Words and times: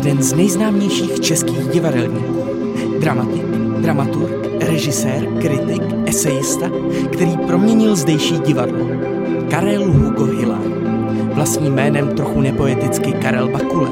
jeden 0.00 0.22
z 0.22 0.32
nejznámějších 0.32 1.20
českých 1.20 1.68
divadelníků. 1.68 2.44
Dramatik, 3.00 3.42
dramaturg, 3.80 4.46
režisér, 4.60 5.26
kritik, 5.40 5.82
esejista, 6.06 6.70
který 7.12 7.36
proměnil 7.36 7.96
zdejší 7.96 8.38
divadlo. 8.38 8.86
Karel 9.50 9.92
Hugo 9.92 10.24
Hilar. 10.24 10.62
Vlastním 11.34 11.74
jménem 11.74 12.08
trochu 12.08 12.40
nepoeticky 12.40 13.12
Karel 13.12 13.48
Bakule. 13.48 13.90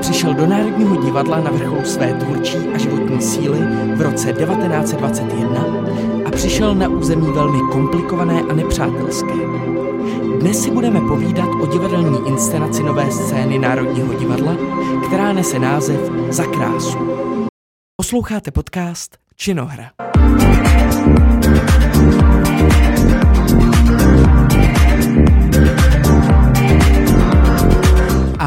Přišel 0.00 0.34
do 0.34 0.46
Národního 0.46 0.96
divadla 0.96 1.40
na 1.40 1.50
vrcholu 1.50 1.84
své 1.84 2.12
tvůrčí 2.12 2.58
a 2.74 2.78
životní 2.78 3.22
síly 3.22 3.58
v 3.96 4.00
roce 4.00 4.32
1921 4.32 5.66
a 6.24 6.30
přišel 6.30 6.74
na 6.74 6.88
území 6.88 7.26
velmi 7.32 7.58
komplikované 7.72 8.40
a 8.50 8.54
nepřátelské. 8.54 9.59
Dnes 10.40 10.62
si 10.62 10.70
budeme 10.70 11.00
povídat 11.00 11.48
o 11.62 11.66
divadelní 11.66 12.28
inscenaci 12.28 12.82
nové 12.82 13.10
scény 13.12 13.58
Národního 13.58 14.14
divadla, 14.14 14.56
která 15.06 15.32
nese 15.32 15.58
název 15.58 16.00
Za 16.28 16.44
krásu. 16.44 16.98
Posloucháte 17.96 18.50
podcast 18.50 19.18
Činohra. 19.36 19.90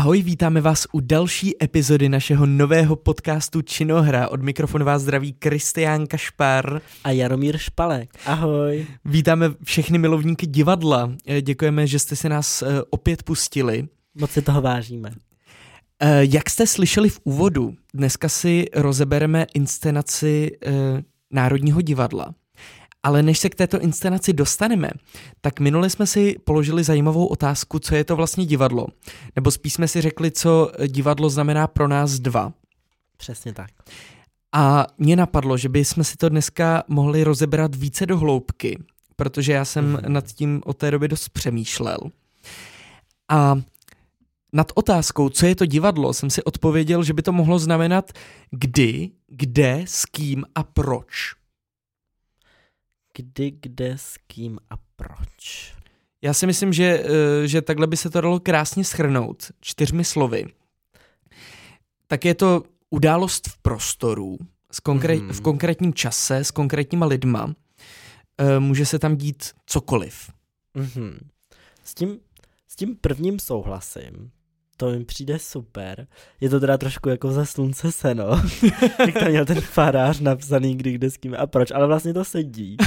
Ahoj, 0.04 0.22
vítáme 0.22 0.62
vás 0.62 0.88
u 0.92 1.00
další 1.00 1.64
epizody 1.64 2.10
našeho 2.10 2.46
nového 2.46 2.96
podcastu 2.96 3.62
Činohra. 3.62 4.30
Od 4.30 4.42
mikrofonu 4.42 4.86
vás 4.86 5.02
zdraví 5.02 5.34
Kristián 5.34 6.08
Kašpar. 6.08 6.82
A 7.04 7.12
Jaromír 7.12 7.58
Špalek. 7.58 8.10
Ahoj. 8.26 8.86
Vítáme 9.06 9.52
všechny 9.64 9.98
milovníky 9.98 10.48
divadla. 10.48 11.12
Eh, 11.28 11.42
Děkujeme, 11.42 11.88
že 11.88 12.00
jste 12.00 12.16
se 12.16 12.30
nás 12.30 12.62
eh, 12.62 12.66
opět 12.90 13.24
pustili. 13.24 13.88
Moc 14.16 14.32
si 14.32 14.42
toho 14.42 14.62
vážíme. 14.62 15.12
Eh, 16.00 16.26
Jak 16.26 16.50
jste 16.50 16.68
slyšeli 16.68 17.10
v 17.10 17.20
úvodu, 17.24 17.76
dneska 17.94 18.30
si 18.30 18.66
rozebereme 18.76 19.46
inscenaci 19.54 20.52
Národního 21.32 21.82
divadla. 21.82 22.34
Ale 23.04 23.24
než 23.24 23.40
se 23.40 23.50
k 23.50 23.56
této 23.56 23.80
inscenaci 23.80 24.34
dostaneme, 24.34 24.90
tak 25.42 25.60
minule 25.60 25.90
jsme 25.90 26.08
si 26.08 26.36
položili 26.44 26.84
zajímavou 26.84 27.26
otázku, 27.26 27.80
co 27.80 27.96
je 27.96 28.04
to 28.04 28.16
vlastně 28.16 28.46
divadlo. 28.46 28.88
Nebo 29.36 29.52
spíš 29.52 29.74
jsme 29.74 29.88
si 29.88 30.02
řekli, 30.02 30.32
co 30.32 30.72
divadlo 30.88 31.30
znamená 31.30 31.68
pro 31.68 31.88
nás 31.88 32.12
dva. 32.20 32.54
Přesně 33.18 33.54
tak. 33.54 33.70
A 34.56 34.88
mě 34.98 35.16
napadlo, 35.16 35.58
že 35.58 35.70
bychom 35.70 36.04
si 36.04 36.18
to 36.18 36.30
dneska 36.30 36.84
mohli 36.88 37.24
rozebrat 37.24 37.76
více 37.76 38.06
do 38.06 38.18
hloubky, 38.18 38.84
protože 39.16 39.54
já 39.54 39.66
jsem 39.66 39.86
Mhm. 39.92 40.14
nad 40.14 40.26
tím 40.28 40.62
od 40.66 40.78
té 40.78 40.92
doby 40.92 41.08
dost 41.08 41.30
přemýšlel. 41.30 41.98
A 43.30 43.56
nad 44.54 44.72
otázkou, 44.76 45.30
co 45.30 45.46
je 45.46 45.56
to 45.56 45.66
divadlo, 45.66 46.14
jsem 46.14 46.30
si 46.30 46.44
odpověděl, 46.44 47.04
že 47.04 47.14
by 47.14 47.22
to 47.22 47.32
mohlo 47.32 47.60
znamenat 47.60 48.12
kdy, 48.52 49.10
kde, 49.28 49.82
s 49.86 50.06
kým 50.06 50.44
a 50.56 50.64
proč. 50.64 51.34
Kdy, 53.18 53.52
kde, 53.62 53.98
s 53.98 54.18
kým 54.28 54.60
a 54.70 54.74
proč. 54.96 55.74
Já 56.22 56.34
si 56.34 56.48
myslím, 56.48 56.74
že, 56.74 57.04
eh, 57.44 57.48
že 57.48 57.62
takhle 57.62 57.88
by 57.88 57.98
se 57.98 58.10
to 58.10 58.22
dalo 58.22 58.40
krásně 58.40 58.84
schrnout 58.84 59.52
čtyřmi 59.62 60.04
slovy. 60.04 60.46
Tak 62.08 62.26
je 62.26 62.36
to 62.36 62.64
událost 62.90 63.48
v 63.48 63.58
prostoru, 63.58 64.38
s 64.72 64.80
konkrét, 64.80 65.22
Mhm. 65.24 65.34
v 65.34 65.42
konkrétním 65.42 65.94
čase, 65.94 66.38
s 66.38 66.52
konkrétníma 66.52 67.06
lidma. 67.06 67.54
Eh, 68.38 68.60
Může 68.60 68.86
se 68.86 69.00
tam 69.00 69.16
dít 69.18 69.52
cokoliv. 69.66 70.30
Mhm. 70.74 71.30
S, 71.84 71.94
tím, 71.94 72.20
s 72.68 72.76
tím 72.76 72.96
prvním 72.96 73.40
souhlasím. 73.40 74.32
To 74.78 74.92
mi 74.92 75.06
přijde 75.06 75.40
super. 75.40 76.08
Je 76.42 76.50
to 76.50 76.60
teda 76.60 76.78
trošku 76.78 77.10
jako 77.10 77.32
ze 77.32 77.46
slunce 77.46 77.92
seno. 77.92 78.24
Jak 79.00 79.14
tam 79.14 79.28
měl 79.30 79.46
ten 79.46 79.62
farář 79.62 80.20
napsaný, 80.20 80.76
kdy, 80.76 80.92
kde, 80.92 81.10
s 81.12 81.18
kým 81.18 81.36
a 81.40 81.48
proč. 81.48 81.72
Ale 81.72 81.88
vlastně 81.88 82.14
to 82.14 82.26
sedí. 82.26 82.78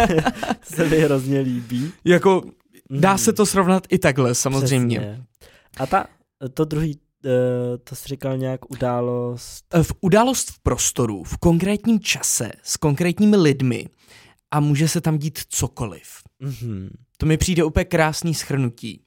se 0.62 0.88
mi 0.88 0.98
hrozně 0.98 1.40
líbí. 1.40 1.92
Jako 2.04 2.42
dá 2.90 3.18
se 3.18 3.32
to 3.32 3.46
srovnat 3.46 3.86
i 3.90 3.98
takhle, 3.98 4.34
samozřejmě. 4.34 4.98
Přesně. 4.98 5.24
A 5.78 5.86
ta, 5.86 6.06
to 6.54 6.64
druhý, 6.64 6.98
eh, 7.26 7.78
to 7.84 7.94
jsi 7.96 8.08
říkal 8.08 8.36
nějak 8.38 8.70
událost. 8.70 9.64
Eh, 9.74 9.82
V 9.82 9.92
událost 10.00 10.50
v 10.50 10.60
prostoru, 10.62 11.24
v 11.24 11.38
konkrétním 11.38 12.00
čase, 12.00 12.50
s 12.62 12.76
konkrétními 12.76 13.36
lidmi 13.36 13.86
a 14.50 14.60
může 14.60 14.88
se 14.88 15.00
tam 15.00 15.18
dít 15.18 15.38
cokoliv. 15.48 16.08
Mhm. 16.40 16.90
To 17.16 17.26
mi 17.26 17.36
přijde 17.36 17.64
úplně 17.64 17.84
krásný 17.84 18.34
schrnutí. 18.34 19.04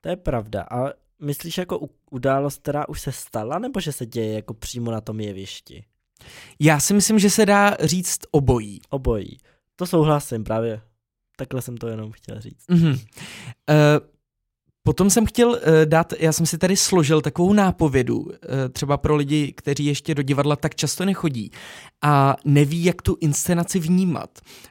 To 0.00 0.08
je 0.08 0.16
pravda. 0.16 0.62
A 0.70 0.92
myslíš 1.20 1.58
jako 1.58 1.88
událost, 2.10 2.58
která 2.58 2.88
už 2.88 3.00
se 3.00 3.12
stala, 3.12 3.58
nebo 3.58 3.80
že 3.80 3.92
se 3.92 4.06
děje 4.06 4.34
jako 4.34 4.54
přímo 4.54 4.90
na 4.90 5.00
tom 5.00 5.20
jevišti? 5.20 5.84
Já 6.58 6.80
si 6.80 6.94
myslím, 6.94 7.18
že 7.18 7.30
se 7.30 7.46
dá 7.46 7.76
říct 7.80 8.18
obojí. 8.30 8.80
Obojí. 8.88 9.38
To 9.76 9.86
souhlasím 9.86 10.44
právě. 10.44 10.80
Takhle 11.36 11.62
jsem 11.62 11.76
to 11.76 11.88
jenom 11.88 12.12
chtěl 12.12 12.40
říct. 12.40 12.64
Mhm. 12.68 12.90
Uh, 12.90 12.96
potom 14.82 15.10
jsem 15.10 15.26
chtěl 15.26 15.48
uh, 15.50 15.56
dát, 15.84 16.12
já 16.18 16.32
jsem 16.32 16.46
si 16.46 16.58
tady 16.58 16.76
složil 16.76 17.20
takovou 17.20 17.52
nápovědu, 17.52 18.18
uh, 18.18 18.30
třeba 18.72 18.96
pro 18.96 19.16
lidi, 19.16 19.52
kteří 19.56 19.84
ještě 19.84 20.14
do 20.14 20.22
divadla 20.22 20.56
tak 20.56 20.74
často 20.74 21.04
nechodí 21.04 21.50
a 22.02 22.36
neví, 22.44 22.84
jak 22.84 23.02
tu 23.02 23.16
inscenaci 23.20 23.78
vnímat. 23.78 24.30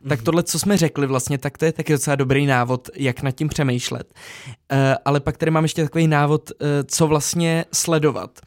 Tak 0.09 0.19
Mhm. 0.19 0.25
tohle, 0.25 0.43
co 0.43 0.59
jsme 0.59 0.77
řekli 0.77 1.07
vlastně, 1.07 1.37
tak 1.37 1.57
to 1.57 1.65
je 1.65 1.71
taky 1.71 1.93
docela 1.93 2.15
dobrý 2.15 2.45
návod, 2.45 2.89
jak 2.95 3.21
nad 3.21 3.31
tím 3.31 3.47
přemýšlet. 3.49 4.13
Uh, 4.47 4.77
ale 5.05 5.19
pak 5.19 5.37
tady 5.37 5.51
mám 5.51 5.63
ještě 5.63 5.83
takový 5.83 6.07
návod, 6.07 6.51
uh, 6.51 6.67
co 6.87 7.07
vlastně 7.07 7.65
sledovat. 7.73 8.39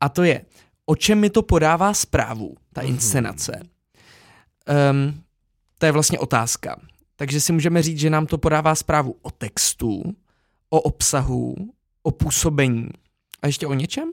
A 0.00 0.08
to 0.08 0.22
je, 0.22 0.44
o 0.86 0.96
čem 0.96 1.20
mi 1.20 1.30
to 1.30 1.42
podává 1.42 1.94
zprávu, 1.94 2.54
ta 2.72 2.80
Mhm. 2.82 2.90
inscenace. 2.90 3.60
Um, 4.90 5.20
to 5.78 5.86
je 5.86 5.92
vlastně 5.92 6.18
otázka. 6.18 6.76
Takže 7.16 7.40
si 7.40 7.52
můžeme 7.52 7.82
říct, 7.82 7.98
že 7.98 8.10
nám 8.10 8.26
to 8.26 8.38
podává 8.38 8.74
zprávu 8.74 9.14
o 9.22 9.30
textu, 9.30 10.02
o 10.70 10.80
obsahu, 10.80 11.54
o 12.02 12.10
působení 12.10 12.88
a 13.42 13.46
ještě 13.46 13.66
o 13.66 13.74
něčem? 13.74 14.10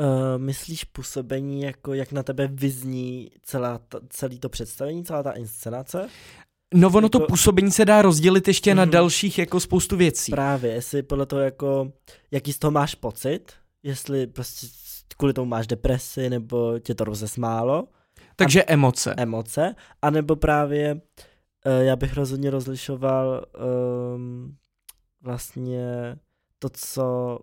Uh, 0.00 0.06
myslíš 0.42 0.84
působení, 0.84 1.62
jako 1.62 1.94
jak 1.94 2.12
na 2.12 2.22
tebe 2.22 2.48
vyzní 2.52 3.30
celá 3.42 3.78
ta, 3.78 4.00
celý 4.08 4.38
to 4.38 4.48
představení, 4.48 5.04
celá 5.04 5.22
ta 5.22 5.32
inscenace? 5.32 6.08
No 6.74 6.88
ono 6.88 7.08
to 7.08 7.18
Jako- 7.18 7.26
působení 7.32 7.70
se 7.70 7.84
dá 7.84 8.02
rozdělit 8.02 8.48
ještě 8.48 8.74
na 8.74 8.82
Mhm. 8.84 8.90
dalších 8.90 9.38
jako 9.38 9.60
spoustu 9.60 9.96
věcí. 9.96 10.32
Právě, 10.32 10.72
jestli 10.72 11.02
podle 11.02 11.26
toho 11.26 11.42
jako, 11.42 11.92
jaký 12.30 12.52
z 12.52 12.58
toho 12.58 12.70
máš 12.70 12.94
pocit, 12.94 13.52
jestli 13.82 14.26
prostě 14.26 14.66
kvůli 15.16 15.32
tomu 15.32 15.46
máš 15.50 15.66
depresi, 15.66 16.30
nebo 16.30 16.78
tě 16.78 16.94
to 16.94 17.04
rozesmálo, 17.04 17.88
Takže 18.36 18.64
emoce. 18.64 19.14
emoce, 19.16 19.74
anebo 20.02 20.36
právě 20.36 20.94
uh, 20.94 21.00
já 21.80 21.96
bych 21.96 22.14
rozhodně 22.14 22.50
rozlišoval 22.50 23.44
um, 24.16 24.56
vlastně 25.26 26.16
to, 26.58 26.68
co 26.68 27.38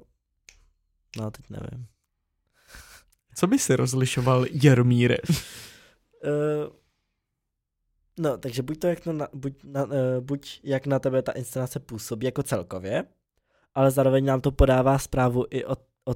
no 1.18 1.32
teď 1.32 1.50
nevím. 1.50 1.88
Co 3.36 3.48
by 3.48 3.60
si 3.60 3.76
rozlišoval 3.76 4.46
Jaromíre? 4.64 5.18
Uh, 5.20 6.74
no, 8.20 8.38
takže 8.38 8.62
buď 8.62 8.80
to, 8.80 8.88
jak 8.88 9.06
na, 9.06 9.28
buď, 9.34 9.54
na, 9.64 9.84
uh, 9.84 9.92
buď 10.20 10.60
jak 10.64 10.88
na 10.88 11.00
tebe 11.00 11.22
ta 11.22 11.32
inscenace 11.32 11.80
působí 11.80 12.26
jako 12.26 12.44
celkově, 12.44 13.04
ale 13.74 13.92
zároveň 13.92 14.26
nám 14.26 14.42
to 14.42 14.52
podává 14.52 14.98
zprávu 14.98 15.46
i 15.50 15.66
o, 15.66 15.76
o 16.06 16.16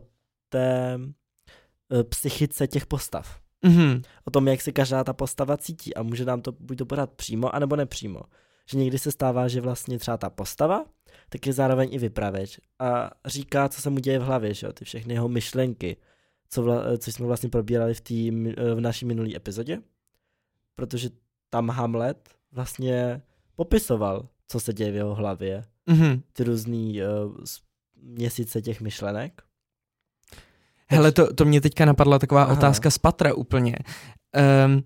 té 0.50 0.98
uh, 0.98 2.04
psychice 2.04 2.68
těch 2.68 2.86
postav. 2.86 3.40
Mhm. 3.62 4.02
O 4.26 4.32
tom, 4.32 4.48
jak 4.48 4.62
si 4.62 4.74
každá 4.74 5.04
ta 5.04 5.14
postava 5.14 5.58
cítí 5.58 5.96
a 5.96 6.04
může 6.04 6.26
nám 6.26 6.42
to 6.42 6.52
buď 6.52 6.78
to 6.78 6.86
podat 6.86 7.12
přímo, 7.12 7.56
anebo 7.56 7.76
nepřímo. 7.76 8.22
Že 8.70 8.78
někdy 8.78 9.00
se 9.00 9.12
stává, 9.12 9.48
že 9.48 9.62
vlastně 9.62 10.00
třeba 10.00 10.18
ta 10.18 10.30
postava, 10.30 10.86
tak 11.30 11.48
je 11.48 11.54
zároveň 11.54 11.90
i 11.92 11.98
vypravěč 11.98 12.60
a 12.80 13.12
říká, 13.26 13.70
co 13.70 13.82
se 13.82 13.90
mu 13.90 14.00
děje 14.00 14.20
v 14.20 14.24
hlavě, 14.24 14.54
že 14.54 14.68
jo, 14.68 14.74
ty 14.74 14.86
všechny 14.86 15.14
jeho 15.14 15.30
myšlenky, 15.30 15.98
co, 16.50 16.64
vla, 16.64 16.98
co 16.98 17.12
jsme 17.12 17.26
vlastně 17.26 17.50
probírali 17.50 17.94
v, 17.94 18.02
tý, 18.02 18.32
v 18.76 18.80
naší 18.80 19.06
minulý 19.06 19.36
epizodě, 19.36 19.82
protože 20.76 21.10
tam 21.50 21.70
Hamlet 21.70 22.30
vlastně 22.52 23.22
popisoval, 23.56 24.28
co 24.48 24.60
se 24.60 24.74
děje 24.74 24.92
v 24.92 24.96
jeho 24.96 25.16
hlavě, 25.16 25.64
Mhm. 25.90 26.22
ty 26.34 26.44
různý 26.44 27.02
uh, 27.02 27.36
měsíce 28.02 28.62
těch 28.62 28.82
myšlenek. 28.82 29.42
Hele, 30.90 31.12
to, 31.12 31.34
to 31.34 31.46
mě 31.46 31.62
teďka 31.62 31.86
napadla 31.86 32.20
taková 32.20 32.44
Aha. 32.44 32.54
otázka 32.54 32.90
z 32.90 32.98
patra 32.98 33.34
úplně. 33.34 33.76
Um, 34.66 34.84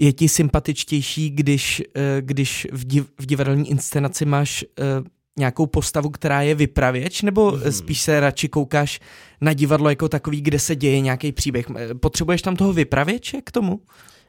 je 0.00 0.12
ti 0.12 0.28
sympatičtější, 0.28 1.30
když, 1.30 1.82
uh, 1.96 2.02
když 2.20 2.66
v, 2.72 2.84
div, 2.86 3.12
v 3.18 3.26
divadelní 3.26 3.70
inscenaci 3.70 4.24
máš 4.24 4.64
uh, 5.00 5.06
nějakou 5.38 5.66
postavu, 5.66 6.10
která 6.10 6.42
je 6.42 6.54
vypravěč, 6.54 7.22
nebo 7.22 7.50
Mhm. 7.50 7.60
mm-hmm. 7.60 7.70
spíš 7.70 8.00
se 8.00 8.20
radši 8.20 8.48
koukáš 8.48 9.00
na 9.40 9.52
divadlo 9.52 9.88
jako 9.90 10.08
takový, 10.08 10.40
kde 10.40 10.58
se 10.58 10.76
děje 10.76 11.00
nějaký 11.00 11.32
příběh? 11.32 11.66
Eh, 11.76 11.94
Potřebuješ 11.94 12.42
tam 12.42 12.56
toho 12.56 12.72
vypravěče 12.72 13.40
k 13.42 13.50
tomu? 13.50 13.80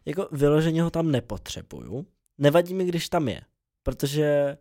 Jako 0.05 0.27
vyloženě 0.31 0.83
ho 0.83 0.89
tam 0.89 1.11
nepotřebuju. 1.11 2.05
Nevadí 2.37 2.73
mi, 2.73 2.85
když 2.85 3.09
tam 3.09 3.27
je, 3.27 3.41
protože 3.83 4.57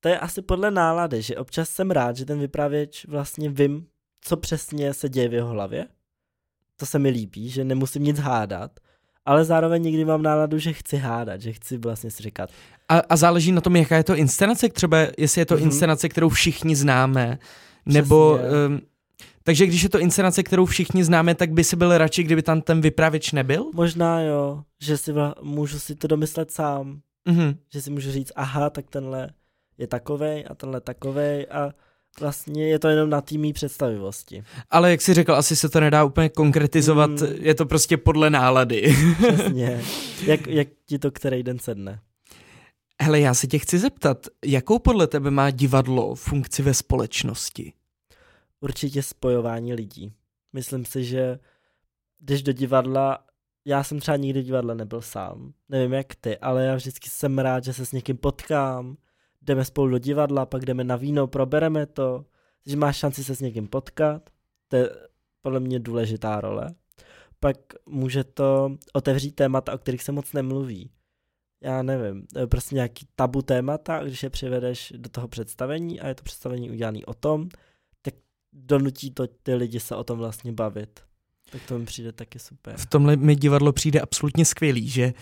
to 0.00 0.08
je 0.08 0.18
asi 0.18 0.42
podle 0.42 0.70
nálady, 0.70 1.22
že 1.22 1.36
občas 1.36 1.68
jsem 1.70 1.90
rád, 1.90 2.16
že 2.16 2.24
ten 2.24 2.40
vypravěč 2.40 3.06
vlastně 3.08 3.50
vím, 3.50 3.86
co 4.20 4.36
přesně 4.36 4.94
se 4.94 5.08
děje 5.08 5.28
v 5.28 5.34
jeho 5.34 5.48
hlavě. 5.48 5.86
To 6.76 6.86
se 6.86 6.98
mi 6.98 7.08
líbí, 7.08 7.50
že 7.50 7.64
nemusím 7.64 8.04
nic 8.04 8.18
hádat, 8.18 8.80
ale 9.26 9.44
zároveň 9.44 9.82
někdy 9.82 10.04
mám 10.04 10.22
náladu, 10.22 10.58
že 10.58 10.72
chci 10.72 10.96
hádat, 10.96 11.40
že 11.40 11.52
chci 11.52 11.78
vlastně 11.78 12.10
si 12.10 12.22
říkat. 12.22 12.50
A, 12.88 12.98
a 12.98 13.16
záleží 13.16 13.52
na 13.52 13.60
tom, 13.60 13.76
jaká 13.76 13.96
je 13.96 14.04
to 14.04 14.16
inscenace, 14.16 14.68
třeba 14.68 14.98
jestli 15.18 15.40
je 15.40 15.46
to 15.46 15.56
mm-hmm. 15.56 15.62
inscenace, 15.62 16.08
kterou 16.08 16.28
všichni 16.28 16.76
známe, 16.76 17.38
Přesně. 17.84 18.02
nebo... 18.02 18.38
Um, 18.68 18.80
takže 19.42 19.66
když 19.66 19.82
je 19.82 19.88
to 19.88 19.98
inscenace, 19.98 20.42
kterou 20.42 20.66
všichni 20.66 21.04
známe, 21.04 21.34
tak 21.34 21.52
by 21.52 21.64
si 21.64 21.76
byl 21.76 21.98
radši, 21.98 22.22
kdyby 22.22 22.42
tam 22.42 22.60
ten 22.60 22.80
vypravěč 22.80 23.32
nebyl? 23.32 23.70
Možná 23.74 24.20
jo, 24.20 24.62
že 24.80 24.96
si 24.96 25.12
vla, 25.12 25.34
můžu 25.42 25.78
si 25.78 25.94
to 25.94 26.06
domyslet 26.06 26.50
sám. 26.50 27.00
Mm-hmm. 27.28 27.56
Že 27.72 27.82
si 27.82 27.90
můžu 27.90 28.10
říct, 28.10 28.32
aha, 28.36 28.70
tak 28.70 28.90
tenhle 28.90 29.30
je 29.78 29.86
takovej 29.86 30.44
a 30.50 30.54
tenhle 30.54 30.80
takovej 30.80 31.46
a 31.50 31.70
vlastně 32.20 32.68
je 32.68 32.78
to 32.78 32.88
jenom 32.88 33.10
na 33.10 33.20
týmí 33.20 33.52
představivosti. 33.52 34.44
Ale 34.70 34.90
jak 34.90 35.00
jsi 35.00 35.14
řekl, 35.14 35.34
asi 35.34 35.56
se 35.56 35.68
to 35.68 35.80
nedá 35.80 36.04
úplně 36.04 36.28
konkretizovat, 36.28 37.10
mm. 37.10 37.26
je 37.40 37.54
to 37.54 37.66
prostě 37.66 37.96
podle 37.96 38.30
nálady. 38.30 38.96
Přesně. 39.16 39.82
Jak, 40.26 40.46
jak 40.46 40.68
ti 40.86 40.98
to 40.98 41.10
který 41.10 41.42
den 41.42 41.58
sedne? 41.58 42.00
Hele, 43.02 43.20
já 43.20 43.34
se 43.34 43.46
tě 43.46 43.58
chci 43.58 43.78
zeptat, 43.78 44.26
jakou 44.44 44.78
podle 44.78 45.06
tebe 45.06 45.30
má 45.30 45.50
divadlo 45.50 46.14
funkci 46.14 46.62
ve 46.62 46.74
společnosti? 46.74 47.72
Určitě 48.60 49.02
spojování 49.02 49.74
lidí. 49.74 50.12
Myslím 50.52 50.84
si, 50.84 51.04
že 51.04 51.38
když 52.18 52.42
do 52.42 52.52
divadla, 52.52 53.18
já 53.64 53.84
jsem 53.84 54.00
třeba 54.00 54.16
nikdy 54.16 54.42
divadle 54.42 54.74
nebyl 54.74 55.00
sám, 55.00 55.52
nevím 55.68 55.92
jak 55.92 56.14
ty, 56.14 56.38
ale 56.38 56.64
já 56.64 56.74
vždycky 56.74 57.10
jsem 57.10 57.38
rád, 57.38 57.64
že 57.64 57.72
se 57.72 57.86
s 57.86 57.92
někým 57.92 58.16
potkám, 58.16 58.96
jdeme 59.46 59.64
spolu 59.64 59.90
do 59.90 59.98
divadla, 59.98 60.46
pak 60.46 60.64
jdeme 60.64 60.84
na 60.84 60.96
víno, 60.96 61.26
probereme 61.26 61.86
to, 61.86 62.24
že 62.66 62.76
máš 62.76 62.96
šanci 62.96 63.24
se 63.24 63.34
s 63.36 63.40
někým 63.40 63.68
potkat, 63.68 64.30
to 64.68 64.76
je 64.76 64.90
podle 65.42 65.60
mě 65.60 65.78
důležitá 65.78 66.40
role. 66.40 66.74
Pak 67.40 67.56
může 67.86 68.24
to 68.24 68.76
otevřít 68.92 69.32
témata, 69.32 69.74
o 69.74 69.78
kterých 69.78 70.02
se 70.02 70.12
moc 70.12 70.32
nemluví. 70.32 70.90
Já 71.60 71.82
nevím, 71.82 72.26
prostě 72.46 72.74
nějaký 72.74 73.06
tabu 73.16 73.42
témata, 73.42 74.02
když 74.02 74.22
je 74.22 74.30
přivedeš 74.30 74.92
do 74.96 75.08
toho 75.10 75.28
představení 75.28 76.00
a 76.00 76.08
je 76.08 76.14
to 76.14 76.22
představení 76.22 76.70
udělané 76.70 77.00
o 77.06 77.14
tom, 77.14 77.48
tak 78.02 78.14
donutí 78.52 79.10
to 79.10 79.26
ty 79.26 79.54
lidi 79.54 79.80
se 79.80 79.96
o 79.96 80.04
tom 80.04 80.18
vlastně 80.18 80.52
bavit. 80.52 81.00
Tak 81.50 81.62
to 81.68 81.78
mi 81.78 81.84
přijde 81.84 82.12
taky 82.12 82.38
super. 82.38 82.74
V 82.76 82.86
tomhle 82.86 83.16
mi 83.16 83.36
divadlo 83.36 83.72
přijde 83.72 84.00
absolutně 84.00 84.44
skvělý, 84.44 84.88
že, 84.88 85.12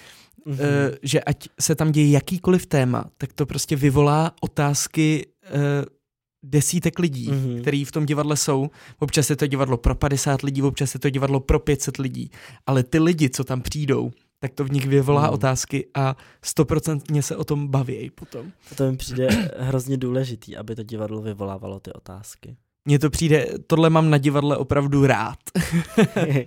mm-hmm. 0.47 0.53
uh, 0.53 0.97
že 1.03 1.21
ať 1.21 1.49
se 1.61 1.75
tam 1.75 1.93
děje 1.93 2.11
jakýkoliv 2.11 2.67
téma, 2.67 3.05
tak 3.19 3.33
to 3.33 3.47
prostě 3.47 3.77
vyvolá 3.77 4.33
otázky 4.41 5.27
uh, 5.27 5.61
desítek 6.43 6.99
lidí, 6.99 7.31
mm-hmm. 7.31 7.61
který 7.61 7.85
v 7.85 7.93
tom 7.93 8.07
divadle 8.07 8.37
jsou. 8.37 8.71
Občas 8.99 9.31
je 9.31 9.37
to 9.37 9.47
divadlo 9.47 9.77
pro 9.77 9.95
50 9.95 10.43
lidí, 10.43 10.63
občas 10.63 10.95
je 10.95 11.01
to 11.01 11.11
divadlo 11.11 11.41
pro 11.41 11.59
500 11.59 11.97
lidí, 11.97 12.31
ale 12.67 12.83
ty 12.83 12.99
lidi, 12.99 13.31
co 13.31 13.45
tam 13.45 13.63
přijdou, 13.63 14.11
tak 14.39 14.55
to 14.55 14.65
v 14.65 14.71
nich 14.71 14.87
vyvolá 14.87 15.27
mm. 15.27 15.35
otázky 15.35 15.87
a 15.95 16.17
stoprocentně 16.43 17.23
se 17.23 17.37
o 17.37 17.45
tom 17.45 17.69
baví 17.69 18.11
potom. 18.11 18.53
To 18.77 18.91
mi 18.91 18.97
přijde 18.97 19.29
hrozně 19.59 19.97
důležitý, 19.97 20.57
aby 20.57 20.77
to 20.77 20.83
divadlo 20.83 21.23
vyvolávalo 21.23 21.81
ty 21.81 21.93
otázky. 21.93 22.57
Mně 22.85 22.99
to 22.99 23.11
přijde, 23.11 23.47
tohle 23.67 23.91
mám 23.91 24.11
na 24.11 24.19
divadle 24.19 24.57
opravdu 24.57 25.07
rád. 25.07 25.39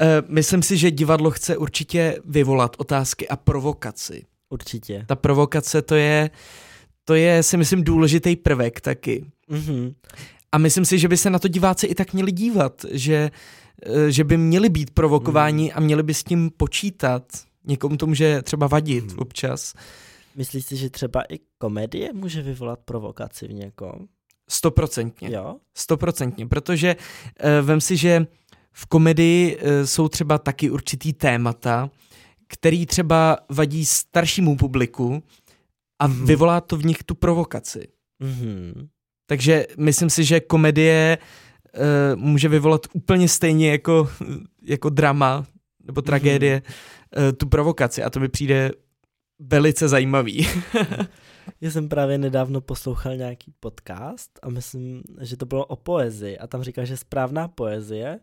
Eh, 0.00 0.22
myslím 0.28 0.62
si, 0.62 0.76
že 0.76 0.90
divadlo 0.90 1.30
chce 1.30 1.56
určitě 1.56 2.18
vyvolat 2.24 2.76
otázky 2.78 3.28
a 3.28 3.36
provokaci. 3.36 4.24
Určitě. 4.50 5.04
Ta 5.08 5.16
provokace 5.16 5.82
to 5.82 5.94
je, 5.94 6.30
to 7.04 7.14
je 7.14 7.42
si 7.42 7.56
myslím 7.56 7.84
důležitý 7.84 8.36
prvek 8.36 8.80
taky. 8.80 9.24
Mm-hmm. 9.50 9.94
A 10.52 10.58
myslím 10.58 10.84
si, 10.84 10.98
že 10.98 11.08
by 11.08 11.16
se 11.16 11.30
na 11.30 11.38
to 11.38 11.48
diváci 11.48 11.86
i 11.86 11.94
tak 11.94 12.12
měli 12.12 12.32
dívat, 12.32 12.84
že, 12.90 13.30
eh, 13.82 14.10
že 14.12 14.24
by 14.24 14.36
měli 14.36 14.68
být 14.68 14.90
provokováni 14.90 15.64
mm. 15.64 15.70
a 15.74 15.80
měli 15.80 16.02
by 16.02 16.14
s 16.14 16.24
tím 16.24 16.50
počítat. 16.56 17.22
Někomu 17.64 17.96
to 17.96 18.06
může 18.06 18.42
třeba 18.42 18.66
vadit 18.66 19.12
mm. 19.12 19.18
občas. 19.18 19.74
Myslíš 20.36 20.64
si, 20.64 20.76
že 20.76 20.90
třeba 20.90 21.22
i 21.22 21.38
komedie 21.58 22.12
může 22.12 22.42
vyvolat 22.42 22.78
provokaci 22.84 23.48
v 23.48 23.52
někom? 23.52 24.08
Stoprocentně. 24.48 25.28
Stoprocentně, 25.74 26.46
protože 26.46 26.96
uh, 26.96 27.66
vem 27.66 27.80
si, 27.80 27.96
že 27.96 28.26
v 28.72 28.86
komedii 28.86 29.56
uh, 29.56 29.62
jsou 29.84 30.08
třeba 30.08 30.38
taky 30.38 30.70
určitý 30.70 31.12
témata, 31.12 31.90
který 32.48 32.86
třeba 32.86 33.38
vadí 33.48 33.86
staršímu 33.86 34.56
publiku 34.56 35.22
a 35.98 36.08
mm-hmm. 36.08 36.24
vyvolá 36.24 36.60
to 36.60 36.76
v 36.76 36.84
nich 36.84 37.02
tu 37.02 37.14
provokaci. 37.14 37.88
Mm-hmm. 38.22 38.88
Takže 39.26 39.66
myslím 39.78 40.10
si, 40.10 40.24
že 40.24 40.40
komedie 40.40 41.18
uh, 41.18 42.20
může 42.20 42.48
vyvolat 42.48 42.86
úplně 42.92 43.28
stejně 43.28 43.70
jako, 43.70 44.08
jako 44.62 44.90
drama 44.90 45.46
nebo 45.84 46.02
tragédie 46.02 46.58
mm-hmm. 46.58 47.26
uh, 47.26 47.32
tu 47.32 47.46
provokaci 47.48 48.02
a 48.02 48.10
to 48.10 48.20
mi 48.20 48.28
přijde 48.28 48.70
velice 49.38 49.88
zajímavý. 49.88 50.48
Já 51.60 51.70
jsem 51.70 51.88
právě 51.88 52.18
nedávno 52.18 52.60
poslouchal 52.60 53.16
nějaký 53.16 53.52
podcast 53.60 54.38
a 54.42 54.48
myslím, 54.48 55.02
že 55.20 55.36
to 55.36 55.46
bylo 55.46 55.66
o 55.66 55.76
poezii 55.76 56.38
a 56.38 56.46
tam 56.46 56.62
říkal, 56.62 56.84
že 56.84 56.96
správná 56.96 57.48
poezie, 57.48 58.20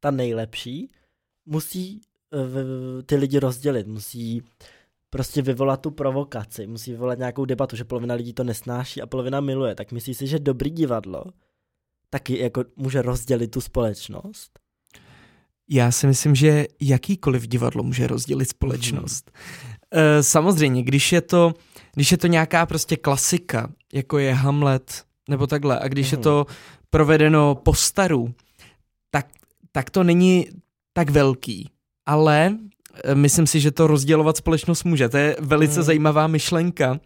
ta 0.00 0.10
nejlepší, 0.10 0.90
musí 1.46 2.00
eh, 2.34 3.02
ty 3.02 3.16
lidi 3.16 3.38
rozdělit, 3.38 3.86
musí 3.86 4.42
prostě 5.10 5.42
vyvolat 5.42 5.80
tu 5.80 5.90
provokaci, 5.90 6.66
musí 6.66 6.90
vyvolat 6.90 7.18
nějakou 7.18 7.44
debatu, 7.44 7.76
že 7.76 7.84
polovina 7.84 8.14
lidí 8.14 8.32
to 8.32 8.44
nesnáší 8.44 9.02
a 9.02 9.06
polovina 9.06 9.40
miluje. 9.40 9.74
Tak 9.74 9.92
myslíš 9.92 10.16
si, 10.16 10.26
že 10.26 10.38
dobrý 10.38 10.70
divadlo 10.70 11.24
taky 12.10 12.38
jako 12.38 12.64
může 12.76 13.02
rozdělit 13.02 13.48
tu 13.48 13.60
společnost? 13.60 14.58
Já 15.68 15.92
si 15.92 16.06
myslím, 16.06 16.34
že 16.34 16.66
jakýkoliv 16.80 17.46
divadlo 17.46 17.82
může 17.82 18.06
rozdělit 18.06 18.48
společnost. 18.48 19.30
Hmm. 19.34 19.74
Samozřejmě, 20.20 20.82
když 20.82 21.12
je 21.12 21.20
to 21.20 21.54
když 21.94 22.12
je 22.12 22.18
to 22.18 22.26
nějaká 22.26 22.66
prostě 22.66 22.96
klasika, 22.96 23.70
jako 23.92 24.18
je 24.18 24.34
Hamlet 24.34 25.04
nebo 25.28 25.46
takhle, 25.46 25.78
a 25.78 25.88
když 25.88 26.06
mm. 26.06 26.12
je 26.12 26.16
mhm. 26.16 26.22
to 26.22 26.46
provedeno 26.90 27.54
po 27.54 27.74
staru, 27.74 28.34
tak, 29.10 29.26
tak 29.72 29.90
to 29.90 30.04
není 30.04 30.46
tak 30.92 31.10
velký. 31.10 31.70
Ale 32.06 32.56
eh, 33.04 33.14
myslím 33.14 33.46
si, 33.46 33.60
že 33.60 33.70
to 33.70 33.86
rozdělovat 33.86 34.36
společnost 34.36 34.84
může. 34.84 35.08
To 35.08 35.16
je 35.16 35.36
velice 35.40 35.80
mm. 35.80 35.84
zajímavá 35.84 36.26
myšlenka. 36.26 37.00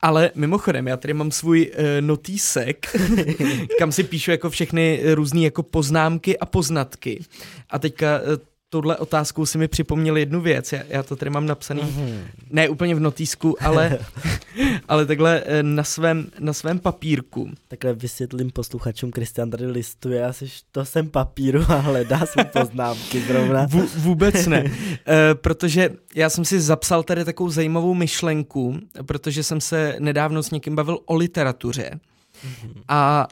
Ale 0.00 0.30
mimochodem, 0.34 0.86
já 0.86 0.96
tady 0.96 1.14
mám 1.14 1.30
svůj 1.30 1.70
uh, 1.70 1.84
notýsek, 2.00 2.96
kam 3.78 3.92
si 3.92 4.04
píšu 4.04 4.30
jako 4.30 4.50
všechny 4.50 5.00
různé 5.14 5.40
jako 5.40 5.62
poznámky 5.62 6.38
a 6.38 6.46
poznatky. 6.46 7.24
A 7.70 7.78
teďka 7.78 8.20
uh, 8.20 8.26
touhle 8.72 8.96
otázkou 8.96 9.46
si 9.46 9.58
mi 9.58 9.68
připomněl 9.68 10.16
jednu 10.16 10.40
věc. 10.40 10.72
Já, 10.72 10.82
já 10.88 11.02
to 11.02 11.16
tady 11.16 11.30
mám 11.30 11.46
napsaný, 11.46 11.82
mm-hmm. 11.82 12.20
ne 12.50 12.68
úplně 12.68 12.94
v 12.94 13.00
notýsku, 13.00 13.56
ale, 13.60 13.98
ale 14.88 15.06
takhle 15.06 15.42
eh, 15.46 15.62
na 15.62 15.84
svém, 15.84 16.26
na 16.38 16.52
svém 16.52 16.78
papírku. 16.78 17.50
Takhle 17.68 17.94
vysvětlím 17.94 18.50
posluchačům, 18.50 19.10
Kristian 19.10 19.50
tady 19.50 19.66
listuje 19.66 20.26
asi 20.26 20.46
to 20.72 20.84
jsem 20.84 21.08
papíru 21.08 21.64
a 21.68 21.76
hledá 21.76 22.26
své 22.26 22.44
poznámky 22.44 23.20
zrovna. 23.20 23.66
V, 23.66 23.96
vůbec 23.96 24.46
ne, 24.46 24.64
e, 25.08 25.34
protože 25.34 25.90
já 26.14 26.30
jsem 26.30 26.44
si 26.44 26.60
zapsal 26.60 27.02
tady 27.02 27.24
takovou 27.24 27.50
zajímavou 27.50 27.94
myšlenku, 27.94 28.78
protože 29.06 29.42
jsem 29.42 29.60
se 29.60 29.96
nedávno 29.98 30.42
s 30.42 30.50
někým 30.50 30.76
bavil 30.76 30.98
o 31.04 31.14
literatuře 31.14 31.90
mm-hmm. 31.92 32.82
a, 32.88 33.28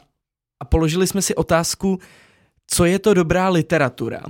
a 0.59 0.65
položili 0.65 1.07
jsme 1.07 1.21
si 1.21 1.35
otázku, 1.35 1.99
co 2.67 2.85
je 2.85 2.99
to 2.99 3.13
dobrá 3.13 3.49
literatura 3.49 4.21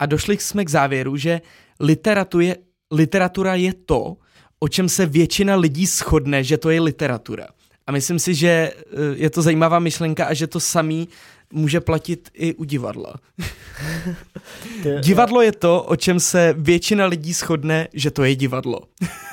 a 0.00 0.06
došli 0.06 0.38
jsme 0.40 0.64
k 0.64 0.68
závěru, 0.68 1.16
že 1.16 1.40
literatura, 1.80 2.54
literatura 2.90 3.54
je 3.54 3.72
to, 3.74 4.16
o 4.58 4.68
čem 4.68 4.88
se 4.88 5.06
většina 5.06 5.56
lidí 5.56 5.86
shodne, 5.86 6.44
že 6.44 6.56
to 6.56 6.70
je 6.70 6.80
literatura. 6.80 7.46
A 7.86 7.92
myslím 7.92 8.18
si, 8.18 8.34
že 8.34 8.48
eh, 8.48 8.72
je 9.14 9.30
to 9.30 9.42
zajímavá 9.42 9.78
myšlenka 9.78 10.24
a 10.24 10.34
že 10.34 10.46
to 10.46 10.60
samý 10.60 11.08
může 11.52 11.80
platit 11.80 12.30
i 12.34 12.54
u 12.54 12.64
divadla. 12.64 13.14
divadlo 15.00 15.42
je 15.42 15.52
to, 15.52 15.82
o 15.82 15.96
čem 15.96 16.20
se 16.20 16.54
většina 16.58 17.06
lidí 17.06 17.32
shodne, 17.32 17.88
že 17.92 18.10
to 18.10 18.24
je 18.24 18.36
divadlo. 18.36 18.80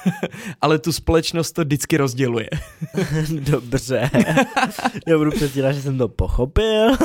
Ale 0.62 0.80
tu 0.80 0.92
společnost 0.92 1.52
to 1.52 1.62
vždycky 1.62 1.98
rozděluje. 1.98 2.50
Dobře. 3.40 4.10
Já 5.08 5.18
budu 5.18 5.32
předstírat, 5.32 5.76
že 5.76 5.82
jsem 5.82 5.98
to 5.98 6.08
pochopil. 6.08 6.98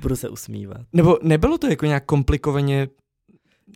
budu 0.00 0.16
se 0.16 0.28
usmívat. 0.28 0.80
Nebo 0.92 1.18
nebylo 1.22 1.58
to 1.58 1.66
jako 1.66 1.86
nějak 1.86 2.04
komplikovaně 2.04 2.88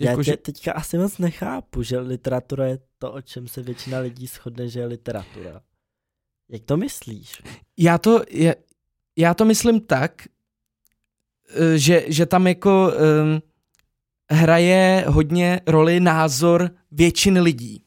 jako, 0.00 0.20
Já 0.20 0.24
tě, 0.24 0.30
že... 0.30 0.36
teďka 0.36 0.72
asi 0.72 0.98
moc 0.98 1.18
nechápu, 1.18 1.82
že 1.82 1.98
literatura 1.98 2.66
je 2.66 2.78
to, 2.98 3.12
o 3.12 3.20
čem 3.20 3.48
se 3.48 3.62
většina 3.62 3.98
lidí 3.98 4.26
shodne, 4.26 4.68
že 4.68 4.80
je 4.80 4.86
literatura. 4.86 5.60
Jak 6.50 6.62
to 6.62 6.76
myslíš? 6.76 7.42
Já 7.78 7.98
to, 7.98 8.22
já, 8.30 8.52
já 9.16 9.34
to 9.34 9.44
myslím 9.44 9.80
tak, 9.80 10.22
že, 11.76 12.04
že 12.06 12.26
tam 12.26 12.46
jako 12.46 12.92
um, 12.92 13.42
hraje 14.30 15.04
hodně 15.08 15.60
roli 15.66 16.00
názor 16.00 16.70
většiny 16.92 17.40
lidí. 17.40 17.82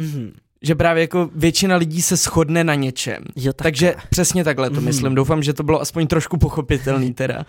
Mm-hmm. 0.00 0.32
že 0.62 0.74
právě 0.74 1.00
jako 1.00 1.30
většina 1.34 1.76
lidí 1.76 2.02
se 2.02 2.16
shodne 2.16 2.64
na 2.64 2.74
něčem. 2.74 3.24
Jo, 3.36 3.52
tak 3.52 3.64
Takže 3.64 3.94
přesně 4.10 4.44
takhle 4.44 4.70
to 4.70 4.76
Mhm. 4.76 4.84
myslím. 4.84 5.14
Doufám, 5.14 5.42
že 5.42 5.52
to 5.52 5.62
bylo 5.62 5.80
aspoň 5.80 6.06
trošku 6.06 6.38
pochopitelný 6.38 7.14
teda. 7.22 7.38
E, 7.40 7.46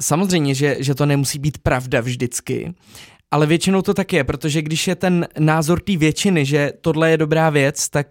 samozřejmě, 0.00 0.54
že, 0.54 0.76
že 0.80 0.94
to 0.94 1.06
nemusí 1.06 1.38
být 1.38 1.58
pravda 1.58 2.00
vždycky, 2.00 2.74
ale 3.30 3.46
většinou 3.46 3.82
to 3.82 3.94
tak 3.94 4.12
je, 4.12 4.24
protože 4.24 4.62
když 4.62 4.88
je 4.88 4.94
ten 4.96 5.26
názor 5.38 5.80
té 5.80 5.96
většiny, 5.96 6.44
že 6.44 6.72
tohle 6.80 7.10
je 7.10 7.16
dobrá 7.16 7.50
věc, 7.50 7.88
tak, 7.88 8.06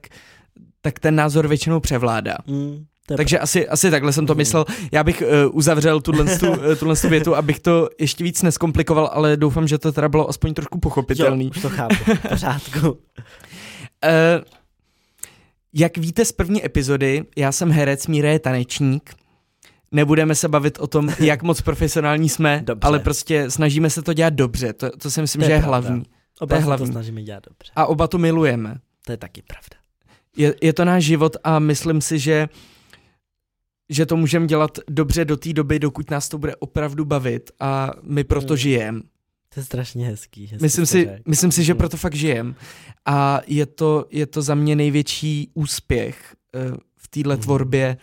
tak 0.82 1.00
ten 1.00 1.16
názor 1.16 1.48
většinou 1.48 1.80
převládá. 1.80 2.36
Mm, 2.48 2.86
to 3.08 3.14
je 3.14 3.18
Takže 3.18 3.40
asi, 3.40 3.68
asi 3.68 3.92
takhle 3.92 4.14
jsem 4.14 4.26
to 4.26 4.34
Mhm. 4.34 4.38
myslel. 4.38 4.66
Já 4.92 5.04
bych 5.04 5.22
uh, 5.46 5.58
uzavřel 5.58 6.02
tuhle, 6.02 6.38
tu, 6.38 6.50
uh, 6.52 6.76
tuhle 6.80 6.96
tu 6.96 7.10
větu, 7.10 7.36
abych 7.36 7.60
to 7.60 7.90
ještě 8.00 8.24
víc 8.24 8.42
neskomplikoval, 8.42 9.10
ale 9.14 9.38
doufám, 9.38 9.68
že 9.68 9.78
to 9.78 9.92
teda 9.92 10.10
bylo 10.10 10.30
aspoň 10.30 10.54
trošku 10.54 10.80
pochopitelný. 10.80 11.46
Jo, 11.46 11.52
už 11.56 11.62
to 11.62 11.70
chápu, 11.70 11.96
v 11.96 12.30
pořádku. 12.30 12.90
Uh, 12.90 12.98
jak 15.74 15.98
víte 15.98 16.26
z 16.26 16.32
první 16.32 16.66
epizody, 16.66 17.24
já 17.38 17.52
jsem 17.52 17.72
herec, 17.72 18.08
Míra 18.08 18.30
je 18.30 18.40
tanečník. 18.40 19.14
Nebudeme 19.92 20.36
se 20.36 20.48
bavit 20.48 20.80
o 20.80 20.88
tom, 20.88 21.10
jak 21.20 21.44
moc 21.44 21.62
profesionální 21.62 22.30
jsme, 22.30 22.62
Dobře. 22.66 22.88
ale 22.88 23.00
prostě 23.00 23.52
snažíme 23.52 23.90
se 23.90 24.02
to 24.02 24.14
dělat 24.14 24.34
dobře. 24.34 24.74
To, 24.74 24.92
to 24.98 25.12
si 25.12 25.22
myslím, 25.22 25.40
To 25.40 25.44
je 25.46 25.50
že 25.50 25.54
je 25.54 25.60
pravda. 25.60 25.80
hlavní. 25.80 26.04
Oba 26.40 26.56
to 26.58 26.62
hlavní. 26.62 26.88
snažíme 26.88 27.22
dělat 27.24 27.44
dobře. 27.50 27.72
A 27.76 27.86
oba 27.86 28.08
to 28.08 28.18
milujeme. 28.18 28.76
To 29.06 29.12
je 29.12 29.18
taky 29.18 29.42
pravda. 29.42 29.84
Je, 30.38 30.56
je 30.62 30.74
to 30.74 30.86
náš 30.86 31.04
život 31.04 31.38
a 31.44 31.60
myslím 31.60 32.02
si, 32.02 32.20
že 32.20 32.50
že 33.90 34.06
to 34.06 34.18
můžeme 34.18 34.48
dělat 34.48 34.78
dobře 34.90 35.26
do 35.26 35.38
té 35.38 35.54
doby, 35.54 35.80
dokud 35.80 36.10
nás 36.12 36.30
to 36.30 36.38
bude 36.38 36.56
opravdu 36.56 37.06
bavit 37.06 37.52
a 37.60 37.92
my 38.04 38.24
proto 38.24 38.54
Mm. 38.54 38.58
žijeme. 38.58 39.02
To 39.54 39.60
je 39.60 39.64
strašně 39.64 40.08
hezký. 40.08 40.46
hezký 40.46 40.64
Myslím 40.64 40.86
si, 40.86 41.10
myslím 41.28 41.52
si, 41.52 41.64
že 41.64 41.74
Mhm. 41.74 41.78
proto 41.78 41.98
fakt 41.98 42.14
žijem. 42.16 42.56
A 43.06 43.42
je 43.48 43.66
to, 43.66 44.06
je 44.12 44.26
to 44.26 44.42
za 44.42 44.56
mě 44.56 44.76
největší 44.76 45.50
úspěch 45.54 46.36
uh, 46.72 46.78
v 46.98 47.08
téhle 47.08 47.36
Mhm. 47.36 47.44
tvorbě, 47.44 47.98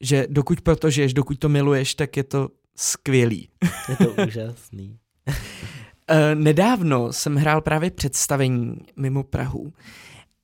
že 0.00 0.26
dokud 0.30 0.60
proto 0.60 0.90
žiješ, 0.90 1.14
dokud 1.14 1.38
to 1.38 1.48
miluješ, 1.48 1.94
tak 1.94 2.16
je 2.16 2.24
to 2.24 2.48
skvělý. 2.76 3.48
Je 3.88 3.96
to 3.96 4.14
úžasný. 4.26 4.98
Uh, 5.28 5.34
nedávno 6.34 7.12
jsem 7.12 7.36
hrál 7.36 7.60
právě 7.60 7.90
představení 7.90 8.76
mimo 8.96 9.22
Prahu 9.22 9.72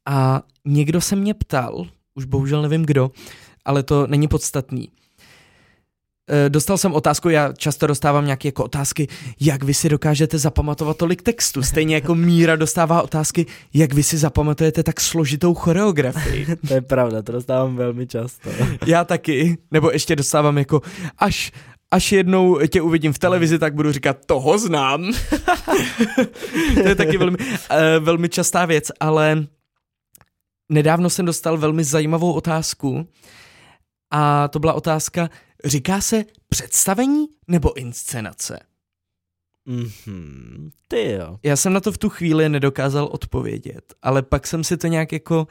a 0.07 0.43
někdo 0.65 1.01
se 1.01 1.17
mě 1.17 1.35
ptal, 1.35 1.87
už 2.15 2.25
bohužel 2.25 2.63
nevím 2.63 2.83
kdo, 2.87 3.11
ale 3.67 3.83
to 3.83 4.07
není 4.07 4.29
podstatný. 4.29 4.89
Eh, 6.31 6.51
Dostal 6.51 6.79
jsem 6.79 6.93
otázku, 6.93 7.29
já 7.29 7.53
často 7.53 7.87
dostávám 7.87 8.25
nějaké 8.25 8.49
jako 8.49 8.65
otázky, 8.65 9.09
jak 9.41 9.65
vy 9.65 9.75
si 9.75 9.89
dokážete 9.89 10.39
zapamatovat 10.39 10.97
tolik 10.97 11.23
textu. 11.23 11.63
Stejně 11.63 11.95
jako 11.95 12.15
Míra 12.15 12.57
dostává 12.57 13.03
otázky, 13.03 13.47
jak 13.75 13.95
vy 13.95 14.03
si 14.03 14.17
zapamatujete 14.17 14.83
tak 14.83 15.01
složitou 15.01 15.55
choreografii. 15.55 16.47
To 16.69 16.75
je 16.75 16.81
pravda, 16.81 17.23
to 17.23 17.33
dostávám 17.33 17.77
velmi 17.77 18.07
často. 18.07 18.51
Já 18.87 19.05
taky, 19.05 19.59
nebo 19.71 19.91
ještě 19.91 20.17
dostávám 20.17 20.59
jako, 20.59 20.83
až, 21.19 21.53
až 21.91 22.13
jednou 22.13 22.59
tě 22.69 22.83
uvidím 22.83 23.13
v 23.13 23.19
televizi, 23.19 23.59
tak 23.59 23.75
budu 23.75 23.93
říkat, 23.93 24.17
toho 24.27 24.59
znám. 24.59 25.13
to 26.75 26.89
je 26.89 26.95
taky 26.95 27.19
velmi, 27.19 27.39
uh, 27.39 28.05
velmi 28.05 28.29
častá 28.29 28.65
věc, 28.65 28.93
ale 29.01 29.47
nedávno 30.69 31.11
jsem 31.11 31.27
dostal 31.27 31.59
velmi 31.59 31.85
zajímavou 31.85 32.33
otázku 32.33 33.07
a 34.11 34.49
to 34.49 34.59
byla 34.59 34.73
otázka, 34.73 35.31
říká 35.65 36.01
se 36.01 36.25
představení 36.49 37.27
nebo 37.49 37.77
inscenace? 37.77 38.61
Mhm, 39.65 40.71
ty 40.89 41.13
jo. 41.13 41.39
Já 41.43 41.57
jsem 41.57 41.73
na 41.73 41.81
to 41.81 41.93
v 41.93 41.99
tu 41.99 42.09
chvíli 42.09 42.49
nedokázal 42.49 43.05
odpovědět, 43.13 43.95
ale 44.03 44.23
pak 44.23 44.47
jsem 44.47 44.65
si 44.65 44.77
to 44.77 44.87
nějak 44.87 45.13
jako 45.13 45.47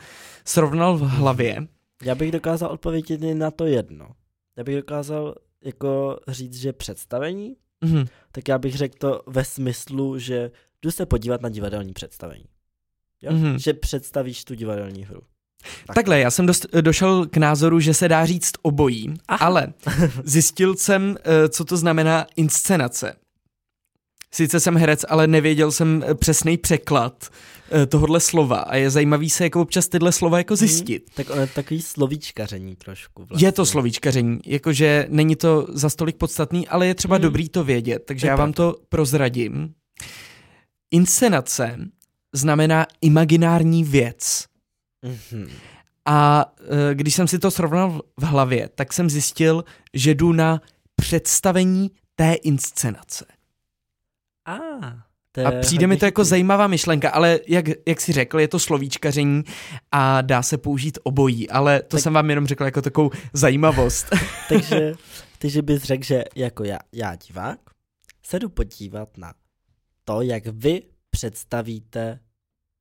srovnal 0.45 0.97
v 0.97 1.01
hlavě. 1.01 1.67
Já 2.03 2.15
bych 2.15 2.31
dokázal 2.31 2.69
odpovědět 2.71 3.21
na 3.33 3.51
to 3.51 3.65
jedno. 3.65 4.09
Já 4.57 4.63
bych 4.63 4.75
dokázal 4.75 5.35
jako 5.63 6.19
říct, 6.27 6.55
že 6.55 6.73
představení, 6.73 7.55
Mhm. 7.81 8.05
tak 8.31 8.47
já 8.47 8.57
bych 8.57 8.75
řekl 8.75 8.95
to 8.97 9.21
ve 9.27 9.45
smyslu, 9.45 10.19
že 10.19 10.51
jdu 10.81 10.91
se 10.91 11.05
podívat 11.05 11.41
na 11.41 11.49
divadelní 11.49 11.93
představení. 11.93 12.45
Jo? 13.21 13.31
Mhm. 13.33 13.59
Že 13.59 13.73
představíš 13.73 14.45
tu 14.45 14.55
divadelní 14.55 15.03
hru. 15.05 15.21
Tak. 15.87 15.95
Takhle, 15.95 16.19
já 16.19 16.31
jsem 16.31 16.45
dost, 16.45 16.65
došel 16.81 17.25
k 17.25 17.37
názoru, 17.37 17.79
že 17.79 17.93
se 17.93 18.07
dá 18.07 18.25
říct 18.25 18.51
obojí, 18.61 19.13
Aha. 19.27 19.45
ale 19.45 19.73
zjistil 20.23 20.75
jsem, 20.75 21.17
eh, 21.23 21.49
co 21.49 21.65
to 21.65 21.77
znamená 21.77 22.25
inscenace. 22.35 23.15
Sice 24.31 24.59
jsem 24.59 24.77
herec, 24.77 25.05
ale 25.09 25.27
nevěděl 25.27 25.71
jsem 25.71 26.03
eh, 26.07 26.15
přesný 26.15 26.57
překlad 26.57 27.29
eh, 27.71 27.85
tohohle 27.85 28.19
slova 28.19 28.57
a 28.59 28.75
je 28.75 28.89
zajímavý 28.89 29.29
se 29.29 29.43
jako 29.43 29.61
občas 29.61 29.87
tyhle 29.87 30.11
slova 30.11 30.37
jako 30.37 30.55
zjistit. 30.55 31.09
Tak 31.13 31.29
ono 31.29 31.41
je 31.41 31.47
takový 31.47 31.81
slovíčkaření 31.81 32.75
trošku. 32.75 33.25
Vlastně. 33.25 33.47
Je 33.47 33.51
to 33.51 33.65
slovíčkaření, 33.65 34.39
jakože 34.45 35.05
není 35.09 35.35
to 35.35 35.67
za 35.69 35.89
stolik 35.89 36.15
podstatný, 36.17 36.67
ale 36.67 36.87
je 36.87 36.95
třeba 36.95 37.15
Mhm. 37.15 37.21
dobrý 37.21 37.49
to 37.49 37.63
vědět, 37.63 38.03
takže 38.07 38.27
je 38.27 38.29
já 38.29 38.35
vám 38.35 38.53
to 38.53 38.75
prozradím. 38.89 39.73
Inscenace 40.91 41.77
znamená 42.33 42.85
imaginární 43.01 43.83
věc. 43.83 44.45
Mhm. 45.05 45.49
A 46.05 46.45
e, 46.91 46.95
když 46.95 47.15
jsem 47.15 47.27
si 47.27 47.39
to 47.39 47.51
srovnal 47.51 48.01
v 48.17 48.23
hlavě, 48.23 48.69
tak 48.75 48.93
jsem 48.93 49.09
zjistil, 49.09 49.65
že 49.93 50.15
jdu 50.15 50.33
na 50.33 50.61
představení 50.95 51.91
té 52.15 52.33
inscenace. 52.33 53.25
A, 54.45 54.55
to 55.31 55.39
je 55.39 55.45
A 55.45 55.51
přijde 55.61 55.87
mi 55.87 55.97
to 55.97 56.05
jako 56.05 56.23
zajímavá 56.23 56.67
myšlenka, 56.67 57.09
ale 57.09 57.39
jak, 57.47 57.65
jak 57.87 58.01
si 58.01 58.13
řekl, 58.13 58.39
je 58.39 58.47
to 58.47 58.59
slovíčkaření 58.59 59.43
a 59.91 60.21
dá 60.21 60.41
se 60.41 60.57
použít 60.57 60.97
obojí, 61.03 61.49
ale 61.49 61.81
to 61.81 61.87
Tak- 61.97 61.99
jsem 62.03 62.13
vám 62.13 62.29
jenom 62.29 62.47
řekl 62.47 62.63
jako 62.65 62.81
takovou 62.81 63.11
zajímavost. 63.33 64.05
takže, 64.49 64.93
takže 65.39 65.61
bys 65.61 65.83
řekl, 65.83 66.03
že 66.03 66.23
jako 66.35 66.63
já, 66.63 66.77
já 66.91 67.15
divák 67.15 67.59
se 68.23 68.39
jdu 68.39 68.49
podívat 68.49 69.17
na 69.17 69.33
to, 70.03 70.21
jak 70.21 70.43
vy 70.47 70.81
představíte 71.09 72.19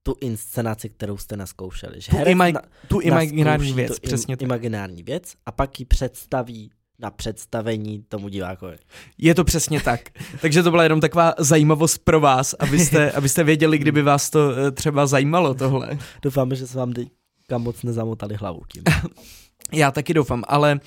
tu 0.06 0.14
inscenaci, 0.20 0.88
kterou 0.88 1.16
jste 1.16 1.36
naskoušeli. 1.36 2.00
Že 2.00 2.10
Tu 2.12 2.16
ima- 2.16 2.52
na, 2.52 2.60
tu 2.88 3.00
imaginární 3.00 3.72
věc, 3.72 3.88
tu 3.88 3.94
im- 3.94 4.06
přesně 4.06 4.36
tak. 4.36 4.42
imaginární 4.42 5.02
věc 5.02 5.32
a 5.46 5.52
pak 5.52 5.80
ji 5.80 5.86
představí 5.86 6.70
na 6.98 7.10
představení 7.10 8.04
tomu 8.08 8.28
divákovi. 8.28 8.76
Je 9.18 9.34
to 9.34 9.44
přesně 9.44 9.80
tak. 9.80 10.00
Takže 10.40 10.62
to 10.62 10.70
byla 10.70 10.82
jenom 10.82 11.00
taková 11.00 11.34
zajímavost 11.38 11.98
pro 11.98 12.20
vás, 12.20 12.54
abyste, 12.58 13.10
abyste 13.10 13.44
věděli, 13.44 13.78
kdyby 13.78 14.02
vás 14.02 14.30
to 14.30 14.56
e, 14.56 14.70
třeba 14.70 15.06
zajímalo 15.06 15.54
tohle. 15.54 15.98
Doufáme, 16.22 16.56
že 16.56 16.66
se 16.66 16.78
vám 16.78 16.92
teďka 16.92 17.58
moc 17.58 17.82
nezamotali 17.82 18.34
hlavu 18.34 18.60
tím. 18.72 18.82
Já 19.72 19.90
taky 19.90 20.14
doufám, 20.14 20.44
ale 20.48 20.80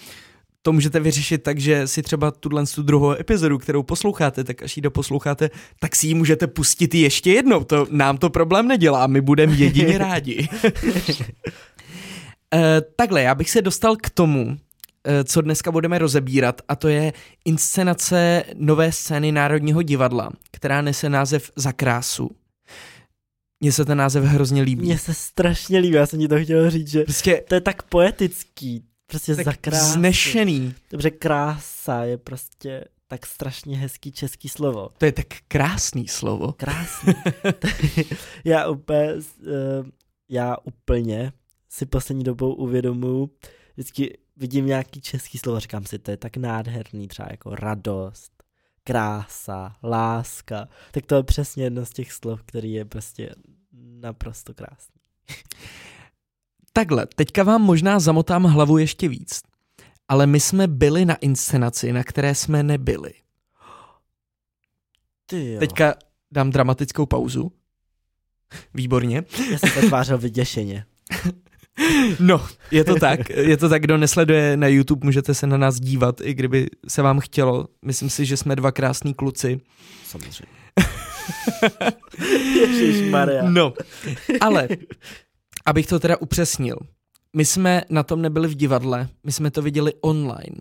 to 0.67 0.73
můžete 0.73 0.99
vyřešit 0.99 1.43
tak, 1.43 1.59
že 1.59 1.87
si 1.87 2.01
třeba 2.01 2.31
tuhle 2.31 2.65
tu 2.75 2.83
druhou 2.83 3.11
epizodu, 3.11 3.57
kterou 3.57 3.83
posloucháte, 3.83 4.43
tak 4.43 4.63
až 4.63 4.77
ji 4.77 4.81
doposloucháte, 4.81 5.49
tak 5.79 5.95
si 5.95 6.07
ji 6.07 6.13
můžete 6.13 6.47
pustit 6.47 6.95
ještě 6.95 7.31
jednou. 7.31 7.63
To 7.63 7.87
nám 7.91 8.17
to 8.17 8.29
problém 8.29 8.67
nedělá, 8.67 9.07
my 9.07 9.21
budeme 9.21 9.55
jedině 9.55 9.97
rádi. 10.07 10.47
e, 12.53 12.81
takhle, 12.95 13.21
já 13.21 13.35
bych 13.35 13.49
se 13.49 13.61
dostal 13.61 13.95
k 13.95 14.09
tomu, 14.09 14.57
e, 15.03 15.23
co 15.23 15.41
dneska 15.41 15.71
budeme 15.71 15.97
rozebírat, 15.97 16.61
a 16.67 16.75
to 16.75 16.87
je 16.87 17.13
inscenace 17.45 18.43
nové 18.55 18.91
scény 18.91 19.31
Národního 19.31 19.81
divadla, 19.81 20.29
která 20.51 20.81
nese 20.81 21.09
název 21.09 21.51
Za 21.55 21.71
krásu. 21.71 22.31
Mně 23.59 23.71
se 23.71 23.85
ten 23.85 23.97
název 23.97 24.23
hrozně 24.23 24.61
líbí. 24.61 24.81
Mně 24.81 24.97
se 24.97 25.13
strašně 25.13 25.79
líbí, 25.79 25.95
já 25.95 26.05
jsem 26.05 26.19
ti 26.19 26.27
to 26.27 26.39
chtěl 26.43 26.69
říct, 26.69 26.87
že 26.87 27.03
Prostě 27.03 27.43
to 27.47 27.55
je 27.55 27.61
tak 27.61 27.83
poetický, 27.83 28.83
prostě 29.07 29.35
tak 29.35 29.67
za 29.71 29.77
znešený. 29.77 30.75
Dobře, 30.91 31.11
krása 31.11 32.03
je 32.03 32.17
prostě 32.17 32.85
tak 33.07 33.25
strašně 33.25 33.77
hezký 33.77 34.11
český 34.11 34.49
slovo. 34.49 34.89
To 34.97 35.05
je 35.05 35.11
tak 35.11 35.27
krásný 35.47 36.07
slovo. 36.07 36.51
Krásný. 36.51 37.13
já 38.43 38.67
úplně, 38.67 39.13
uh, 39.13 39.21
já 40.29 40.57
úplně 40.63 41.33
si 41.69 41.85
poslední 41.85 42.23
dobou 42.23 42.53
uvědomuji, 42.53 43.29
vždycky 43.73 44.17
vidím 44.35 44.65
nějaký 44.65 45.01
český 45.01 45.37
slovo, 45.37 45.59
říkám 45.59 45.85
si, 45.85 45.99
to 45.99 46.11
je 46.11 46.17
tak 46.17 46.37
nádherný, 46.37 47.07
třeba 47.07 47.27
jako 47.31 47.55
radost, 47.55 48.31
krása, 48.83 49.75
láska. 49.83 50.67
Tak 50.91 51.05
to 51.05 51.15
je 51.15 51.23
přesně 51.23 51.63
jedno 51.63 51.85
z 51.85 51.89
těch 51.89 52.11
slov, 52.11 52.43
který 52.43 52.73
je 52.73 52.85
prostě 52.85 53.35
naprosto 53.73 54.53
krásný. 54.53 54.95
Takhle, 56.77 57.07
teďka 57.15 57.43
vám 57.43 57.61
možná 57.61 57.99
zamotám 57.99 58.43
hlavu 58.43 58.77
ještě 58.77 59.07
víc. 59.07 59.41
Ale 60.07 60.27
my 60.27 60.39
jsme 60.39 60.67
byli 60.67 61.05
na 61.05 61.15
inscenaci, 61.15 61.93
na 61.93 62.03
které 62.03 62.35
jsme 62.35 62.63
nebyli. 62.63 63.13
Ty 65.25 65.51
jo. 65.51 65.59
Teďka 65.59 65.95
dám 66.31 66.51
dramatickou 66.51 67.05
pauzu. 67.05 67.51
Výborně. 68.73 69.23
Já 69.51 69.57
jsem 69.59 69.69
se 69.69 69.81
tvářil 69.81 70.17
vyděšeně. 70.17 70.85
No, 72.19 72.47
je 72.71 72.83
to 72.83 72.95
tak. 72.95 73.29
Je 73.29 73.57
to 73.57 73.69
tak, 73.69 73.81
kdo 73.81 73.97
nesleduje 73.97 74.57
na 74.57 74.67
YouTube, 74.67 75.05
můžete 75.05 75.33
se 75.33 75.47
na 75.47 75.57
nás 75.57 75.79
dívat, 75.79 76.21
i 76.21 76.33
kdyby 76.33 76.67
se 76.87 77.01
vám 77.01 77.19
chtělo. 77.19 77.67
Myslím 77.85 78.09
si, 78.09 78.25
že 78.25 78.37
jsme 78.37 78.55
dva 78.55 78.71
krásní 78.71 79.13
kluci. 79.13 79.59
Samozřejmě. 80.05 80.53
Maria. 83.09 83.49
No, 83.49 83.73
ale 84.41 84.67
abych 85.67 85.87
to 85.87 85.99
teda 85.99 86.17
upřesnil, 86.17 86.77
my 87.35 87.45
jsme 87.45 87.83
na 87.89 88.03
tom 88.03 88.21
nebyli 88.21 88.47
v 88.47 88.55
divadle, 88.55 89.09
my 89.23 89.31
jsme 89.31 89.51
to 89.51 89.61
viděli 89.61 89.93
online. 90.01 90.55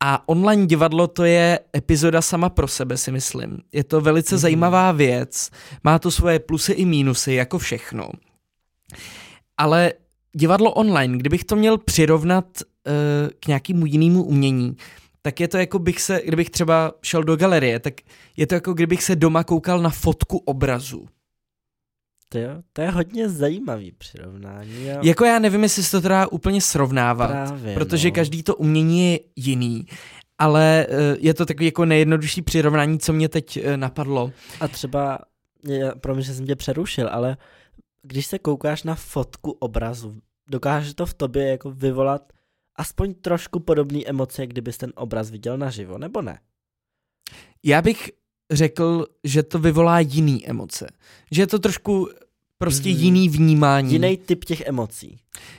A 0.00 0.28
online 0.28 0.66
divadlo 0.66 1.06
to 1.06 1.24
je 1.24 1.60
epizoda 1.76 2.22
sama 2.22 2.48
pro 2.48 2.68
sebe, 2.68 2.96
si 2.96 3.12
myslím. 3.12 3.58
Je 3.72 3.84
to 3.84 4.00
velice 4.00 4.34
mm-hmm. 4.34 4.38
zajímavá 4.38 4.92
věc, 4.92 5.50
má 5.84 5.98
to 5.98 6.10
svoje 6.10 6.38
plusy 6.38 6.72
i 6.72 6.84
mínusy, 6.84 7.32
jako 7.32 7.58
všechno. 7.58 8.08
Ale 9.56 9.92
divadlo 10.32 10.72
online, 10.72 11.18
kdybych 11.18 11.44
to 11.44 11.56
měl 11.56 11.78
přirovnat 11.78 12.44
uh, 12.62 12.92
k 13.40 13.46
nějakému 13.46 13.86
jinému 13.86 14.22
umění, 14.22 14.76
tak 15.22 15.40
je 15.40 15.48
to 15.48 15.58
jako 15.58 15.78
bych 15.78 16.00
se, 16.00 16.22
kdybych 16.24 16.50
třeba 16.50 16.92
šel 17.02 17.24
do 17.24 17.36
galerie, 17.36 17.80
tak 17.80 17.94
je 18.36 18.46
to 18.46 18.54
jako 18.54 18.74
kdybych 18.74 19.02
se 19.02 19.16
doma 19.16 19.44
koukal 19.44 19.80
na 19.80 19.90
fotku 19.90 20.38
obrazu. 20.38 21.08
To, 22.28 22.38
jo, 22.38 22.50
to 22.72 22.82
je 22.82 22.90
hodně 22.90 23.28
zajímavý 23.28 23.92
přirovnání. 23.92 24.86
Jo. 24.86 24.98
Jako 25.02 25.24
já 25.24 25.38
nevím, 25.38 25.62
jestli 25.62 25.82
se 25.82 25.90
to 25.90 26.00
teda 26.00 26.26
úplně 26.26 26.60
srovnávat, 26.60 27.30
Právě, 27.30 27.74
protože 27.74 28.08
no. 28.08 28.14
každý 28.14 28.42
to 28.42 28.56
umění 28.56 29.12
je 29.12 29.20
jiný, 29.36 29.86
ale 30.38 30.86
eh, 30.88 31.16
je 31.18 31.34
to 31.34 31.46
takový 31.46 31.66
jako 31.66 31.84
nejjednodušší 31.84 32.42
přirovnání, 32.42 32.98
co 32.98 33.12
mě 33.12 33.28
teď 33.28 33.56
eh, 33.56 33.76
napadlo. 33.76 34.32
A 34.60 34.68
třeba, 34.68 35.18
promiň, 36.00 36.24
že 36.24 36.34
jsem 36.34 36.46
tě 36.46 36.56
přerušil, 36.56 37.08
ale 37.12 37.36
když 38.02 38.26
se 38.26 38.38
koukáš 38.38 38.82
na 38.82 38.94
fotku 38.94 39.50
obrazu, 39.50 40.20
dokáže 40.48 40.94
to 40.94 41.06
v 41.06 41.14
tobě 41.14 41.46
jako 41.46 41.70
vyvolat 41.70 42.32
aspoň 42.76 43.14
trošku 43.14 43.60
podobné 43.60 44.00
emoce, 44.06 44.46
kdybys 44.46 44.78
ten 44.78 44.92
obraz 44.94 45.30
viděl 45.30 45.58
naživo, 45.58 45.98
nebo 45.98 46.22
ne? 46.22 46.38
Já 47.64 47.82
bych 47.82 48.10
řekl, 48.52 49.06
že 49.24 49.42
to 49.42 49.58
vyvolá 49.58 50.00
jiný 50.00 50.46
emoce. 50.48 50.86
Že 51.30 51.42
je 51.42 51.46
to 51.46 51.58
trošku 51.58 52.08
prostě 52.58 52.88
Mhm. 52.88 52.98
jiný 52.98 53.28
vnímání. 53.28 53.92
Jiný 53.92 54.16
typ 54.16 54.44
těch 54.44 54.60
emocí. 54.60 55.18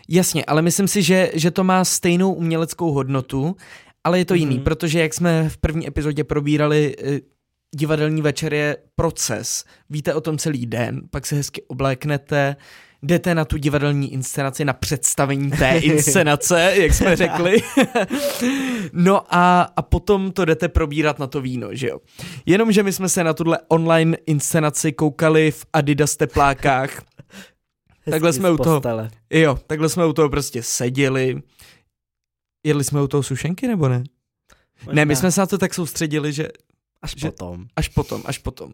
Jasně, 0.10 0.46
ale 0.46 0.62
myslím 0.62 0.88
si, 0.88 1.04
že, 1.04 1.32
že 1.34 1.52
to 1.52 1.64
má 1.64 1.86
stejnou 1.86 2.34
uměleckou 2.34 2.92
hodnotu, 2.92 3.56
ale 4.04 4.18
je 4.20 4.26
to 4.26 4.34
jiný, 4.34 4.56
Mhm. 4.56 4.64
protože 4.64 5.00
jak 5.00 5.14
jsme 5.14 5.50
v 5.50 5.58
první 5.58 5.88
epizodě 5.88 6.24
probírali, 6.24 6.96
eh, 7.04 7.20
divadelní 7.76 8.22
večer 8.22 8.54
je 8.54 8.78
proces. 8.96 9.66
Víte 9.90 10.14
o 10.14 10.22
tom 10.22 10.38
celý 10.38 10.66
den, 10.66 11.02
pak 11.12 11.26
se 11.26 11.36
hezky 11.36 11.62
obléknete, 11.68 12.56
jdete 13.04 13.36
na 13.36 13.46
tu 13.46 13.58
divadelní 13.58 14.14
inscenaci, 14.14 14.66
na 14.66 14.74
představení 14.74 15.52
té 15.52 15.78
inscenace, 15.84 16.74
jak 16.76 16.94
jsme 16.94 17.16
řekli. 17.16 17.58
no 18.94 19.36
a, 19.36 19.62
a 19.62 19.82
potom 19.82 20.32
to 20.32 20.46
jdete 20.46 20.68
probírat 20.68 21.20
na 21.20 21.28
to 21.28 21.42
víno, 21.42 21.68
že 21.72 21.88
jo. 21.88 22.00
Jenomže 22.46 22.84
my 22.84 22.94
jsme 22.94 23.10
se 23.10 23.24
na 23.24 23.34
tuhle 23.34 23.60
online 23.68 24.18
inscenaci 24.26 24.92
koukali 24.92 25.52
v 25.52 25.66
Adidas 25.74 26.16
teplákách, 26.16 27.02
Takhle 28.12 28.34
jsme 28.34 28.52
u 28.52 28.58
toho. 28.58 28.82
Jo, 29.30 29.60
takhle 29.68 29.90
jsme 29.90 30.06
u 30.06 30.14
toho 30.14 30.30
prostě 30.30 30.64
seděli. 30.64 31.42
Jedli 32.66 32.84
jsme 32.84 33.02
u 33.02 33.08
toho 33.08 33.24
sušenky 33.24 33.68
nebo 33.68 33.90
ne? 33.90 34.04
Ne, 34.92 35.06
my 35.06 35.06
Možná 35.06 35.16
jsme 35.16 35.32
se 35.32 35.42
na 35.42 35.48
to 35.48 35.58
tak 35.58 35.74
soustředili, 35.74 36.34
že 36.34 36.48
až 37.14 37.20
že- 37.22 37.32
potom. 37.32 37.68
až 37.76 37.88
potom, 37.88 38.22
až 38.26 38.38
potom. 38.38 38.74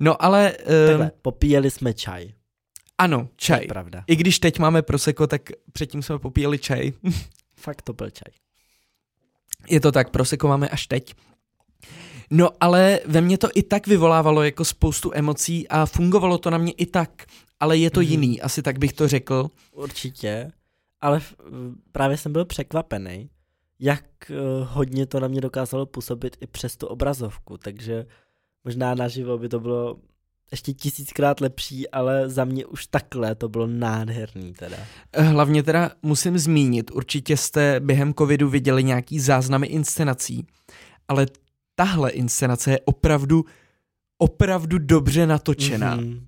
No 0.00 0.24
ale 0.24 0.52
Takhle, 0.52 1.04
uh, 1.04 1.10
popíjeli 1.22 1.70
jsme 1.70 1.94
čaj. 1.94 2.32
ano, 2.98 3.18
To 3.18 3.24
je 3.24 3.30
čaj. 3.36 3.66
pravda. 3.66 4.04
I 4.06 4.16
když 4.16 4.38
teď 4.38 4.58
máme 4.58 4.82
proseko, 4.82 5.26
tak 5.26 5.42
předtím 5.72 6.02
jsme 6.02 6.18
popíjeli 6.18 6.58
čaj. 6.58 6.92
Fakt 7.56 7.82
to 7.82 7.92
byl 7.92 8.10
čaj. 8.10 8.32
Je 9.68 9.80
to 9.80 9.92
tak, 9.92 10.10
proseko 10.10 10.48
máme 10.48 10.68
až 10.68 10.86
teď. 10.86 11.14
No 12.30 12.50
ale 12.60 13.00
ve 13.06 13.20
mně 13.20 13.38
to 13.38 13.48
i 13.54 13.62
tak 13.62 13.86
vyvolávalo 13.86 14.42
jako 14.42 14.64
spoustu 14.64 15.10
emocí 15.14 15.68
a 15.68 15.86
fungovalo 15.86 16.38
to 16.38 16.50
na 16.50 16.58
mě 16.58 16.72
i 16.72 16.86
tak. 16.86 17.10
Ale 17.60 17.76
je 17.76 17.90
to 17.90 18.00
Mhm. 18.00 18.08
jiný, 18.10 18.40
asi 18.40 18.62
tak 18.62 18.78
bych 18.78 18.92
to 18.92 19.08
řekl. 19.08 19.50
Určitě, 19.72 20.52
ale 21.00 21.20
v- 21.20 21.34
právě 21.92 22.16
jsem 22.16 22.32
byl 22.32 22.44
překvapený, 22.44 23.30
jak 23.80 24.30
eh, 24.30 24.34
hodně 24.64 25.06
to 25.06 25.20
na 25.20 25.28
mě 25.28 25.40
dokázalo 25.40 25.86
působit 25.86 26.36
i 26.40 26.46
přes 26.46 26.76
tu 26.76 26.86
obrazovku, 26.86 27.58
takže 27.58 28.06
možná 28.64 28.94
naživo 28.94 29.38
by 29.38 29.48
to 29.48 29.60
bylo 29.60 29.96
ještě 30.50 30.72
tisíckrát 30.72 31.40
lepší, 31.40 31.90
ale 31.90 32.28
za 32.28 32.44
mě 32.44 32.66
už 32.66 32.86
takhle 32.86 33.34
to 33.34 33.48
bylo 33.48 33.66
nádherný 33.66 34.52
teda. 34.52 34.76
Hlavně 35.16 35.62
teda 35.62 35.90
musím 36.02 36.38
zmínit, 36.38 36.90
určitě 36.90 37.36
jste 37.36 37.80
během 37.80 38.14
covidu 38.14 38.48
viděli 38.48 38.84
nějaký 38.84 39.20
záznamy 39.20 39.66
inscenací, 39.66 40.46
ale 41.08 41.26
tahle 41.74 42.10
inscenace 42.10 42.70
je 42.70 42.80
opravdu, 42.84 43.44
opravdu 44.18 44.78
dobře 44.78 45.26
natočená. 45.26 45.96
Mm-hmm. 45.96 46.06
Mhm. 46.06 46.26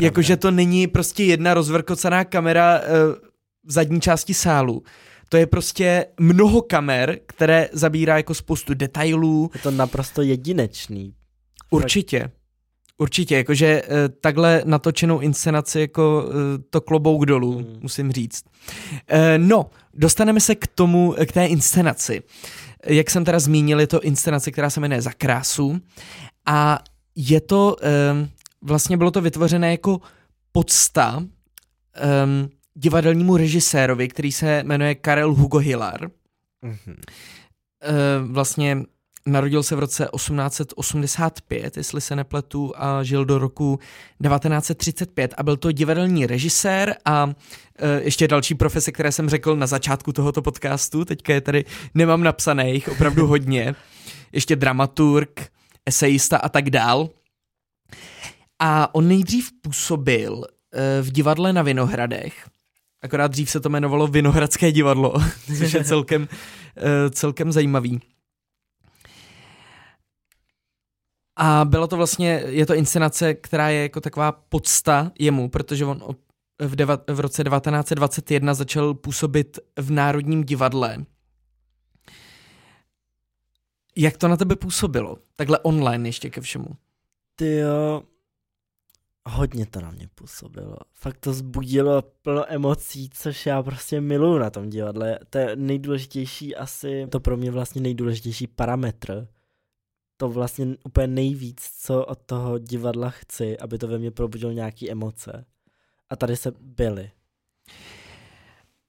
Jakože 0.00 0.36
to 0.36 0.50
není 0.50 0.86
prostě 0.86 1.24
jedna 1.24 1.54
rozvrkocená 1.54 2.24
kamera 2.24 2.80
uh, 2.80 2.84
v 3.64 3.72
zadní 3.72 4.00
části 4.00 4.34
sálu. 4.34 4.82
To 5.28 5.36
je 5.36 5.46
prostě 5.46 6.06
mnoho 6.20 6.62
kamer, 6.62 7.18
které 7.26 7.68
zabírá 7.72 8.16
jako 8.16 8.34
spoustu 8.34 8.74
detailů. 8.74 9.50
je 9.54 9.60
to 9.60 9.70
naprosto 9.70 10.22
jedinečný. 10.22 11.14
Určitě. 11.70 12.30
Určitě, 13.00 13.36
jakože 13.36 13.82
uh, 13.82 13.88
takhle 14.20 14.62
natočenou 14.64 15.18
inscenaci 15.18 15.80
jako 15.80 16.24
uh, 16.26 16.32
to 16.70 16.80
klobouk 16.80 17.26
dolů, 17.26 17.58
Mm. 17.58 17.78
musím 17.80 18.12
říct. 18.12 18.44
Uh, 19.12 19.18
no, 19.36 19.70
dostaneme 19.94 20.40
se 20.40 20.54
k 20.54 20.66
tomu, 20.66 21.14
k 21.26 21.32
té 21.32 21.46
inscenaci. 21.46 22.22
Jak 22.86 23.10
jsem 23.10 23.24
teda 23.24 23.38
zmínil, 23.38 23.80
je 23.80 23.86
to 23.86 24.00
inscenace, 24.00 24.50
která 24.50 24.70
se 24.70 24.80
jmenuje 24.80 25.02
Za 25.02 25.12
krásu 25.12 25.80
a 26.46 26.78
je 27.14 27.40
to, 27.40 27.76
um, 28.12 28.28
vlastně 28.62 28.96
bylo 28.96 29.10
to 29.10 29.20
vytvořené 29.20 29.70
jako 29.70 30.00
podsta 30.52 31.16
um, 31.16 31.26
divadelnímu 32.78 33.36
režisérovi, 33.36 34.08
který 34.08 34.32
se 34.32 34.62
jmenuje 34.62 34.94
Karel 34.94 35.34
Hugo 35.34 35.58
Hillar. 35.58 36.10
Mhm. 36.62 36.96
Eh, 37.82 37.92
vlastně 38.26 38.82
narodil 39.26 39.62
se 39.62 39.76
v 39.76 39.78
roce 39.78 40.08
1885, 40.16 41.76
jestli 41.76 42.00
se 42.00 42.16
nepletu, 42.16 42.72
a 42.76 43.02
žil 43.02 43.24
do 43.24 43.38
roku 43.38 43.78
1935 44.22 45.34
a 45.36 45.42
byl 45.42 45.56
to 45.56 45.72
divadelní 45.72 46.26
režisér 46.26 46.96
a 47.04 47.30
eh, 47.78 48.02
ještě 48.02 48.28
další 48.28 48.54
profese, 48.54 48.92
které 48.92 49.12
jsem 49.12 49.28
řekl 49.28 49.56
na 49.56 49.66
začátku 49.66 50.12
tohoto 50.12 50.42
podcastu, 50.42 51.04
teďka 51.04 51.34
je 51.34 51.40
tady 51.40 51.64
nemám 51.94 52.22
napsané, 52.22 52.70
jich 52.70 52.88
opravdu 52.88 53.26
hodně, 53.32 53.74
ještě 54.32 54.56
dramaturg, 54.56 55.50
esejista 55.86 56.36
a 56.36 56.48
tak 56.48 56.70
dál. 56.70 57.08
A 58.58 58.94
on 58.94 59.08
nejdřív 59.08 59.50
působil 59.62 60.44
eh, 60.44 61.02
v 61.02 61.12
divadle 61.12 61.52
na 61.52 61.62
Vinohradech, 61.62 62.48
akorát 63.02 63.30
dřív 63.30 63.50
se 63.50 63.60
to 63.60 63.68
jmenovalo 63.68 64.06
Vinohradské 64.06 64.72
divadlo, 64.72 65.14
což 65.58 65.72
je 65.72 65.84
celkem, 65.84 66.28
eh, 66.76 67.10
celkem 67.10 67.52
zajímavý. 67.52 68.00
A 71.36 71.64
byla 71.64 71.86
to 71.86 71.96
vlastně, 71.96 72.42
je 72.46 72.66
to 72.66 72.74
inscenace, 72.74 73.34
která 73.34 73.68
je 73.68 73.82
jako 73.82 74.00
taková 74.00 74.32
podsta 74.32 75.12
jemu, 75.18 75.48
protože 75.48 75.84
on 75.84 76.02
v, 76.58 76.76
deva, 76.76 76.98
v 77.10 77.20
roce 77.20 77.44
1921 77.44 78.54
začal 78.54 78.94
působit 78.94 79.58
v 79.76 79.90
Národním 79.90 80.44
divadle. 80.44 81.04
Jak 83.96 84.16
to 84.16 84.28
na 84.28 84.36
tebe 84.36 84.56
působilo? 84.56 85.18
Takhle 85.36 85.58
online 85.58 86.08
ještě 86.08 86.30
ke 86.30 86.40
všemu. 86.40 86.66
Ty 87.36 87.56
jo, 87.56 88.02
hodně 89.28 89.66
to 89.66 89.80
na 89.80 89.90
mě 89.90 90.08
působilo. 90.14 90.76
Fakt 90.92 91.18
to 91.18 91.32
zbudilo 91.32 92.02
plno 92.02 92.44
emocí, 92.48 93.10
což 93.12 93.46
já 93.46 93.62
prostě 93.62 94.00
miluju 94.00 94.38
na 94.38 94.50
tom 94.50 94.70
divadle. 94.70 95.18
To 95.30 95.38
je 95.38 95.56
nejdůležitější 95.56 96.56
asi, 96.56 97.06
to 97.10 97.20
pro 97.20 97.36
mě 97.36 97.50
vlastně 97.50 97.80
nejdůležitější 97.80 98.46
parametr. 98.46 99.28
To 100.16 100.28
vlastně 100.28 100.66
úplně 100.84 101.06
nejvíc, 101.06 101.70
co 101.78 102.04
od 102.04 102.18
toho 102.26 102.58
divadla 102.58 103.10
chci, 103.10 103.58
aby 103.58 103.78
to 103.78 103.88
ve 103.88 103.98
mně 103.98 104.10
probudilo 104.10 104.52
nějaký 104.52 104.90
emoce. 104.90 105.44
A 106.10 106.16
tady 106.16 106.36
se 106.36 106.52
byly. 106.60 107.10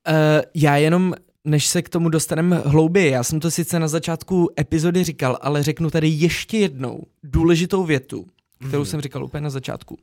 Uh, 0.08 0.42
já 0.54 0.78
jenom, 0.78 1.14
než 1.44 1.68
se 1.68 1.82
k 1.82 1.90
tomu 1.90 2.10
dostaneme 2.10 2.58
hlouběji, 2.58 3.12
já 3.12 3.24
jsem 3.24 3.40
to 3.40 3.52
sice 3.52 3.80
na 3.80 3.88
začátku 3.88 4.50
epizody 4.60 5.04
říkal, 5.04 5.38
ale 5.42 5.64
řeknu 5.64 5.90
tady 5.90 6.08
ještě 6.08 6.58
jednou 6.58 7.04
důležitou 7.24 7.84
větu, 7.84 8.26
kterou 8.68 8.82
Mhm. 8.82 8.86
jsem 8.90 9.02
říkal 9.02 9.24
úplně 9.24 9.42
na 9.42 9.50
začátku. 9.50 9.98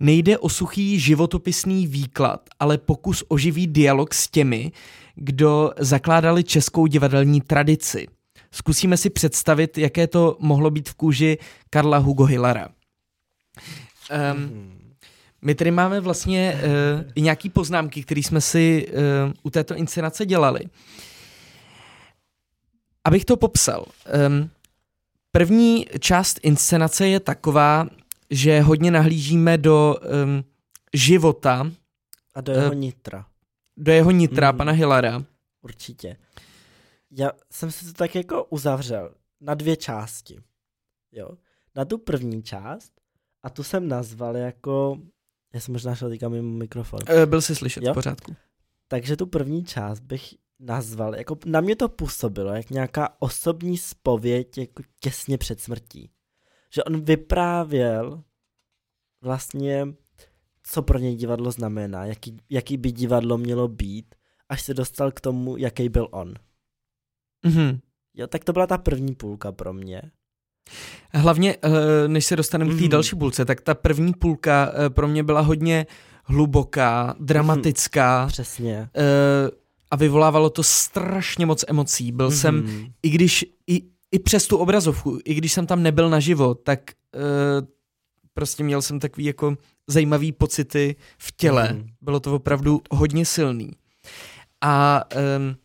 Nejde 0.00 0.38
o 0.38 0.48
suchý 0.48 1.00
životopisný 1.00 1.86
výklad, 1.86 2.40
ale 2.60 2.78
pokus 2.78 3.24
o 3.28 3.38
živý 3.38 3.66
dialog 3.66 4.14
s 4.14 4.28
těmi, 4.28 4.72
kdo 5.14 5.72
zakládali 5.78 6.44
českou 6.44 6.86
divadelní 6.86 7.40
tradici. 7.40 8.06
Zkusíme 8.50 8.96
si 8.96 9.10
představit, 9.10 9.78
jaké 9.78 10.06
to 10.06 10.36
mohlo 10.40 10.70
být 10.70 10.88
v 10.88 10.94
kůži 10.94 11.38
Karla 11.70 11.98
Hugo 11.98 12.24
Hillara. 12.24 12.68
Um, 12.68 14.40
Mhm. 14.42 14.80
my 15.42 15.54
tady 15.54 15.70
máme 15.70 16.00
vlastně 16.00 16.54
uh, 16.64 17.04
i 17.14 17.20
nějaký 17.22 17.48
poznámky, 17.50 18.02
které 18.02 18.20
jsme 18.20 18.40
si 18.40 18.86
uh, 18.88 19.32
u 19.42 19.50
této 19.50 19.74
inscenace 19.74 20.26
dělali. 20.26 20.60
Abych 23.04 23.24
to 23.24 23.36
popsal. 23.36 23.84
Um, 24.28 24.50
první 25.32 25.86
část 26.00 26.40
inscenace 26.42 27.08
je 27.08 27.20
taková, 27.20 27.86
že 28.30 28.60
hodně 28.60 28.90
nahlížíme 28.90 29.58
do 29.58 29.96
um, 30.24 30.44
života, 30.94 31.70
A 32.34 32.40
do 32.40 32.52
jeho 32.52 32.72
nitra. 32.72 33.26
do 33.76 33.92
jeho 33.92 34.10
nitra, 34.10 34.48
Mhm. 34.50 34.58
pana 34.58 34.72
Hillara. 34.72 35.24
Určitě. 35.62 36.16
Já 37.10 37.30
jsem 37.52 37.70
si 37.70 37.84
to 37.86 37.92
tak 37.92 38.14
jako 38.14 38.44
uzavřel 38.44 39.14
na 39.40 39.54
dvě 39.54 39.76
části. 39.76 40.38
Jo. 41.12 41.28
Na 41.74 41.84
tu 41.84 41.98
první 41.98 42.42
část 42.42 42.92
a 43.42 43.50
tu 43.50 43.62
jsem 43.62 43.88
nazval 43.88 44.36
jako, 44.36 44.98
já 45.54 45.60
jsem 45.60 45.72
možná 45.72 45.94
šel 45.94 46.08
teďka 46.08 46.28
mimo 46.28 46.58
mikrofon. 46.58 47.00
Eh, 47.06 47.26
Byl 47.26 47.40
si 47.42 47.54
slyšet 47.54 47.82
Jo. 47.84 47.92
v 47.92 47.94
pořádku. 47.94 48.36
Takže 48.88 49.16
tu 49.16 49.26
první 49.26 49.64
část 49.64 50.00
bych 50.00 50.34
nazval, 50.60 51.14
jako 51.16 51.38
na 51.46 51.60
mě 51.60 51.76
to 51.76 51.88
působilo, 51.88 52.52
jak 52.52 52.70
nějaká 52.70 53.08
osobní 53.18 53.78
spověď 53.78 54.58
jako 54.58 54.82
těsně 55.00 55.38
před 55.38 55.60
smrtí. 55.60 56.10
Že 56.74 56.84
on 56.84 57.00
vyprávěl 57.00 58.22
vlastně, 59.22 59.86
co 60.62 60.82
pro 60.82 60.98
něj 60.98 61.14
divadlo 61.16 61.50
znamená, 61.50 62.04
jaký, 62.06 62.36
jaký 62.50 62.76
by 62.76 62.92
divadlo 62.92 63.38
mělo 63.38 63.68
být, 63.68 64.14
až 64.48 64.62
se 64.62 64.74
dostal 64.74 65.10
k 65.12 65.20
tomu, 65.20 65.56
jaký 65.56 65.88
byl 65.88 66.08
on. 66.10 66.34
Mhm. 67.46 67.80
Jo, 68.14 68.26
tak 68.26 68.44
to 68.44 68.52
byla 68.52 68.66
ta 68.66 68.78
první 68.78 69.14
půlka 69.14 69.52
pro 69.52 69.72
mě. 69.72 70.02
Hlavně, 71.14 71.56
eh, 71.64 72.08
než 72.08 72.26
se 72.26 72.36
dostaneme 72.36 72.70
k 72.70 72.74
té 72.76 72.80
Mhm. 72.80 72.90
další 72.90 73.16
půlce, 73.16 73.44
tak 73.44 73.60
ta 73.60 73.74
první 73.74 74.12
půlka 74.12 74.72
eh, 74.74 74.90
pro 74.90 75.08
mě 75.08 75.22
byla 75.22 75.40
hodně 75.40 75.86
hluboká, 76.24 77.14
dramatická 77.20 78.26
Přesně. 78.26 78.90
eh, 78.96 79.50
a 79.90 79.96
vyvolávalo 79.96 80.50
to 80.50 80.62
strašně 80.62 81.46
moc 81.46 81.64
emocí. 81.68 82.12
Byl 82.12 82.30
jsem, 82.30 82.56
Mhm. 82.56 82.86
i 83.02 83.10
když, 83.10 83.44
i, 83.66 83.82
i 84.12 84.18
přes 84.18 84.46
tu 84.46 84.56
obrazovku, 84.56 85.18
i 85.24 85.34
když 85.34 85.52
jsem 85.52 85.66
tam 85.66 85.82
nebyl 85.82 86.10
naživo, 86.10 86.54
tak 86.54 86.80
eh, 87.14 87.66
prostě 88.34 88.64
měl 88.64 88.82
jsem 88.82 89.00
takový 89.00 89.24
jako 89.24 89.56
zajímavý 89.86 90.32
pocity 90.32 90.96
v 91.18 91.32
těle. 91.36 91.72
Mhm. 91.72 91.86
Bylo 92.00 92.20
to 92.20 92.34
opravdu 92.34 92.80
hodně 92.90 93.24
silný. 93.26 93.70
A 94.60 95.04
um, 95.38 95.56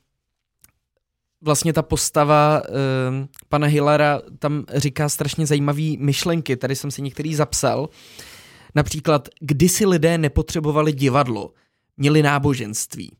vlastně 1.42 1.74
ta 1.74 1.82
postava 1.82 2.62
um, 3.10 3.30
pana 3.50 3.68
Hillara 3.68 4.22
tam 4.40 4.64
říká 4.76 5.10
strašně 5.10 5.46
zajímavé 5.46 5.82
myšlenky. 5.98 6.58
Tady 6.58 6.76
jsem 6.76 6.92
si 6.92 7.02
některý 7.02 7.36
zapsal. 7.36 7.90
Například, 8.76 9.30
kdysi 9.42 9.86
lidé 9.86 10.18
nepotřebovali 10.18 10.94
divadlo, 10.94 11.52
měli 11.98 12.24
náboženství. 12.24 13.12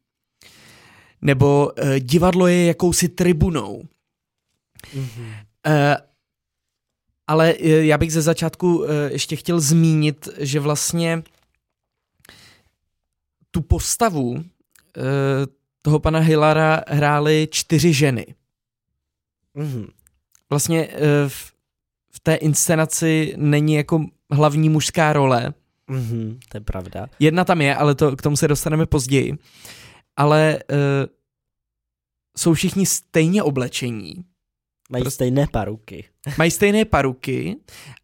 Nebo 1.26 1.68
uh, 1.68 2.00
divadlo 2.00 2.48
je 2.48 2.66
jakousi 2.66 3.10
tribunou. 3.10 3.84
Mhm. 4.94 5.34
Eh, 5.68 5.98
ale 7.28 7.54
eh, 7.60 7.86
já 7.86 7.98
bych 7.98 8.14
ze 8.14 8.22
začátku 8.22 8.86
eh, 8.86 9.12
ještě 9.12 9.36
chtěl 9.36 9.60
zmínit, 9.60 10.30
že 10.38 10.60
vlastně 10.60 11.24
tu 13.52 13.62
postavu 13.62 14.36
eh, 14.38 15.02
toho 15.82 16.00
pana 16.00 16.20
Hillara 16.20 16.82
hrály 16.88 17.48
čtyři 17.52 17.94
ženy. 17.94 18.36
Mhm. 19.54 19.88
Vlastně 20.50 20.88
eh, 20.88 21.30
v, 21.30 21.54
v 22.12 22.20
té 22.20 22.36
inscenaci 22.36 23.34
není 23.38 23.74
jako 23.74 24.06
hlavní 24.32 24.70
mužská 24.70 25.14
role. 25.14 25.54
Mhm. 25.88 26.40
To 26.50 26.58
je 26.58 26.62
pravda. 26.62 27.08
Jedna 27.20 27.46
tam 27.46 27.62
je, 27.62 27.76
ale 27.76 27.96
to, 27.96 28.16
k 28.16 28.22
tomu 28.22 28.38
se 28.38 28.48
dostaneme 28.48 28.86
později. 28.86 29.38
Ale 30.18 30.60
eh, 30.70 31.08
jsou 32.38 32.54
všichni 32.54 32.86
stejně 32.86 33.44
oblečení, 33.44 34.26
Mají 34.90 35.04
Prostě- 35.04 35.16
stejné 35.16 35.48
paruky. 35.52 36.10
mají 36.38 36.52
stejné 36.52 36.86
paruky 36.86 37.58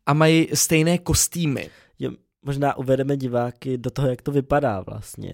a 0.06 0.14
mají 0.14 0.48
stejné 0.54 0.98
kostýmy. 0.98 1.70
Jo, 2.00 2.12
možná 2.42 2.78
uvedeme 2.78 3.18
diváky 3.18 3.78
do 3.78 3.92
toho, 3.92 4.08
jak 4.08 4.22
to 4.22 4.32
vypadá 4.32 4.82
vlastně. 4.82 5.34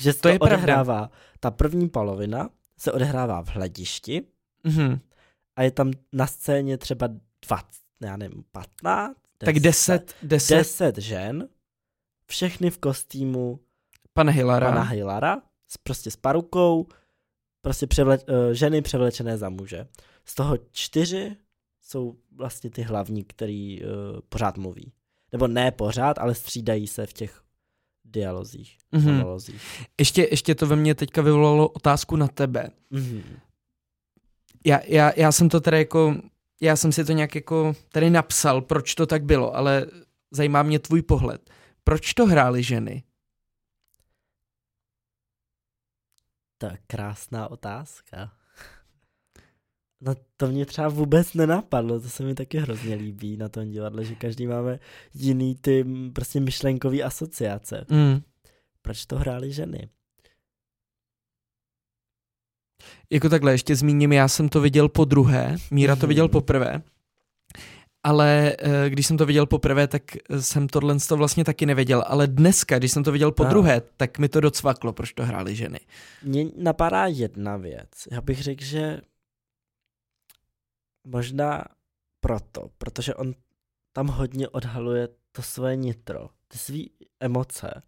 Že 0.00 0.12
se 0.12 0.18
To 0.18 0.22
to, 0.22 0.28
je 0.28 0.38
pravda. 0.38 0.56
odehrává, 0.56 1.10
ta 1.40 1.50
první 1.50 1.88
polovina 1.88 2.50
se 2.78 2.92
odehrává 2.92 3.42
v 3.42 3.48
hledišti 3.48 4.22
Mhm. 4.64 5.00
a 5.56 5.62
je 5.62 5.70
tam 5.70 5.90
na 6.12 6.26
scéně 6.26 6.78
třeba 6.78 7.08
20, 7.48 7.66
já 8.00 8.16
nevím, 8.16 8.44
15? 8.52 9.16
Tak 9.38 9.58
10, 9.60 10.14
10, 10.22 10.54
10 10.56 10.98
žen, 10.98 11.48
všechny 12.26 12.70
v 12.70 12.78
kostýmu 12.78 13.60
pana 14.12 14.32
Hillara. 14.32 14.68
pana 14.68 14.82
Hillara, 14.82 15.42
s, 15.68 15.76
prostě 15.76 16.10
s 16.10 16.16
parukou, 16.16 16.86
prostě 17.62 17.86
převle, 17.86 18.18
uh, 18.18 18.24
ženy 18.52 18.82
převlečené 18.82 19.38
za 19.38 19.48
muže. 19.48 19.86
Z 20.24 20.34
toho 20.34 20.58
čtyři 20.72 21.36
jsou 21.82 22.16
vlastně 22.36 22.70
ty 22.70 22.82
hlavní, 22.82 23.24
který 23.24 23.82
uh, 23.82 23.88
pořád 24.28 24.56
mluví. 24.58 24.92
Nebo 25.32 25.46
ne 25.48 25.70
pořád, 25.72 26.18
ale 26.18 26.34
střídají 26.34 26.86
se 26.86 27.06
v 27.06 27.12
těch 27.12 27.42
dialozích, 28.04 28.78
Mhm. 28.92 29.12
monolozích. 29.12 29.62
Ještě, 30.00 30.28
ještě 30.30 30.54
to 30.54 30.66
ve 30.66 30.76
mně 30.76 30.94
teďka 30.94 31.22
vyvolalo 31.22 31.68
otázku 31.68 32.16
na 32.16 32.28
tebe. 32.28 32.68
Mhm. 32.90 33.22
Já, 34.66 34.80
já, 34.86 35.12
já 35.16 35.32
jsem 35.32 35.48
to 35.48 35.60
tady 35.60 35.78
jako, 35.78 36.16
já 36.60 36.76
jsem 36.76 36.92
si 36.92 37.04
to 37.04 37.12
nějak 37.12 37.34
jako 37.34 37.74
tady 37.92 38.10
napsal, 38.10 38.60
proč 38.60 38.94
to 38.94 39.06
tak 39.06 39.24
bylo, 39.24 39.56
ale 39.56 39.86
zajímá 40.30 40.62
mě 40.62 40.78
tvůj 40.78 41.02
pohled. 41.02 41.50
Proč 41.84 42.14
to 42.14 42.26
hrály 42.26 42.62
ženy? 42.62 43.02
To 46.58 46.66
je 46.66 46.78
krásná 46.86 47.50
otázka. 47.50 48.32
No 50.00 50.14
to 50.36 50.46
mě 50.48 50.66
třeba 50.66 50.88
vůbec 50.88 51.34
nenapadlo, 51.34 52.00
to 52.00 52.08
se 52.08 52.22
mi 52.22 52.34
taky 52.34 52.58
hrozně 52.58 52.94
líbí 52.94 53.36
na 53.36 53.48
tom 53.48 53.70
divadle, 53.70 54.04
že 54.04 54.14
každý 54.14 54.46
máme 54.46 54.78
jiný 55.14 55.54
ty 55.54 55.84
prostě 56.12 56.40
myšlenkový 56.40 57.02
asociace. 57.02 57.86
Mm. 57.90 58.20
Proč 58.82 59.06
to 59.06 59.16
hrály 59.16 59.52
ženy? 59.52 59.88
Jako 63.10 63.28
takhle, 63.28 63.52
ještě 63.52 63.76
zmíním, 63.76 64.12
já 64.12 64.28
jsem 64.28 64.48
to 64.48 64.60
viděl 64.60 64.88
po 64.88 65.04
druhé, 65.04 65.56
Míra 65.70 65.96
to 65.96 66.00
Mhm. 66.00 66.08
viděl 66.08 66.28
poprvé, 66.28 66.82
ale 68.02 68.56
eh, 68.58 68.90
když 68.90 69.06
jsem 69.06 69.16
to 69.16 69.26
viděl 69.26 69.46
poprvé, 69.46 69.88
tak 69.88 70.02
eh, 70.16 70.42
jsem 70.42 70.68
tohle 70.68 70.96
to 71.08 71.16
vlastně 71.16 71.44
taky 71.44 71.66
nevěděl, 71.66 72.04
ale 72.06 72.26
dneska, 72.26 72.78
když 72.78 72.92
jsem 72.92 73.04
to 73.04 73.12
viděl 73.12 73.32
po 73.32 73.44
druhé, 73.44 73.82
tak 73.96 74.18
mi 74.18 74.28
to 74.28 74.40
docvaklo, 74.40 74.92
proč 74.92 75.12
to 75.12 75.24
hrály 75.24 75.56
ženy. 75.56 75.80
Mně 76.22 76.46
napadá 76.56 77.06
jedna 77.06 77.56
věc. 77.56 77.88
Já 78.10 78.20
bych 78.20 78.42
řekl, 78.42 78.64
že 78.64 79.00
možná 81.06 81.64
proto, 82.20 82.70
protože 82.78 83.14
on 83.14 83.34
tam 83.92 84.06
hodně 84.06 84.48
odhaluje 84.48 85.08
to 85.32 85.42
svoje 85.42 85.76
nitro, 85.76 86.28
ty 86.48 86.58
své 86.58 86.78
emoce. 87.20 87.82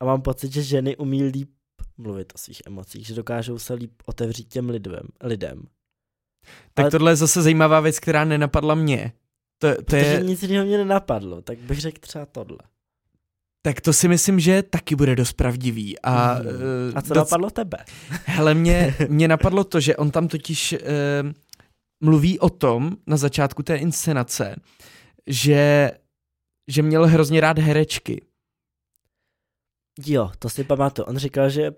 A 0.00 0.04
mám 0.04 0.22
pocit, 0.22 0.52
že 0.52 0.62
ženy 0.62 0.96
umí 0.96 1.24
líp 1.24 1.50
mluvit 1.98 2.32
o 2.34 2.38
svých 2.38 2.62
emocích, 2.66 3.06
že 3.06 3.14
dokážou 3.14 3.58
se 3.58 3.74
líp 3.74 4.02
otevřít 4.06 4.48
těm 4.48 4.70
lidem. 4.70 5.02
lidem. 5.22 5.62
Tak 6.74 6.84
Ale- 6.84 6.90
tohle 6.90 7.12
je 7.12 7.16
zase 7.16 7.42
zajímavá 7.42 7.80
věc, 7.80 7.98
která 7.98 8.24
nenapadla 8.24 8.74
mě. 8.74 9.12
To, 9.62 9.74
to 9.74 9.82
Protože 9.82 10.04
je, 10.04 10.22
nic 10.22 10.42
jiného 10.42 10.66
mě 10.66 10.78
nenapadlo, 10.78 11.42
tak 11.42 11.58
bych 11.58 11.80
řekl 11.80 11.98
třeba 12.00 12.26
tohle. 12.26 12.58
tak 13.62 13.80
to 13.80 13.92
si 13.92 14.08
myslím, 14.08 14.40
že 14.40 14.62
taky 14.62 14.96
bude 14.96 15.16
dost 15.16 15.32
pravdivý. 15.32 16.00
A, 16.00 16.38
eh, 16.38 16.92
A 16.94 17.02
co 17.02 17.14
doc- 17.14 17.16
napadlo 17.16 17.50
tebe? 17.50 17.78
Hele, 18.24 18.54
mě, 18.54 18.96
mě 19.08 19.28
napadlo 19.28 19.64
to, 19.64 19.80
že 19.80 19.96
on 19.96 20.10
tam 20.10 20.28
totiž 20.28 20.72
eh, 20.72 20.78
mluví 22.04 22.38
o 22.38 22.50
tom 22.50 22.96
na 23.06 23.16
začátku 23.16 23.62
té 23.62 23.76
inscenace, 23.76 24.56
že, 25.26 25.90
že 26.70 26.82
měl 26.82 27.06
hrozně 27.06 27.40
rád 27.40 27.58
herečky. 27.58 28.24
Jo, 30.06 30.30
to 30.38 30.48
si 30.48 30.64
pamatuju. 30.64 31.06
On 31.06 31.16
říkal, 31.18 31.50
že 31.50 31.72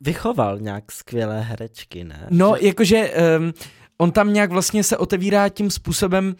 vychoval 0.00 0.58
nějak 0.58 0.92
skvělé 0.92 1.40
herečky, 1.40 2.04
ne? 2.04 2.26
No, 2.30 2.56
že... 2.60 2.66
jakože 2.66 3.14
um, 3.38 3.52
on 3.98 4.12
tam 4.12 4.32
nějak 4.32 4.50
vlastně 4.50 4.84
se 4.84 4.96
otevírá 4.96 5.48
tím 5.48 5.70
způsobem, 5.70 6.28
uh, 6.28 6.34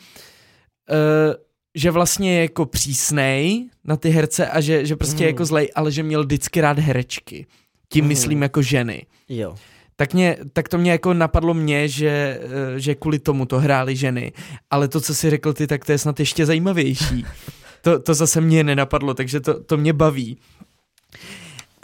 že 1.75 1.91
vlastně 1.91 2.35
je 2.35 2.43
jako 2.43 2.67
přísnej 2.67 3.69
na 3.85 3.97
ty 3.97 4.11
herce 4.11 4.47
a 4.47 4.61
že, 4.61 4.87
že 4.87 4.97
prostě 4.97 5.23
je 5.25 5.27
Mhm. 5.29 5.35
jako 5.35 5.45
zlej, 5.45 5.69
ale 5.75 5.93
že 5.93 6.03
měl 6.03 6.25
vždycky 6.25 6.61
rád 6.61 6.79
herečky. 6.79 7.47
Tím 7.89 8.05
Mhm. 8.05 8.09
myslím 8.09 8.43
jako 8.43 8.63
ženy. 8.63 9.07
Jo. 9.29 9.55
Tak, 9.97 10.15
mě, 10.15 10.37
tak 10.53 10.69
to 10.69 10.79
mě 10.79 10.91
jako 10.91 11.15
napadlo 11.15 11.55
mě, 11.55 11.89
že, 11.89 12.41
eh, 12.77 12.81
že 12.81 12.95
kvůli 12.95 13.19
tomu 13.19 13.47
to 13.47 13.59
hrály 13.59 13.97
ženy. 13.97 14.33
Ale 14.71 14.89
to, 14.89 15.01
co 15.01 15.15
si 15.15 15.31
řekl 15.31 15.53
ty, 15.53 15.67
tak 15.67 15.85
to 15.85 15.93
je 15.93 15.99
snad 15.99 16.21
ještě 16.21 16.47
zajímavější. 16.47 17.27
to, 17.83 17.99
to 17.99 18.15
zase 18.15 18.41
mě 18.41 18.65
nenapadlo, 18.65 19.15
takže 19.15 19.41
to, 19.41 19.63
to 19.65 19.77
mě 19.77 19.93
baví. 19.93 20.37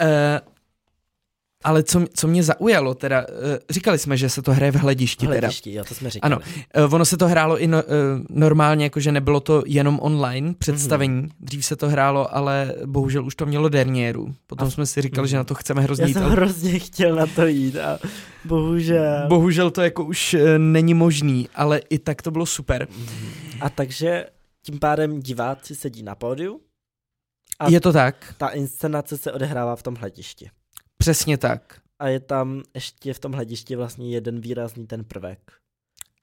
Uh, 0.01 0.07
ale 1.69 1.83
co, 1.83 2.05
co 2.15 2.29
mě 2.29 2.43
zaujalo, 2.43 2.95
teda, 2.95 3.21
uh, 3.21 3.35
říkali 3.71 3.99
jsme, 3.99 4.17
že 4.17 4.29
se 4.29 4.43
to 4.43 4.53
hraje 4.53 4.73
v 4.73 4.75
hledišti, 4.75 5.27
teda. 5.27 5.41
Hledišti, 5.41 5.75
jo, 5.75 5.85
to 5.89 5.95
jsme 5.95 6.11
říkali. 6.11 6.33
Ano, 6.33 6.43
uh, 6.87 6.95
ono 6.95 7.05
se 7.05 7.17
to 7.17 7.29
hrálo 7.29 7.59
i 7.59 7.67
no, 7.67 7.83
uh, 7.83 7.93
normálně, 8.31 8.85
jakože 8.85 9.13
nebylo 9.13 9.41
to 9.41 9.63
jenom 9.67 9.99
online 10.03 10.55
představení. 10.59 11.15
Mhm. 11.15 11.31
Dřív 11.41 11.65
se 11.65 11.77
to 11.77 11.89
hrálo, 11.89 12.37
ale 12.37 12.75
bohužel 12.87 13.27
už 13.27 13.35
to 13.35 13.47
mělo 13.47 13.69
derniéru. 13.69 14.35
Potom 14.47 14.69
A- 14.69 14.71
jsme 14.71 14.87
si 14.87 15.03
říkali, 15.03 15.27
mhm. 15.27 15.31
že 15.31 15.37
na 15.37 15.45
to 15.45 15.55
chceme 15.55 15.83
hrozně 15.83 16.03
Já 16.03 16.09
jít, 16.09 16.15
jsem 16.15 16.23
ale 16.23 16.33
hrozně 16.33 16.79
chtěl 16.79 17.15
na 17.15 17.27
to 17.27 17.47
jít 17.47 17.77
a 17.79 17.99
bohužel. 18.45 19.29
Bohužel 19.29 19.71
to 19.71 19.83
jako 19.83 20.05
už 20.05 20.35
eh, 20.35 20.59
není 20.59 20.95
možný, 20.95 21.49
ale 21.55 21.79
i 21.91 21.99
tak 21.99 22.23
to 22.23 22.31
bylo 22.31 22.47
super. 22.47 22.89
A 23.61 23.71
takže 23.71 24.27
tím 24.63 24.79
pádem 24.79 25.21
diváci 25.21 25.75
sedí 25.75 26.03
na 26.03 26.15
pódiu 26.15 26.61
A- 27.59 27.69
Je 27.71 27.81
to 27.81 27.93
tak, 27.93 28.35
ta 28.39 28.49
inscenace 28.49 29.19
se 29.19 29.33
odehrává 29.33 29.77
v 29.77 29.83
tom 29.83 29.95
hledišti. 29.95 30.51
Přesně 31.09 31.38
tak. 31.38 31.81
A 31.99 32.09
je 32.09 32.21
tam 32.21 32.62
ještě 32.75 33.14
v 33.14 33.18
tom 33.18 33.33
hledišti 33.33 33.77
vlastně 33.77 34.11
jeden 34.11 34.40
výrazný 34.40 34.87
ten 34.87 35.05
prvek. 35.05 35.38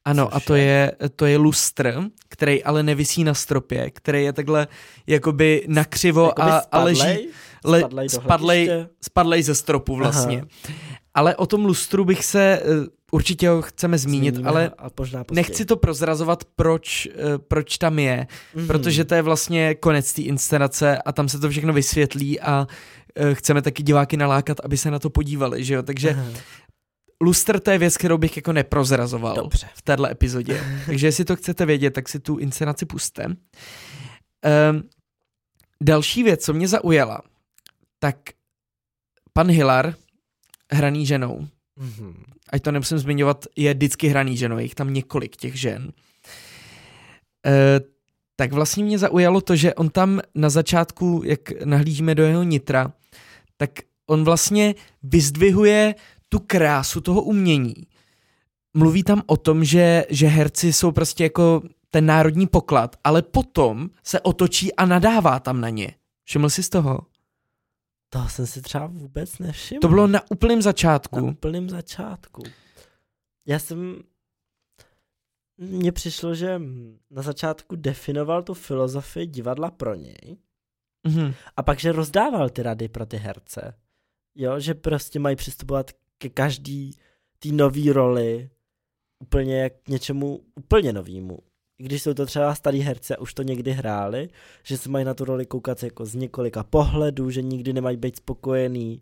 Ano, 0.05 0.25
Což 0.25 0.35
a 0.35 0.39
to 0.39 0.55
je? 0.55 0.91
to 1.15 1.25
je 1.25 1.37
lustr, 1.37 2.01
který 2.29 2.63
ale 2.63 2.83
nevisí 2.83 3.23
na 3.23 3.33
stropě, 3.33 3.91
který 3.91 4.23
je 4.23 4.33
takhle 4.33 4.67
jakoby 5.07 5.65
nakřivo 5.67 6.25
Jakoby 6.25 6.51
a, 6.51 6.61
a 6.71 6.83
leží, 6.83 6.99
spadlej, 6.99 7.29
le, 7.65 7.79
spadlej 7.79 8.09
spadlej, 8.09 8.69
spadlej 9.01 9.43
ze 9.43 9.55
stropu 9.55 9.95
vlastně. 9.95 10.37
Aha. 10.37 10.77
Ale 11.15 11.35
o 11.35 11.45
tom 11.45 11.65
lustru 11.65 12.05
bych 12.05 12.25
se, 12.25 12.59
eh, 12.61 12.63
určitě 13.11 13.49
ho 13.49 13.61
chceme 13.61 13.97
zmínit, 13.97 14.35
Zmíníme 14.35 14.49
ale 14.49 14.71
a 14.77 14.87
možná 14.99 15.23
později. 15.23 15.35
nechci 15.43 15.65
to 15.65 15.75
prozrazovat, 15.77 16.43
proč, 16.55 17.05
eh, 17.11 17.37
proč 17.37 17.77
tam 17.77 17.99
je, 17.99 18.27
Mhm. 18.55 18.67
protože 18.67 19.05
to 19.05 19.15
je 19.15 19.21
vlastně 19.21 19.75
konec 19.75 20.13
té 20.13 20.21
inscenace 20.21 20.97
a 20.97 21.11
tam 21.11 21.29
se 21.29 21.39
to 21.39 21.49
všechno 21.49 21.73
vysvětlí 21.73 22.39
a 22.39 22.67
eh, 23.15 23.35
chceme 23.35 23.61
taky 23.61 23.83
diváky 23.83 24.17
nalákat, 24.17 24.57
aby 24.63 24.77
se 24.77 24.91
na 24.91 24.99
to 24.99 25.09
podívali, 25.09 25.63
že 25.63 25.73
jo, 25.73 25.83
takže 25.83 26.09
Aha. 26.09 26.25
lustr 27.23 27.59
to 27.59 27.71
je 27.71 27.77
věc, 27.77 27.97
kterou 27.97 28.17
bych 28.17 28.35
jako 28.35 28.53
neprozrazoval 28.53 29.35
Dobře. 29.35 29.67
v 29.75 29.81
téhle 29.81 30.11
epizodě. 30.11 30.61
Takže 30.85 31.07
jestli 31.07 31.25
to 31.25 31.35
chcete 31.35 31.65
vědět, 31.65 31.91
tak 31.91 32.09
si 32.09 32.19
tu 32.19 32.37
inscenaci 32.37 32.85
puste. 32.85 33.25
Um, 33.25 33.35
další 35.83 36.23
věc, 36.23 36.43
co 36.45 36.53
mě 36.53 36.67
zaujala, 36.67 37.21
tak 37.99 38.15
pan 39.33 39.47
Hilar, 39.47 39.95
hraný 40.75 41.05
ženou, 41.05 41.47
Mhm. 41.79 42.23
ať 42.49 42.61
to 42.61 42.71
nemusím 42.71 42.97
zmiňovat, 42.97 43.45
je 43.55 43.73
vždycky 43.73 44.07
hraný 44.07 44.37
ženou, 44.37 44.57
je 44.57 44.63
jich 44.63 44.75
tam 44.75 44.93
několik 44.93 45.35
těch 45.35 45.59
žen. 45.59 45.91
E, 47.45 47.79
tak 48.35 48.53
vlastně 48.53 48.83
mě 48.83 48.99
zaujalo 48.99 49.41
to, 49.41 49.55
že 49.55 49.73
on 49.73 49.89
tam 49.89 50.21
na 50.35 50.49
začátku, 50.49 51.21
jak 51.25 51.65
nahlížíme 51.65 52.15
do 52.15 52.23
jeho 52.23 52.43
nitra, 52.43 52.93
tak 53.57 53.69
on 54.07 54.23
vlastně 54.23 54.75
vyzdvihuje 55.03 55.95
tu 56.29 56.39
krásu 56.39 57.01
toho 57.01 57.21
umění. 57.21 57.75
Mluví 58.73 59.03
tam 59.03 59.21
o 59.25 59.37
tom, 59.37 59.63
že, 59.63 60.05
že 60.09 60.27
herci 60.27 60.73
jsou 60.73 60.91
prostě 60.91 61.23
jako 61.23 61.61
ten 61.89 62.05
národní 62.05 62.47
poklad, 62.47 62.95
ale 63.03 63.21
potom 63.21 63.89
se 64.03 64.19
otočí 64.19 64.75
a 64.75 64.85
nadává 64.85 65.39
tam 65.39 65.61
na 65.61 65.69
ně. 65.69 65.91
Všiml 66.23 66.49
jsi 66.49 66.63
z 66.63 66.69
toho? 66.69 66.99
Toho 68.09 68.29
jsem 68.29 68.47
si 68.47 68.61
třeba 68.61 68.87
vůbec 68.87 69.39
nevšiml. 69.39 69.79
To 69.81 69.87
bylo 69.87 70.07
na 70.07 70.31
úplném 70.31 70.57
na 70.59 70.61
začátku. 70.63 71.27
úplném 71.27 71.69
začátku. 71.69 72.43
Já 73.47 73.59
jsem... 73.59 74.03
Mně 75.57 75.91
přišlo, 75.91 76.35
že 76.35 76.61
na 77.09 77.21
začátku 77.21 77.75
definoval 77.75 78.43
tu 78.43 78.53
filozofii 78.53 79.25
divadla 79.27 79.71
pro 79.71 79.95
něj 79.95 80.37
Mhm. 81.07 81.33
a 81.57 81.63
pak, 81.63 81.79
že 81.79 81.91
rozdával 81.91 82.49
ty 82.49 82.63
rady 82.63 82.87
pro 82.89 83.05
ty 83.05 83.17
herce. 83.17 83.79
Jo, 84.35 84.59
že 84.59 84.73
prostě 84.73 85.19
mají 85.19 85.35
přistupovat 85.35 85.91
ke 86.17 86.29
každý 86.29 86.97
té 87.39 87.49
nový 87.49 87.91
roli 87.91 88.49
úplně 89.19 89.61
jak 89.61 89.73
k 89.83 89.87
něčemu 89.89 90.39
úplně 90.55 90.93
novému. 90.93 91.39
I 91.79 91.83
když 91.83 92.01
jsou 92.03 92.13
to 92.13 92.25
třeba 92.25 92.55
starý 92.55 92.79
herci 92.81 93.15
a 93.15 93.19
už 93.21 93.33
to 93.33 93.43
někdy 93.43 93.71
hráli, 93.71 94.29
že 94.63 94.77
se 94.77 94.89
mají 94.89 95.05
na 95.05 95.13
tu 95.13 95.25
roli 95.25 95.45
koukat 95.45 95.83
jako 95.83 96.05
z 96.05 96.15
několika 96.15 96.63
pohledů, 96.63 97.29
že 97.29 97.41
nikdy 97.41 97.73
nemají 97.73 97.97
být 97.97 98.15
spokojený, 98.15 99.01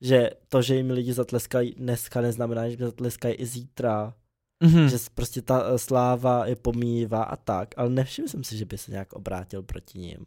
že 0.00 0.30
to, 0.48 0.62
že 0.62 0.74
jim 0.76 0.90
lidi 0.90 1.12
zatleskají 1.12 1.74
dneska, 1.74 2.20
neznamená, 2.20 2.68
že 2.68 2.76
zatleskají 2.76 3.34
i 3.34 3.46
zítra, 3.46 4.14
Mhm. 4.62 4.88
že 4.88 4.96
prostě 5.14 5.42
ta 5.42 5.64
eh, 5.74 5.78
sláva 5.78 6.46
je 6.46 6.56
pomývá 6.56 7.22
a 7.22 7.36
tak, 7.36 7.74
ale 7.76 7.90
nevšiml 7.90 8.28
jsem 8.28 8.44
si, 8.44 8.56
že 8.56 8.64
by 8.64 8.78
se 8.78 8.90
nějak 8.90 9.12
obrátil 9.12 9.62
proti 9.62 9.98
ním. 9.98 10.26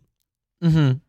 Mhm. 0.63 0.99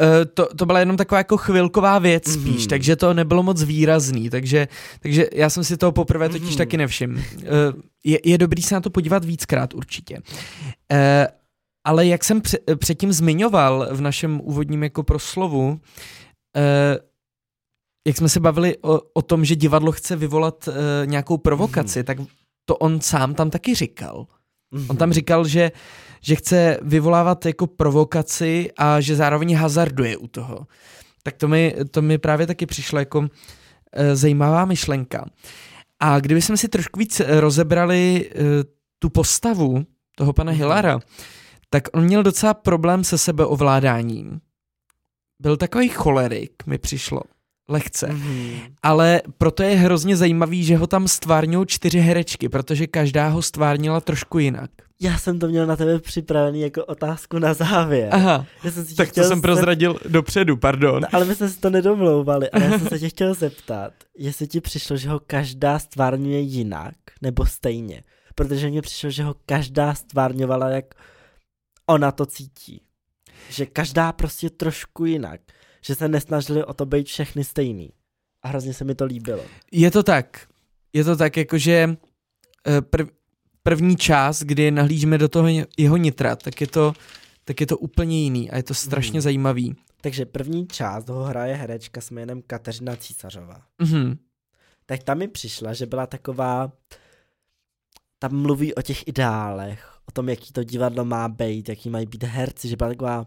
E, 0.00 0.24
to, 0.24 0.48
to 0.56 0.66
byla 0.66 0.80
jenom 0.80 0.96
taková 0.96 1.18
jako 1.18 1.36
chvilková 1.36 1.98
věc 1.98 2.32
spíš, 2.32 2.60
Mhm. 2.60 2.68
takže 2.68 2.96
to 2.96 3.14
nebylo 3.14 3.42
moc 3.42 3.62
výrazný, 3.62 4.30
takže, 4.30 4.68
takže 5.00 5.26
já 5.32 5.50
jsem 5.50 5.64
si 5.64 5.76
toho 5.76 5.92
poprvé 5.92 6.28
totiž 6.28 6.48
Mhm. 6.48 6.58
taky 6.58 6.76
nevšiml. 6.76 7.18
E, 7.18 7.22
je, 8.04 8.18
je 8.24 8.38
dobrý 8.38 8.62
se 8.62 8.74
na 8.74 8.80
to 8.80 8.90
podívat 8.90 9.24
víckrát 9.24 9.74
určitě. 9.74 10.18
E, 10.92 11.28
ale 11.86 12.06
jak 12.06 12.24
jsem 12.24 12.40
pře- 12.40 12.58
předtím 12.76 13.12
zmiňoval 13.12 13.88
v 13.92 14.00
našem 14.00 14.40
úvodním 14.44 14.82
jako 14.82 15.02
proslovu, 15.02 15.80
jak 18.08 18.16
jsme 18.16 18.28
se 18.28 18.40
bavili 18.40 18.76
o, 18.82 19.00
o 19.14 19.22
tom, 19.22 19.44
že 19.44 19.56
divadlo 19.56 19.92
chce 19.92 20.16
vyvolat 20.16 20.68
nějakou 21.04 21.38
provokaci, 21.38 22.04
tak 22.04 22.18
to 22.64 22.76
on 22.76 23.00
sám 23.00 23.34
tam 23.34 23.50
taky 23.50 23.74
říkal. 23.74 24.26
On 24.88 24.96
tam 24.96 25.12
říkal, 25.12 25.46
že, 25.48 25.72
že 26.24 26.36
chce 26.36 26.78
vyvolávat 26.82 27.46
jako 27.46 27.66
provokaci 27.66 28.70
a 28.76 29.00
že 29.00 29.16
zároveň 29.16 29.56
hazarduje 29.56 30.16
u 30.16 30.26
toho. 30.26 30.66
Tak 31.22 31.36
to 31.36 31.48
mi, 31.48 31.74
to 31.90 32.02
mi 32.02 32.18
právě 32.18 32.46
taky 32.46 32.66
přišlo 32.66 32.98
jako 32.98 33.28
e, 33.92 34.16
zajímavá 34.16 34.64
myšlenka. 34.64 35.24
A 36.00 36.20
kdyby 36.20 36.42
jsme 36.42 36.56
si 36.56 36.68
trošku 36.68 36.98
víc 36.98 37.22
rozebrali 37.26 38.30
e, 38.30 38.34
tu 38.98 39.08
postavu 39.08 39.84
toho 40.16 40.32
pana 40.32 40.52
Mhm. 40.52 40.58
Hilara, 40.58 41.00
tak 41.70 41.82
on 41.92 42.04
měl 42.04 42.22
docela 42.22 42.54
problém 42.54 43.04
se 43.04 43.18
sebeovládáním. 43.18 44.40
Byl 45.42 45.56
takový 45.56 45.88
cholerik, 45.88 46.52
mi 46.66 46.78
přišlo. 46.78 47.20
Lehce. 47.68 48.06
Mhm. 48.06 48.58
Ale 48.82 49.22
proto 49.38 49.62
je 49.62 49.76
hrozně 49.76 50.16
zajímavý, 50.16 50.64
že 50.64 50.76
ho 50.76 50.86
tam 50.86 51.08
stvárňují 51.08 51.66
čtyři 51.66 51.98
herečky, 51.98 52.48
protože 52.48 52.86
každá 52.86 53.28
ho 53.28 53.42
stvárnila 53.42 54.00
trošku 54.00 54.38
jinak. 54.38 54.70
Já 55.00 55.18
jsem 55.18 55.38
to 55.38 55.48
měl 55.48 55.66
na 55.66 55.76
tebe 55.76 55.98
připravený 55.98 56.60
jako 56.60 56.84
otázku 56.84 57.38
na 57.38 57.54
závěr. 57.54 58.08
Aha, 58.12 58.46
Já 58.64 58.70
jsem 58.70 58.84
si 58.84 58.94
tak 58.94 59.12
to 59.12 59.24
jsem 59.24 59.42
prozradil 59.42 59.98
dopředu, 60.08 60.56
pardon. 60.56 61.02
No, 61.02 61.08
ale 61.12 61.24
my 61.24 61.34
jsme 61.34 61.48
si 61.48 61.60
to 61.60 61.70
nedomlouvali, 61.70 62.50
ale 62.50 62.64
já 62.64 62.78
jsem 62.78 62.88
se 62.88 62.98
tě 62.98 63.08
chtěl 63.08 63.34
zeptat, 63.34 63.92
jestli 64.18 64.46
ti 64.46 64.60
přišlo, 64.60 64.96
že 64.96 65.08
ho 65.08 65.20
každá 65.26 65.78
stvárňuje 65.78 66.40
jinak, 66.40 66.94
nebo 67.22 67.46
stejně. 67.46 68.02
Protože 68.34 68.68
mně 68.70 68.82
přišlo, 68.82 69.10
že 69.10 69.22
ho 69.22 69.34
každá 69.46 69.94
stvárňovala, 69.94 70.68
jak 70.68 70.94
ona 71.86 72.12
to 72.12 72.26
cítí. 72.26 72.82
Že 73.48 73.66
každá 73.66 74.12
prostě 74.12 74.50
trošku 74.50 75.04
jinak. 75.04 75.40
Že 75.80 75.94
se 75.94 76.08
nesnažili 76.08 76.64
o 76.64 76.74
to 76.74 76.86
být 76.86 77.06
všechny 77.06 77.44
stejný. 77.44 77.90
A 78.42 78.48
hrozně 78.48 78.74
se 78.74 78.84
mi 78.84 78.94
to 78.94 79.04
líbilo. 79.04 79.42
Je 79.72 79.90
to 79.90 80.02
tak. 80.02 80.46
Je 80.92 81.04
to 81.04 81.16
tak, 81.16 81.36
jakože 81.36 81.96
eh, 82.66 82.80
prv, 82.82 83.08
první 83.68 83.96
část, 83.96 84.42
kdy 84.42 84.70
nahlížíme 84.70 85.18
do 85.18 85.28
toho 85.28 85.48
jeho 85.76 85.96
nitra, 85.96 86.36
tak 86.36 86.60
je 86.60 86.66
to, 86.66 86.92
tak 87.44 87.60
je 87.60 87.66
to 87.66 87.78
úplně 87.78 88.22
jiný 88.22 88.50
a 88.50 88.56
je 88.56 88.62
to 88.62 88.74
strašně 88.74 89.12
Mhm. 89.18 89.20
zajímavý. 89.20 89.76
Takže 90.00 90.26
první 90.26 90.66
část 90.66 91.04
toho 91.04 91.24
hraje 91.24 91.54
herečka 91.54 92.00
s 92.00 92.10
jménem 92.10 92.42
Kateřina 92.46 92.96
Císařová. 92.96 93.62
Mhm. 93.78 94.18
tak 94.86 95.02
tam 95.02 95.18
mi 95.18 95.28
přišla, 95.28 95.72
že 95.72 95.86
byla 95.86 96.06
taková, 96.06 96.72
tam 98.18 98.36
mluví 98.42 98.74
o 98.74 98.82
těch 98.82 99.08
ideálech, 99.08 99.88
o 100.08 100.12
tom, 100.12 100.28
jaký 100.28 100.52
to 100.52 100.64
divadlo 100.64 101.04
má 101.04 101.28
být, 101.28 101.68
jaký 101.68 101.90
mají 101.90 102.06
být 102.06 102.22
herci, 102.24 102.68
že 102.68 102.76
byla 102.76 102.90
taková 102.90 103.26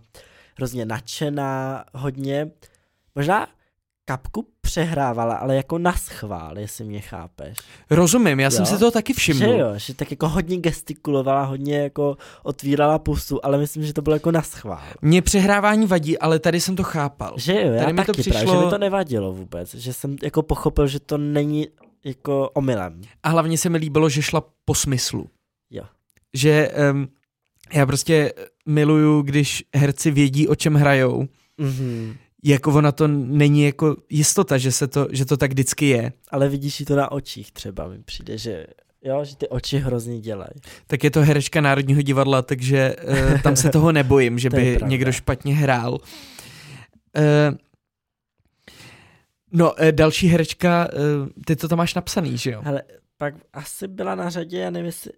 hrozně 0.57 0.85
nadšená, 0.85 1.85
hodně, 1.93 2.51
možná 3.15 3.47
kapku 4.09 4.47
přehrávala, 4.61 5.35
ale 5.35 5.55
jako 5.55 5.77
na 5.77 5.93
schvál, 5.93 6.59
jestli 6.59 6.85
mě 6.85 7.01
chápeš. 7.01 7.57
Rozumím, 7.89 8.39
já 8.39 8.49
jsem 8.51 8.61
Jo. 8.61 8.65
si 8.65 8.77
toho 8.77 8.91
taky 8.91 9.13
Že 9.13 9.17
všiml. 9.19 9.43
jo, 9.51 9.73
že 9.77 9.93
tak 9.93 10.11
jako 10.11 10.29
hodně 10.29 10.57
gestikulovala, 10.57 11.43
hodně 11.43 11.77
jako 11.77 12.17
otvírala 12.43 12.99
pusu, 12.99 13.45
ale 13.45 13.57
myslím, 13.57 13.83
že 13.85 13.93
to 13.93 14.01
bylo 14.01 14.15
jako 14.15 14.31
na 14.31 14.41
schvál. 14.41 14.81
Mně 15.01 15.21
přehrávání 15.21 15.85
vadí, 15.87 16.19
ale 16.19 16.39
tady 16.39 16.61
jsem 16.61 16.75
to 16.75 16.83
chápal. 16.83 17.33
Že 17.37 17.53
jo, 17.61 17.71
já 17.73 17.79
Tady 17.83 17.93
mi 17.93 18.05
to 18.05 18.13
taky 18.13 18.29
právě, 18.29 18.39
že 18.39 18.45
přišlo- 18.45 18.65
mi 18.65 18.69
to 18.71 18.77
nevadilo 18.77 19.33
vůbec, 19.33 19.75
že 19.75 19.93
jsem 19.93 20.15
jako 20.23 20.43
pochopil, 20.43 20.87
že 20.87 20.99
to 20.99 21.17
není 21.17 21.67
jako 22.03 22.49
omylem. 22.49 23.01
A 23.23 23.29
hlavně 23.29 23.57
se 23.57 23.69
mi 23.69 23.77
líbilo, 23.77 24.09
že 24.09 24.21
šla 24.21 24.43
po 24.65 24.75
smyslu. 24.75 25.29
Jo. 25.71 25.83
Že 26.33 26.71
um, 26.91 27.07
já 27.73 27.85
prostě 27.85 28.33
miluju, 28.65 29.21
když 29.21 29.63
herci 29.75 30.11
vědí, 30.11 30.47
o 30.47 30.55
čem 30.55 30.75
hrajou. 30.75 31.27
Mhm. 31.57 32.15
Jako 32.43 32.73
ona 32.73 32.91
to 32.91 33.07
není 33.07 33.63
jako 33.63 33.95
jistota, 34.09 34.57
že, 34.57 34.71
se 34.71 34.87
to, 34.87 35.07
že 35.11 35.25
to 35.25 35.37
tak 35.37 35.51
vždycky 35.51 35.85
je. 35.87 36.13
Ale 36.31 36.49
vidíš 36.49 36.83
to 36.87 36.95
na 36.95 37.11
očích 37.11 37.51
třeba, 37.51 37.87
mi 37.87 37.99
přijde, 38.03 38.37
že 38.37 38.67
jo, 39.03 39.25
že 39.25 39.35
ty 39.35 39.47
oči 39.47 39.77
hrozně 39.77 40.19
dělají. 40.19 40.51
Tak 40.87 41.03
je 41.03 41.11
to 41.11 41.21
herečka 41.21 41.61
Národního 41.61 42.01
divadla, 42.01 42.41
takže 42.41 42.95
uh, 43.33 43.41
tam 43.41 43.55
se 43.55 43.69
toho 43.69 43.91
nebojím, 43.91 44.39
že 44.39 44.49
To 44.49 44.55
by 44.55 44.71
pravda. 44.75 44.87
někdo 44.87 45.11
špatně 45.11 45.55
hrál. 45.55 45.93
Uh, 45.93 47.57
no, 49.51 49.73
uh, 49.73 49.91
další 49.91 50.27
herečka, 50.27 50.87
uh, 50.93 51.29
ty 51.45 51.55
to 51.55 51.67
tam 51.67 51.77
máš 51.77 51.93
napsaný, 51.93 52.37
že 52.37 52.51
jo? 52.51 52.61
Hele, 52.63 52.83
pak 53.17 53.33
asi 53.53 53.87
byla 53.87 54.15
na 54.15 54.29
řadě, 54.29 54.59
já 54.59 54.69
nevím 54.69 54.85
jestli... 54.85 55.11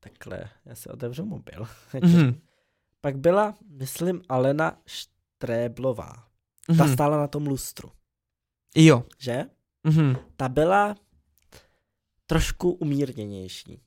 Takhle, 0.00 0.40
já 0.66 0.74
si 0.74 0.88
otevřu 0.88 1.24
mobil. 1.24 1.66
Mhm, 2.02 2.40
Pak 3.00 3.16
byla, 3.18 3.54
myslím, 3.78 4.22
Alena 4.28 4.78
Štréblová. 4.86 6.25
Ta 6.66 6.84
mhm. 6.84 6.92
stála 6.92 7.16
na 7.16 7.26
tom 7.26 7.46
lustru, 7.46 7.92
Jo. 8.76 9.04
že? 9.18 9.44
Mhm. 9.84 10.16
Ta 10.36 10.48
byla 10.48 10.94
trošku 12.26 12.70
umírněnější. 12.70 13.82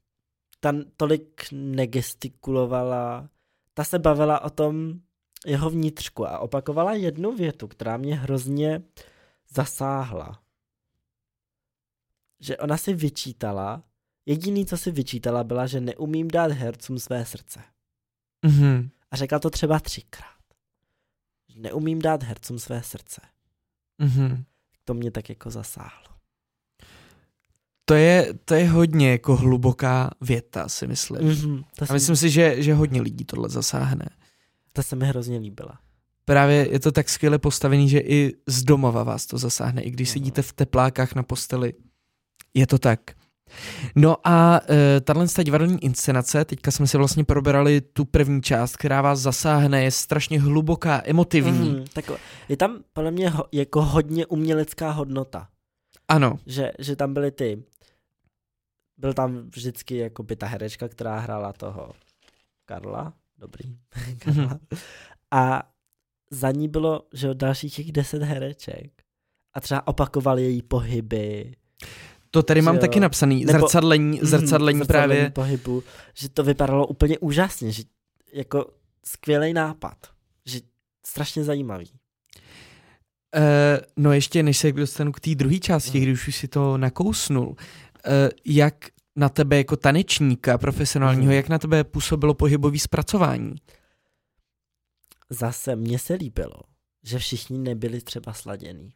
ta 0.59 0.73
tolik 0.97 1.45
negestikulovala, 1.51 3.29
ta 3.73 3.83
se 3.83 3.99
bavila 3.99 4.41
o 4.41 4.49
tom 4.49 4.99
jeho 5.45 5.69
vnitřku 5.69 6.27
a 6.27 6.39
opakovala 6.39 6.93
jednu 6.93 7.35
větu, 7.35 7.67
která 7.67 7.97
mě 7.97 8.15
hrozně 8.15 8.83
zasáhla. 9.49 10.41
Že 12.39 12.57
ona 12.57 12.77
si 12.77 12.93
vyčítala, 12.93 13.83
jediný, 14.25 14.65
co 14.65 14.77
si 14.77 14.91
vyčítala, 14.91 15.43
byla, 15.43 15.67
že 15.67 15.81
neumím 15.81 16.27
dát 16.27 16.51
hercům 16.51 16.99
své 16.99 17.25
srdce. 17.25 17.63
Mm-hmm. 18.45 18.89
A 19.11 19.15
řekla 19.15 19.39
to 19.39 19.49
třeba 19.49 19.79
třikrát. 19.79 20.38
Neumím 21.59 22.01
dát 22.01 22.23
hercům 22.23 22.59
své 22.59 22.83
srdce. 22.83 23.21
Mm-hmm. 24.01 24.43
To 24.85 24.93
mě 24.93 25.11
tak 25.11 25.29
jako 25.29 25.51
zasáhlo. 25.51 26.09
To 27.85 27.93
je, 27.93 28.33
to 28.45 28.53
je 28.53 28.69
hodně 28.69 29.11
jako 29.11 29.35
hluboká 29.35 30.11
věta, 30.21 30.69
si 30.69 30.87
myslím. 30.87 31.21
Mm-hmm, 31.21 31.63
to, 31.77 31.85
A 31.89 31.93
myslím 31.93 32.15
si, 32.15 32.29
že, 32.29 32.63
že 32.63 32.73
hodně 32.73 33.01
lidí 33.01 33.25
tohle 33.25 33.49
zasáhne. 33.49 34.05
to 34.73 34.83
se 34.83 34.95
mi 34.95 35.05
hrozně 35.05 35.37
líbila. 35.37 35.79
Právě 36.25 36.71
je 36.71 36.79
to 36.79 36.91
tak 36.91 37.09
skvěle 37.09 37.39
postavený, 37.39 37.89
že 37.89 37.99
i 37.99 38.33
z 38.47 38.63
domova 38.63 39.03
vás 39.03 39.25
to 39.25 39.37
zasáhne, 39.37 39.81
i 39.81 39.91
když 39.91 40.09
sedíte 40.09 40.41
v 40.41 40.53
teplákách 40.53 41.15
na 41.15 41.23
posteli. 41.23 41.73
Je 42.53 42.67
to 42.67 42.77
tak. 42.77 42.99
No 43.95 44.15
a 44.23 44.61
uh, 44.61 44.75
tahle 45.03 45.25
divadelní 45.43 45.83
inscenace, 45.83 46.45
teďka 46.45 46.71
jsme 46.71 46.87
si 46.87 46.97
vlastně 46.97 47.23
proberali 47.23 47.81
tu 47.81 48.05
první 48.05 48.41
část, 48.41 48.77
která 48.77 49.01
vás 49.01 49.19
zasáhne, 49.19 49.83
je 49.83 49.91
strašně 49.91 50.41
hluboká, 50.41 51.01
emotivní. 51.05 51.69
Mm, 51.69 51.85
tak 51.93 52.11
je 52.49 52.57
tam 52.57 52.83
podle 52.93 53.11
mě 53.11 53.29
ho, 53.29 53.45
jako 53.51 53.81
hodně 53.81 54.25
umělecká 54.25 54.91
hodnota. 54.91 55.47
Ano, 56.07 56.39
Že, 56.45 56.71
že 56.79 56.95
tam 56.95 57.13
byly 57.13 57.31
ty, 57.31 57.63
byl 58.97 59.13
tam 59.13 59.49
vždycky 59.55 59.97
jako 59.97 60.23
by 60.23 60.35
ta 60.35 60.47
herečka, 60.47 60.87
která 60.87 61.19
hrála 61.19 61.53
toho 61.53 61.91
Karla, 62.65 63.13
dobrý, 63.37 63.77
Karla. 64.19 64.59
A 65.31 65.63
za 66.31 66.51
ní 66.51 66.67
bylo, 66.67 67.01
že 67.13 67.27
jo, 67.27 67.33
dalších 67.33 67.75
těch 67.75 67.91
deset 67.91 68.23
hereček. 68.23 68.91
A 69.53 69.59
třeba 69.59 69.87
opakovali 69.87 70.43
její 70.43 70.61
pohyby. 70.61 71.55
To 72.31 72.43
tady 72.43 72.61
mám 72.61 72.75
jo. 72.75 72.81
taky 72.81 72.99
napsaný. 72.99 73.45
Nebo- 73.45 73.59
Zrcadlení, 73.59 74.19
zrcadlení 74.23 74.79
Mhm, 74.79 74.87
právě. 74.87 75.29
pohybu, 75.29 75.83
že 76.13 76.29
to 76.29 76.43
vypadalo 76.43 76.87
úplně 76.87 77.19
úžasně, 77.19 77.71
že 77.71 77.83
jako 78.33 78.65
skvělý 79.05 79.53
nápad, 79.53 79.97
že 80.45 80.59
strašně 81.05 81.43
zajímavý. 81.43 81.89
Uh, 83.37 83.41
no 83.97 84.13
ještě 84.13 84.43
než 84.43 84.57
se 84.57 84.71
dostanu 84.71 85.11
k 85.11 85.19
té 85.19 85.35
druhé 85.35 85.59
části, 85.59 85.97
Mhm. 85.99 86.07
když 86.07 86.27
už 86.27 86.35
si 86.35 86.47
to 86.47 86.77
nakousnul, 86.77 87.47
uh, 87.47 87.55
jak 88.45 88.75
na 89.15 89.29
tebe 89.29 89.57
jako 89.57 89.75
tanečníka 89.77 90.57
profesionálního, 90.57 91.23
Mhm. 91.29 91.35
jak 91.35 91.49
na 91.49 91.59
tebe 91.59 91.83
působilo 91.83 92.33
pohybový 92.33 92.79
zpracování? 92.79 93.55
Zase 95.29 95.75
mně 95.75 95.99
se 95.99 96.13
líbilo, 96.13 96.61
že 97.03 97.19
všichni 97.19 97.57
nebyli 97.57 98.01
třeba 98.01 98.33
sladěný. 98.33 98.89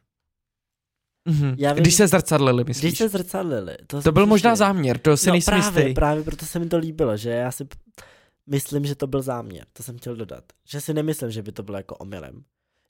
Mhm. 1.28 1.54
Já 1.58 1.72
vím, 1.72 1.82
Když 1.82 1.94
se 1.94 2.08
zrcadlili, 2.08 2.64
myslíš? 2.64 2.90
Když 2.90 2.98
se 2.98 3.08
zrcadlili. 3.08 3.76
To, 3.86 4.02
To 4.02 4.12
byl 4.12 4.26
možná 4.26 4.56
záměr, 4.56 4.98
to 4.98 5.16
si 5.16 5.26
no, 5.26 5.32
nejsem 5.32 5.60
právě, 5.60 5.82
jistý. 5.82 5.94
právě 5.94 6.24
proto 6.24 6.46
se 6.46 6.58
mi 6.58 6.66
to 6.66 6.78
líbilo, 6.78 7.16
že 7.16 7.30
já 7.30 7.52
si 7.52 7.66
myslím, 8.46 8.84
že 8.84 8.94
to 8.94 9.06
byl 9.06 9.22
záměr, 9.22 9.66
to 9.72 9.82
jsem 9.82 9.98
chtěl 9.98 10.16
dodat. 10.16 10.44
Že 10.68 10.80
si 10.80 10.94
nemyslím, 10.94 11.30
že 11.30 11.42
by 11.42 11.52
to 11.52 11.62
bylo 11.62 11.76
jako 11.76 11.96
omylem. 11.96 12.44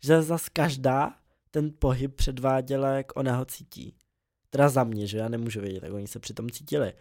Že 0.04 0.22
zas 0.22 0.48
každá 0.48 1.14
ten 1.50 1.70
pohyb 1.78 2.14
předváděla, 2.14 2.88
jak 2.88 3.16
ona 3.16 3.36
ho 3.36 3.44
cítí. 3.44 3.94
Teda 4.50 4.68
za 4.68 4.84
mě, 4.84 5.06
že 5.06 5.18
já 5.18 5.28
nemůžu 5.28 5.60
vědět, 5.60 5.82
jak 5.82 5.92
oni 5.92 6.06
se 6.06 6.18
přitom 6.18 6.50
cítili. 6.50 6.92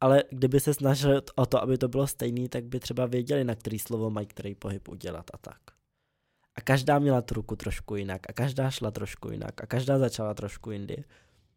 Ale 0.00 0.24
kdyby 0.30 0.60
se 0.60 0.74
snažili 0.74 1.20
o 1.34 1.46
to, 1.46 1.62
aby 1.62 1.78
to 1.78 1.88
bylo 1.88 2.06
stejný, 2.06 2.48
tak 2.48 2.64
by 2.64 2.80
třeba 2.80 3.06
věděli, 3.06 3.44
na 3.44 3.54
který 3.54 3.78
slovo 3.78 4.10
mají 4.10 4.26
který 4.26 4.54
pohyb 4.54 4.88
udělat 4.88 5.30
a 5.34 5.38
tak. 5.38 5.58
A 6.54 6.60
každá 6.60 6.98
měla 6.98 7.22
tu 7.22 7.34
ruku 7.34 7.56
trošku 7.56 7.96
jinak 7.96 8.30
a 8.30 8.32
každá 8.32 8.70
šla 8.70 8.90
trošku 8.90 9.30
jinak 9.30 9.62
a 9.62 9.66
každá 9.66 9.98
začala 9.98 10.34
trošku 10.34 10.70
jindy. 10.70 11.04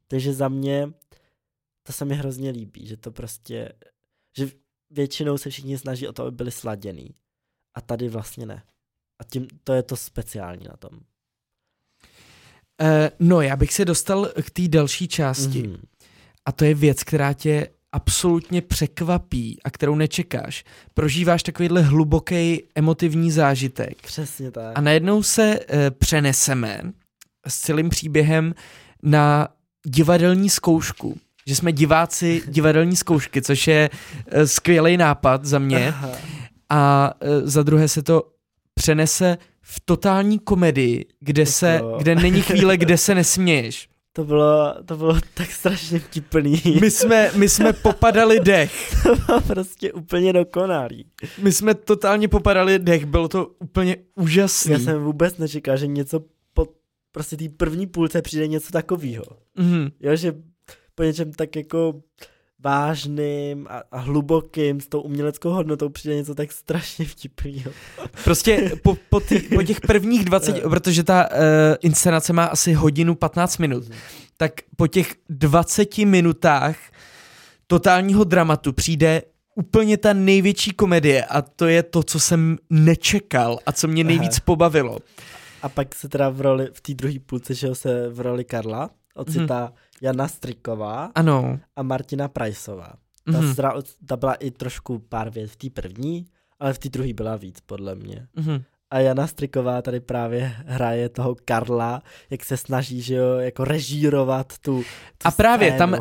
Takže 0.07 0.33
za 0.33 0.47
mě 0.47 0.93
to 1.83 1.93
se 1.93 2.05
mi 2.05 2.15
hrozně 2.15 2.49
líbí, 2.49 2.87
že 2.87 2.97
to 2.97 3.11
prostě, 3.11 3.73
že 4.37 4.47
většinou 4.89 5.37
se 5.37 5.49
všichni 5.49 5.77
snaží 5.77 6.07
o 6.07 6.13
to, 6.13 6.23
aby 6.23 6.31
byli 6.31 6.51
sladěný. 6.51 7.15
A 7.73 7.81
tady 7.81 8.09
vlastně 8.09 8.45
ne. 8.45 8.63
A 9.19 9.23
tím 9.23 9.47
to 9.63 9.73
je 9.73 9.83
to 9.83 9.95
speciální 9.95 10.65
na 10.67 10.77
tom. 10.77 10.99
Uh, 12.81 13.09
no, 13.19 13.41
já 13.41 13.55
bych 13.55 13.73
se 13.73 13.85
dostal 13.85 14.25
k 14.45 14.49
té 14.49 14.67
další 14.67 15.07
části. 15.07 15.67
Mhm. 15.67 15.81
A 16.45 16.51
to 16.51 16.65
je 16.65 16.73
věc, 16.73 17.03
která 17.03 17.33
tě 17.33 17.69
absolutně 17.95 18.61
překvapí 18.61 19.59
a 19.63 19.71
kterou 19.71 19.95
nečekáš. 19.95 20.63
Prožíváš 20.93 21.43
takovýhle 21.43 21.81
hluboký 21.81 22.63
emotivní 22.75 23.31
zážitek. 23.31 24.01
Přesně 24.01 24.51
tak. 24.51 24.71
A 24.77 24.81
najednou 24.81 25.23
se 25.23 25.59
e, 25.69 25.91
přeneseme 25.91 26.81
s 27.47 27.59
celým 27.59 27.89
příběhem 27.89 28.55
na 29.03 29.47
divadelní 29.85 30.49
zkoušku. 30.49 31.17
Že 31.47 31.55
jsme 31.55 31.71
diváci 31.71 32.41
divadelní 32.47 32.95
zkoušky, 32.95 33.41
což 33.41 33.67
je 33.67 33.89
e, 34.27 34.47
skvělý 34.47 34.97
nápad 34.97 35.45
za 35.45 35.59
mě. 35.59 35.87
Aha. 35.87 36.11
A 36.69 37.11
e, 37.21 37.47
za 37.47 37.63
druhé 37.63 37.87
se 37.87 38.03
to 38.03 38.23
přenese 38.73 39.37
v 39.61 39.81
totální 39.85 40.39
komedii, 40.39 41.05
kde, 41.19 41.45
se, 41.45 41.81
kde 41.97 42.15
není 42.15 42.41
chvíle, 42.41 42.77
kde 42.77 42.97
se 42.97 43.15
nesměješ. 43.21 43.89
To 44.15 44.23
bylo, 44.23 44.75
to 44.85 44.97
bylo 44.97 45.17
tak 45.33 45.51
strašně 45.51 45.99
vtipný. 45.99 46.61
My 46.81 46.91
jsme, 46.91 47.31
my 47.35 47.49
jsme 47.49 47.73
popadali 47.73 48.39
dech. 48.39 48.95
to 49.03 49.15
bylo 49.15 49.41
prostě 49.41 49.93
úplně 49.93 50.33
dokonalý. 50.33 51.05
My 51.41 51.51
jsme 51.51 51.73
totálně 51.73 52.27
popadali 52.27 52.79
dech, 52.79 53.05
bylo 53.05 53.27
to 53.27 53.47
úplně 53.59 53.97
úžasný. 54.15 54.71
Já 54.71 54.79
jsem 54.79 55.03
vůbec 55.03 55.37
nečekal, 55.37 55.77
že 55.77 55.87
něco 55.87 56.23
po 56.53 56.67
prostě 57.11 57.37
té 57.37 57.49
první 57.49 57.87
půlce 57.87 58.21
přijde 58.21 58.47
něco 58.47 58.71
takového. 58.71 59.25
Mhm. 59.55 59.89
Jo, 59.99 60.15
že 60.15 60.35
po 60.95 61.03
něčem 61.03 61.33
tak 61.33 61.55
jako 61.55 62.01
vážným 62.65 63.67
a, 63.69 63.83
a 63.91 63.99
hlubokým 63.99 64.81
s 64.81 64.87
tou 64.87 65.01
uměleckou 65.01 65.49
hodnotou 65.49 65.89
přijde 65.89 66.15
něco 66.15 66.35
tak 66.35 66.51
strašně 66.51 67.05
vtipného. 67.05 67.71
Prostě 68.23 68.71
po, 68.83 68.97
po, 69.09 69.19
ty, 69.19 69.39
po 69.39 69.63
těch 69.63 69.81
prvních 69.81 70.25
20, 70.25 70.57
Jo. 70.57 70.69
protože 70.69 71.03
ta 71.03 71.29
uh, 71.31 71.37
inscenace 71.81 72.33
má 72.33 72.45
asi 72.45 72.73
hodinu 72.73 73.15
15 73.15 73.57
minut, 73.57 73.83
tak 74.37 74.51
po 74.75 74.87
těch 74.87 75.15
20 75.29 75.97
minutách 75.97 76.77
totálního 77.67 78.23
dramatu 78.23 78.73
přijde 78.73 79.21
úplně 79.55 79.97
ta 79.97 80.13
největší 80.13 80.71
komedie 80.71 81.25
a 81.25 81.41
to 81.41 81.67
je 81.67 81.83
to, 81.83 82.03
co 82.03 82.19
jsem 82.19 82.57
nečekal 82.69 83.59
a 83.65 83.71
co 83.71 83.87
mě 83.87 84.03
nejvíc 84.03 84.37
Aha. 84.37 84.43
pobavilo. 84.45 84.99
A 85.61 85.69
pak 85.69 85.95
se 85.95 86.09
teda 86.09 86.29
v 86.29 86.41
roli, 86.41 86.69
v 86.73 86.81
té 86.81 86.93
druhé 86.93 87.15
půlce, 87.25 87.53
že 87.53 87.75
se 87.75 88.09
v 88.09 88.19
roli 88.19 88.43
Karla 88.43 88.89
ocitá 89.15 89.73
Jana 90.05 90.27
Striková 90.27 91.11
Ano. 91.15 91.59
a 91.75 91.83
Martina 91.83 92.27
Prajsová. 92.27 92.93
Ta, 93.31 93.31
Mhm. 93.31 93.51
mm-hmm. 93.51 93.83
ta 94.05 94.17
byla 94.17 94.33
i 94.33 94.51
trošku 94.51 94.99
pár 94.99 95.29
věc 95.29 95.51
v 95.51 95.55
té 95.55 95.69
první, 95.81 96.25
ale 96.59 96.73
v 96.73 96.79
té 96.79 96.89
druhé 96.89 97.13
byla 97.13 97.35
víc, 97.35 97.57
podle 97.65 97.95
mě. 97.95 98.27
Mhm. 98.35 98.61
A 98.91 98.99
Jana 98.99 99.27
Striková 99.27 99.81
tady 99.81 99.99
právě 99.99 100.53
hraje 100.65 101.09
toho 101.09 101.35
Karla, 101.45 102.01
jak 102.29 102.45
se 102.45 102.57
snaží, 102.57 103.01
že 103.01 103.15
jo, 103.15 103.33
jako 103.37 103.63
režírovat 103.65 104.53
tu, 104.57 104.81
tu 105.17 105.27
A 105.27 105.31
právě 105.31 105.67
scénu. 105.67 105.77
tam, 105.77 105.93
uh, 105.93 105.99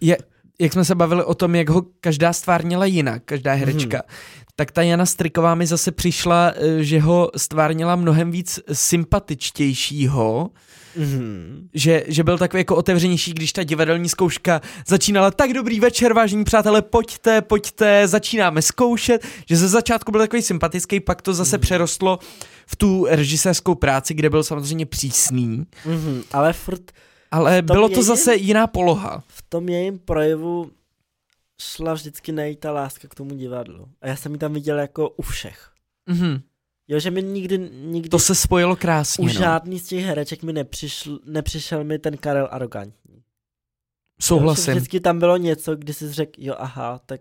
je, 0.00 0.16
jak 0.60 0.72
jsme 0.72 0.84
se 0.84 0.94
bavili 0.94 1.24
o 1.24 1.34
tom, 1.34 1.54
jak 1.54 1.68
ho 1.70 1.82
každá 2.00 2.32
stvárnila 2.32 2.84
jinak, 2.86 3.22
každá 3.24 3.52
herečka, 3.54 3.96
Mhm. 4.08 4.16
tak 4.56 4.70
ta 4.72 4.82
Jana 4.82 5.06
Striková 5.06 5.54
mi 5.54 5.66
zase 5.66 5.92
přišla, 5.92 6.52
eh, 6.56 6.82
že 6.84 7.00
ho 7.00 7.30
stvárnila 7.36 7.96
mnohem 7.96 8.30
víc 8.30 8.60
sympatičtějšího, 8.72 10.50
Mhm. 10.96 11.68
že, 11.74 12.04
že 12.08 12.24
byl 12.24 12.38
takový 12.38 12.60
jako 12.60 12.76
otevřenější, 12.76 13.32
když 13.34 13.52
ta 13.52 13.62
divadelní 13.64 14.08
zkouška 14.08 14.60
začínala 14.86 15.30
tak 15.30 15.52
dobrý 15.52 15.80
večer, 15.80 16.12
vážení 16.12 16.44
přátelé, 16.44 16.82
pojďte, 16.82 17.42
pojďte, 17.42 18.08
začínáme 18.08 18.62
zkoušet, 18.62 19.26
že 19.48 19.56
ze 19.56 19.68
začátku 19.68 20.12
byl 20.12 20.20
takový 20.20 20.42
sympatický, 20.42 21.00
pak 21.00 21.22
to 21.22 21.34
zase 21.34 21.56
Mhm. 21.56 21.60
přerostlo 21.62 22.18
v 22.66 22.76
tu 22.76 23.06
režisérskou 23.10 23.74
práci, 23.74 24.14
kde 24.14 24.30
byl 24.30 24.44
samozřejmě 24.44 24.86
přísný, 24.86 25.66
Mhm. 25.86 26.22
Ale 26.32 26.52
furt 26.52 26.92
ale 27.30 27.62
bylo 27.62 27.88
to 27.88 27.92
jejím- 27.94 28.04
zase 28.04 28.34
jiná 28.36 28.66
poloha. 28.66 29.22
v 29.28 29.42
tom 29.48 29.68
jejím 29.68 29.98
projevu 29.98 30.70
šla 31.60 31.94
vždycky 31.94 32.32
najít 32.32 32.58
ta 32.60 32.72
láska 32.72 33.08
k 33.08 33.14
tomu 33.14 33.34
divadlu. 33.34 33.88
A 34.02 34.08
já 34.08 34.16
jsem 34.16 34.32
ji 34.32 34.38
tam 34.38 34.52
viděl 34.52 34.78
jako 34.78 35.08
u 35.08 35.22
všech. 35.22 35.68
Mhm. 36.06 36.40
Jo, 36.92 37.00
že 37.00 37.10
mi 37.10 37.22
nikdy, 37.22 37.58
nikdy 37.72 38.08
To 38.08 38.18
se 38.18 38.34
spojilo 38.34 38.72
u 38.72 38.76
krásně. 38.76 39.26
No. 39.26 39.32
žádný 39.32 39.78
z 39.78 39.86
těch 39.86 40.04
hereček 40.04 40.42
mi 40.42 40.52
nepřišl, 40.52 41.18
nepřišel 41.26 41.84
mi 41.84 41.98
ten 41.98 42.16
Karel 42.16 42.48
arrogantní. 42.50 43.14
Jo, 43.16 43.20
Souhlasím. 44.22 44.74
Vždycky 44.74 45.00
tam 45.00 45.18
bylo 45.18 45.36
něco, 45.36 45.76
kdy 45.76 45.92
jsi 45.94 46.12
řekl, 46.12 46.32
jo 46.38 46.54
aha, 46.58 47.00
tak 47.06 47.20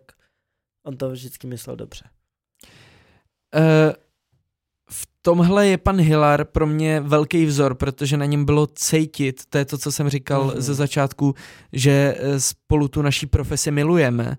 on 0.86 0.98
to 0.98 1.10
vždycky 1.10 1.48
myslel 1.48 1.76
dobře. 1.76 2.06
Uh, 3.56 3.94
v 4.92 5.08
tomhle 5.22 5.68
je 5.68 5.78
pan 5.78 6.00
Hilar 6.02 6.46
pro 6.46 6.68
mě 6.68 7.00
velký 7.02 7.46
vzor, 7.46 7.76
protože 7.76 8.18
na 8.18 8.26
něm 8.26 8.46
bylo 8.46 8.68
cítit, 8.68 9.42
to 9.50 9.58
je 9.58 9.66
to, 9.66 9.78
co 9.78 9.92
jsem 9.92 10.10
říkal 10.10 10.46
Mhm. 10.46 10.62
ze 10.62 10.74
začátku, 10.74 11.34
že 11.74 12.16
eh, 12.18 12.40
spolu 12.40 12.88
tu 12.88 13.02
naší 13.02 13.26
profesi 13.26 13.72
milujeme 13.72 14.38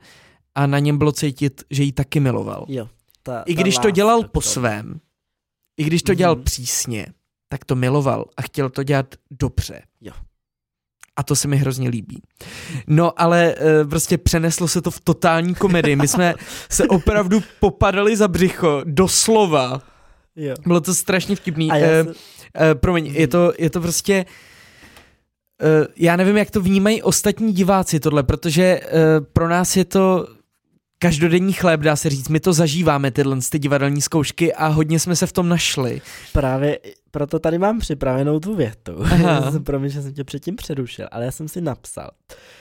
a 0.55 0.67
na 0.67 0.79
něm 0.79 0.99
bylo 0.99 1.13
cítit, 1.13 1.63
že 1.71 1.83
ji 1.83 1.93
taky 1.93 2.21
miloval. 2.21 2.65
Jo. 2.69 2.89
Ta, 3.23 3.43
I 3.47 3.55
ta 3.55 3.63
když 3.63 3.79
to 3.79 3.91
dělal 3.91 4.23
k 4.23 4.31
po 4.31 4.41
svém, 4.41 5.01
i 5.83 5.85
když 5.85 6.03
to 6.03 6.15
dělal 6.15 6.35
Mhm. 6.35 6.45
přísně, 6.45 7.07
tak 7.49 7.65
to 7.65 7.75
miloval 7.75 8.25
a 8.37 8.43
chtěl 8.43 8.71
to 8.71 8.83
dělat 8.83 9.15
dobře. 9.31 9.83
Jo. 10.01 10.13
A 11.17 11.23
to 11.23 11.37
se 11.37 11.49
mi 11.49 11.57
hrozně 11.57 11.89
líbí. 11.89 12.23
No 12.87 13.21
ale 13.21 13.55
e, 13.59 13.85
prostě 13.85 14.19
přeneslo 14.19 14.69
se 14.69 14.83
to 14.83 14.91
v 14.91 15.01
totální 15.01 15.55
komedii. 15.55 15.97
My 15.97 16.09
jsme 16.09 16.35
se 16.71 16.89
opravdu 16.89 17.43
popadali 17.61 18.17
za 18.17 18.29
břicho, 18.29 18.81
doslova. 18.85 19.83
Jo. 20.37 20.55
Bylo 20.67 20.81
to 20.81 20.95
strašně 20.95 21.37
vtipný. 21.37 21.71
A 21.71 21.77
já 21.77 21.89
E, 21.89 22.05
se, 22.05 22.15
e, 22.71 22.75
promiň, 22.75 23.07
je 23.07 23.29
to, 23.29 23.53
je 23.59 23.71
to 23.71 23.81
prostě... 23.81 24.15
e, 25.63 25.87
Já 25.97 26.17
nevím, 26.17 26.37
jak 26.37 26.51
to 26.51 26.61
vnímají 26.61 27.03
ostatní 27.03 27.53
diváci 27.53 28.01
tohle, 28.01 28.23
protože 28.23 28.63
e, 28.63 28.81
pro 29.33 29.49
nás 29.49 29.77
je 29.77 29.85
to 29.85 30.27
každodenní 31.03 31.53
chléb, 31.53 31.81
dá 31.81 31.97
se 31.97 32.11
říct. 32.11 32.29
My 32.29 32.41
to 32.41 32.53
zažíváme, 32.53 33.11
tyhle 33.11 33.37
ty 33.51 33.59
divadelní 33.59 34.01
zkoušky 34.01 34.55
a 34.55 34.67
hodně 34.67 34.99
jsme 34.99 35.17
se 35.17 35.27
v 35.27 35.33
tom 35.33 35.49
našli. 35.49 36.03
právě 36.33 36.79
proto 37.11 37.39
tady 37.39 37.59
mám 37.59 37.79
připravenou 37.79 38.41
tu 38.41 38.55
větu. 38.55 38.93
Promiň, 39.65 39.91
že 39.91 40.03
jsem 40.03 40.13
tě 40.13 40.25
předtím 40.25 40.57
přerušil, 40.57 41.09
ale 41.11 41.25
já 41.25 41.31
jsem 41.31 41.49
si 41.49 41.61
napsal, 41.61 42.11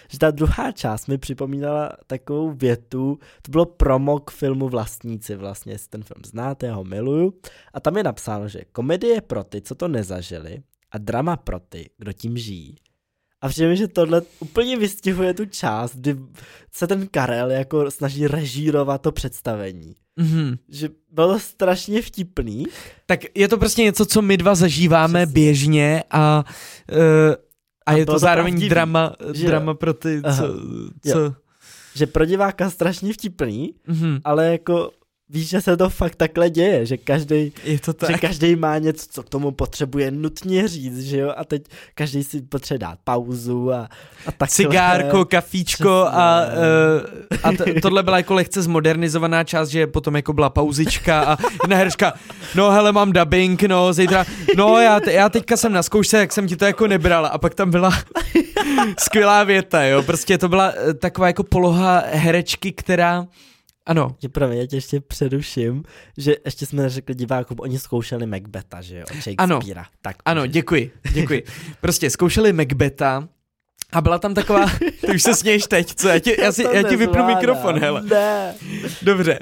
že 0.10 0.20
ta 0.20 0.32
druhá 0.32 0.72
část 0.72 1.08
mi 1.08 1.18
připomínala 1.18 1.92
takovou 2.08 2.52
větu, 2.52 3.20
to 3.42 3.52
bylo 3.52 3.66
promo 3.66 4.20
k 4.20 4.32
filmu 4.32 4.70
Vlastníci 4.70 5.36
vlastně, 5.36 5.74
jestli 5.74 5.89
ten 5.89 6.04
film 6.04 6.22
znáte, 6.26 6.66
já 6.66 6.76
ho 6.76 6.84
miluju. 6.84 7.34
A 7.74 7.80
tam 7.80 7.98
je 7.98 8.04
napsáno, 8.04 8.48
že 8.48 8.62
komedie 8.72 9.22
pro 9.22 9.44
ty, 9.44 9.62
co 9.62 9.76
to 9.76 9.88
nezažili 9.88 10.58
a 10.92 10.98
drama 10.98 11.38
pro 11.38 11.60
ty, 11.60 11.89
kdo 11.98 12.14
tím 12.14 12.38
žijí. 12.38 12.76
A 13.42 13.50
přijde 13.50 13.70
mi, 13.70 13.78
že 13.78 13.88
tohle 13.88 14.22
úplně 14.39 14.78
vystihuje 14.78 15.34
tu 15.34 15.46
část, 15.46 15.96
kdy 15.96 16.18
se 16.74 16.88
ten 16.88 17.08
Karel 17.08 17.52
jako 17.52 17.92
snaží 17.92 18.28
režírovat 18.28 19.02
to 19.02 19.12
představení. 19.12 19.96
Mhm. 20.16 20.58
Že 20.70 20.89
bylo 21.12 21.39
strašně 21.39 22.02
vtipný, 22.02 22.66
Tak 23.06 23.20
je 23.36 23.48
to 23.48 23.58
prostě 23.58 23.82
něco, 23.84 24.06
co 24.06 24.22
my 24.22 24.38
dva 24.38 24.56
zažíváme 24.56 25.26
Přesně. 25.26 25.34
běžně 25.34 26.04
a, 26.12 26.46
uh, 26.92 26.98
a, 27.86 27.92
A 27.92 27.94
je 27.94 28.06
to 28.06 28.12
to 28.14 28.20
zároveň 28.20 28.54
pravdivý, 28.54 28.70
drama, 28.70 29.16
že- 29.34 29.48
drama 29.48 29.74
pro 29.74 29.94
ty, 29.94 30.22
Aha. 30.24 30.38
co... 30.38 30.54
co 31.12 31.36
že 31.96 32.08
pro 32.08 32.26
diváka 32.26 32.70
strašně 32.70 33.14
vtipný, 33.14 33.74
mhm. 33.88 34.20
ale 34.24 34.48
jako 34.48 34.92
víš, 35.32 35.50
že 35.50 35.62
se 35.62 35.78
to 35.78 35.90
fakt 35.90 36.16
takhle 36.16 36.50
děje, 36.50 36.86
že 36.86 36.98
každý, 36.98 37.54
že 38.08 38.14
každý 38.22 38.56
má 38.56 38.78
něco, 38.78 39.06
co 39.12 39.24
k 39.24 39.30
tomu 39.30 39.52
potřebuje 39.52 40.12
nutně 40.12 40.68
říct, 40.68 41.00
že 41.00 41.18
jo, 41.18 41.34
a 41.38 41.46
teď 41.46 41.64
každý 41.96 42.24
si 42.24 42.42
potřebuje 42.42 42.80
dát 42.80 42.98
pauzu 43.04 43.72
a, 43.74 43.90
a 44.26 44.32
tak 44.32 44.50
Cigárko, 44.50 45.26
kafíčko 45.26 45.90
a, 46.12 46.42
Přesně. 46.42 47.58
uh, 47.58 47.64
a 47.64 47.74
t- 47.74 47.82
tohle 47.82 48.04
byla 48.04 48.18
jako 48.18 48.34
lehce 48.34 48.62
zmodernizovaná 48.62 49.44
část, 49.44 49.70
že 49.70 49.88
potom 49.88 50.16
jako 50.16 50.34
byla 50.34 50.50
pauzička 50.50 51.22
a 51.22 51.38
jedna 51.64 51.78
herečka, 51.78 52.14
no 52.56 52.72
hele, 52.72 52.92
mám 52.92 53.12
dubbing, 53.12 53.64
no, 53.64 53.94
zítra, 53.94 54.26
no 54.58 54.80
já, 54.80 55.00
te- 55.00 55.14
já 55.14 55.30
teďka 55.30 55.58
jsem 55.58 55.74
na 55.74 55.84
zkoušce, 55.84 56.18
jak 56.18 56.34
jsem 56.34 56.48
ti 56.48 56.56
to 56.56 56.66
jako 56.66 56.88
nebrala 56.88 57.28
a 57.30 57.38
pak 57.38 57.56
tam 57.56 57.72
byla 57.72 57.92
skvělá 59.00 59.44
věta, 59.44 59.84
jo, 59.84 60.04
prostě 60.04 60.38
to 60.38 60.50
byla 60.50 60.74
eh, 60.90 60.94
taková 60.94 61.28
jako 61.28 61.44
poloha 61.44 62.04
herečky, 62.12 62.72
která, 62.72 63.26
ano, 63.86 64.16
Že 64.22 64.30
promiň, 64.30 64.58
já 64.58 64.66
tě 64.66 64.76
ještě 64.76 65.00
předuším, 65.00 65.84
že 66.18 66.36
ještě 66.46 66.66
jsme 66.66 66.84
neřekli 66.84 67.16
divákům, 67.16 67.58
oni 67.60 67.80
zkoušeli 67.80 68.26
Macbeta, 68.26 68.82
že 68.82 68.98
jo, 68.98 69.04
od 69.12 69.22
Shakespearea. 69.24 69.86
Tak, 70.02 70.16
Ano, 70.26 70.42
můžeš. 70.42 70.54
děkuji, 70.54 70.92
děkuji. 71.14 71.44
Prostě 71.82 72.10
zkoušeli 72.10 72.54
Macbeta 72.54 73.28
a 73.92 74.02
byla 74.02 74.20
tam 74.20 74.34
taková, 74.34 74.66
ty 75.02 75.16
už 75.16 75.24
se 75.24 75.36
směješ 75.36 75.64
teď, 75.68 75.96
co? 75.96 76.08
Já 76.08 76.20
ti, 76.20 76.42
já 76.42 76.52
si, 76.52 76.64
já 76.64 76.84
ti 76.84 76.96
vypnu 76.96 77.26
mikrofon, 77.26 77.80
hele. 77.80 78.02
Ne. 78.02 78.56
Dobře. 79.02 79.40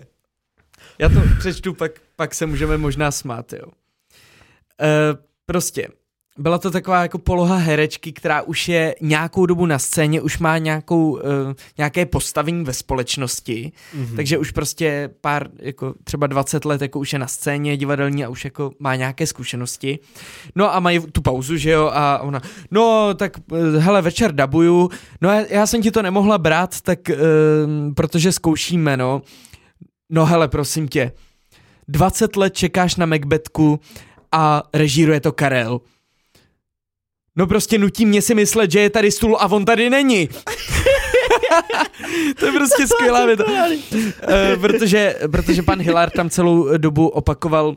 Já 1.00 1.10
to 1.10 1.22
přečtu, 1.40 1.74
pak, 1.74 1.92
pak 2.16 2.36
se 2.36 2.46
můžeme 2.46 2.78
možná 2.78 3.12
smát, 3.12 3.54
jo. 3.54 3.66
E, 4.82 4.88
prostě, 5.46 5.88
byla 6.40 6.58
to 6.58 6.72
taková 6.72 7.02
jako 7.02 7.18
poloha 7.18 7.56
herečky, 7.56 8.12
která 8.14 8.42
už 8.42 8.68
je 8.70 8.96
nějakou 9.02 9.46
dobu 9.46 9.66
na 9.66 9.80
scéně, 9.80 10.22
už 10.22 10.38
má 10.38 10.58
nějakou, 10.58 11.20
e, 11.20 11.22
nějaké 11.78 12.06
postavení 12.06 12.64
ve 12.64 12.74
společnosti, 12.74 13.72
Mhm. 13.94 14.16
takže 14.16 14.38
už 14.38 14.52
prostě 14.52 15.10
pár, 15.22 15.48
jako 15.60 15.94
třeba 16.04 16.28
20 16.28 16.66
let, 16.66 16.82
jako 16.82 17.00
už 17.00 17.14
je 17.14 17.20
na 17.20 17.28
scéně 17.28 17.78
divadelní 17.78 18.26
a 18.26 18.30
už 18.30 18.46
jako 18.46 18.72
má 18.80 18.96
nějaké 18.96 19.28
zkušenosti. 19.28 20.00
No 20.56 20.76
a 20.76 20.80
mají 20.80 21.00
tu 21.12 21.22
pauzu, 21.22 21.58
že 21.58 21.70
jo, 21.72 21.92
a 21.94 22.20
ona, 22.20 22.42
no 22.72 23.14
tak 23.14 23.38
eh, 23.54 23.80
hele, 23.80 24.02
večer 24.02 24.32
dabuju, 24.32 24.90
no 25.22 25.30
já, 25.30 25.46
já 25.50 25.68
jsem 25.68 25.82
ti 25.82 25.92
to 25.92 26.02
nemohla 26.02 26.38
brát, 26.38 26.82
tak 26.82 27.00
um, 27.66 27.96
protože 27.96 28.32
zkoušíme, 28.32 28.98
no. 28.98 29.22
No 30.10 30.26
hele, 30.26 30.48
prosím 30.48 30.88
tě, 30.88 31.12
20 31.88 32.36
let 32.36 32.54
čekáš 32.54 32.96
na 32.96 33.06
Macbetku 33.06 33.80
a 34.32 34.64
režíruje 34.74 35.20
to 35.20 35.32
Karel. 35.32 35.82
No 37.40 37.48
prostě 37.48 37.78
nutí 37.78 38.06
mě 38.06 38.22
si 38.22 38.36
myslet, 38.36 38.72
že 38.72 38.80
je 38.80 38.90
tady 38.90 39.12
stůl 39.12 39.38
a 39.40 39.52
on 39.52 39.66
tady 39.66 39.90
není. 39.90 40.28
to 42.40 42.46
je 42.46 42.52
prostě 42.52 42.88
skvělá 42.88 43.26
věta. 43.26 43.44
Eh, 44.28 44.58
protože, 44.62 45.16
protože 45.32 45.64
pan 45.64 45.82
Hillard 45.82 46.14
tam 46.14 46.30
celou 46.30 46.78
dobu 46.78 47.08
opakoval, 47.08 47.76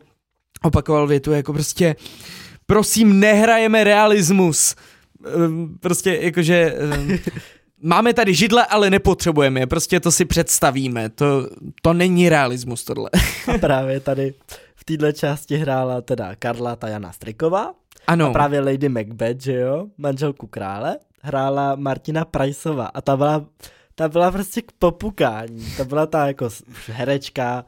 opakoval 0.62 1.06
větu 1.06 1.32
jako 1.32 1.52
prostě 1.52 1.96
prosím, 2.66 3.20
nehrajeme 3.20 3.84
realismus. 3.84 4.74
Eh, 5.26 5.30
Prostě 5.80 6.18
jakože 6.20 6.54
eh, 6.54 7.18
máme 7.82 8.14
tady 8.14 8.34
židle, 8.34 8.66
ale 8.66 8.90
nepotřebujeme 8.90 9.60
je, 9.60 9.66
prostě 9.66 10.00
to 10.00 10.12
si 10.12 10.24
představíme, 10.24 11.08
to, 11.08 11.48
to 11.82 11.92
není 11.92 12.28
realismus 12.28 12.84
tohle. 12.84 13.10
A 13.54 13.58
právě 13.58 14.00
tady 14.00 14.34
v 14.76 14.84
této 14.84 15.12
části 15.12 15.56
hrála 15.56 16.00
teda 16.00 16.34
Karla 16.38 16.76
Tajana 16.76 17.12
Striková 17.12 17.74
Ano, 18.06 18.26
a 18.26 18.32
právě 18.32 18.60
Lady 18.60 18.88
Macbeth, 18.88 19.40
že 19.42 19.54
jo, 19.54 19.86
manželku 19.98 20.46
krále, 20.46 20.96
hrála 21.22 21.74
Martina 21.74 22.24
Priceová 22.24 22.86
a 22.86 23.00
ta 23.00 23.16
byla, 23.16 23.46
ta 23.94 24.08
byla 24.08 24.30
prostě 24.30 24.62
k 24.62 24.72
popukání, 24.78 25.66
ta 25.76 25.84
byla 25.84 26.06
ta 26.06 26.26
jako 26.26 26.48
herečka, 26.86 27.64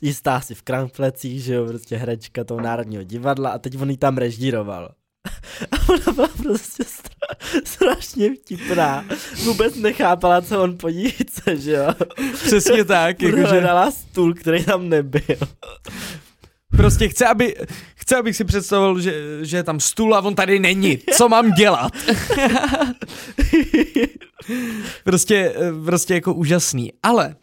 jistá 0.00 0.40
si 0.40 0.54
v 0.54 0.62
kramflecích, 0.62 1.42
že 1.42 1.54
jo, 1.54 1.66
prostě 1.66 1.96
herečka 1.96 2.44
toho 2.44 2.60
národního 2.60 3.02
divadla 3.02 3.50
a 3.50 3.58
teď 3.58 3.80
on 3.80 3.90
jí 3.90 3.96
tam 3.96 4.16
režíroval. 4.18 4.94
A 5.72 5.88
ona 5.88 6.12
byla 6.14 6.28
prostě 6.28 6.82
stra- 6.82 7.60
strašně 7.64 8.34
vtipná. 8.34 9.04
Vůbec 9.44 9.76
nechápala, 9.76 10.42
co 10.42 10.62
on 10.62 10.76
po 10.78 10.88
ní 10.88 11.10
chce, 11.10 11.56
že 11.56 11.72
jo. 11.72 11.94
přesně 12.32 12.84
tak, 12.84 13.22
jakože 13.22 13.46
hledala 13.46 13.90
stůl, 13.90 14.34
který 14.34 14.64
tam 14.64 14.88
nebyl. 14.88 15.36
prostě 16.76 17.08
chce, 17.08 17.26
aby, 17.26 17.54
chce, 18.10 18.16
abych 18.18 18.36
si 18.36 18.44
představil, 18.44 19.00
že, 19.00 19.38
že 19.42 19.56
je 19.56 19.62
tam 19.62 19.80
stůl 19.80 20.14
a 20.14 20.20
on 20.20 20.34
tady 20.34 20.58
není, 20.58 20.98
co 21.16 21.28
mám 21.28 21.52
dělat? 21.52 21.92
prostě, 25.04 25.54
prostě 25.84 26.14
jako 26.14 26.34
úžasný. 26.34 26.92
Ale 27.02 27.36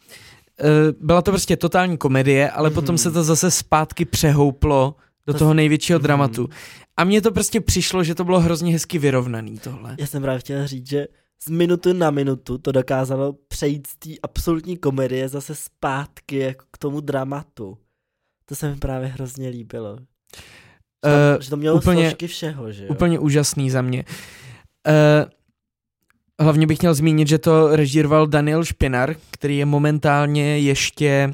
eh, 0.59 0.63
byla 1.01 1.21
to 1.21 1.31
prostě 1.31 1.57
totální 1.57 1.97
komedie, 1.97 2.51
ale 2.51 2.69
potom 2.71 2.97
se 2.97 3.11
to 3.11 3.23
zase 3.23 3.51
zpátky 3.51 4.05
přehouplo 4.05 4.95
do 5.27 5.33
To 5.33 5.39
toho 5.39 5.53
největšího 5.53 5.99
Mhm. 5.99 6.03
dramatu. 6.03 6.49
A 6.97 7.03
mně 7.03 7.21
to 7.21 7.31
prostě 7.31 7.61
přišlo, 7.61 8.03
že 8.03 8.15
to 8.15 8.23
bylo 8.23 8.39
hrozně 8.39 8.71
hezky 8.73 8.99
vyrovnaný 8.99 9.57
tohle. 9.59 9.95
Já 9.99 10.07
jsem 10.07 10.21
právě 10.21 10.39
chtěl 10.39 10.67
říct, 10.67 10.89
že 10.89 11.07
z 11.43 11.49
minuty 11.49 11.93
na 11.93 12.11
minutu 12.11 12.57
to 12.57 12.71
dokázalo 12.71 13.33
přejít 13.47 13.87
z 13.87 13.95
té 13.95 14.09
absolutní 14.23 14.77
komedie 14.77 15.29
zase 15.29 15.55
zpátky 15.55 16.37
jako 16.37 16.65
k 16.71 16.77
tomu 16.77 17.01
dramatu. 17.01 17.77
To 18.45 18.55
se 18.55 18.69
mi 18.69 18.75
právě 18.75 19.07
hrozně 19.07 19.49
líbilo. 19.49 19.97
Že, 20.35 20.41
tam, 21.01 21.11
Eh, 21.39 21.41
že 21.43 21.49
to 21.49 21.57
mělo 21.57 21.77
úplně- 21.77 22.15
všeho, 22.27 22.71
že 22.71 22.83
jo? 22.83 22.89
Úplně 22.91 23.19
úžasný 23.19 23.69
za 23.69 23.81
mě. 23.81 24.05
Uh, 24.87 25.29
hlavně 26.41 26.67
bych 26.67 26.81
měl 26.81 26.93
zmínit, 26.93 27.27
že 27.27 27.37
to 27.37 27.75
režíroval 27.75 28.27
Daniel 28.27 28.65
Špinar, 28.65 29.15
který 29.31 29.57
je 29.57 29.65
momentálně 29.65 30.59
ještě 30.59 31.33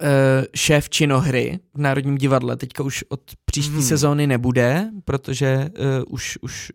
uh, 0.00 0.08
šéf 0.54 0.90
činohry 0.90 1.58
v 1.74 1.78
Národním 1.78 2.18
divadle. 2.18 2.56
Teďka 2.56 2.82
už 2.82 3.04
od 3.08 3.20
příští 3.44 3.70
Mhm. 3.72 3.82
sezóny 3.82 4.26
nebude, 4.26 4.90
protože 5.04 5.70
uh, 5.78 5.86
už, 6.08 6.38
už 6.42 6.72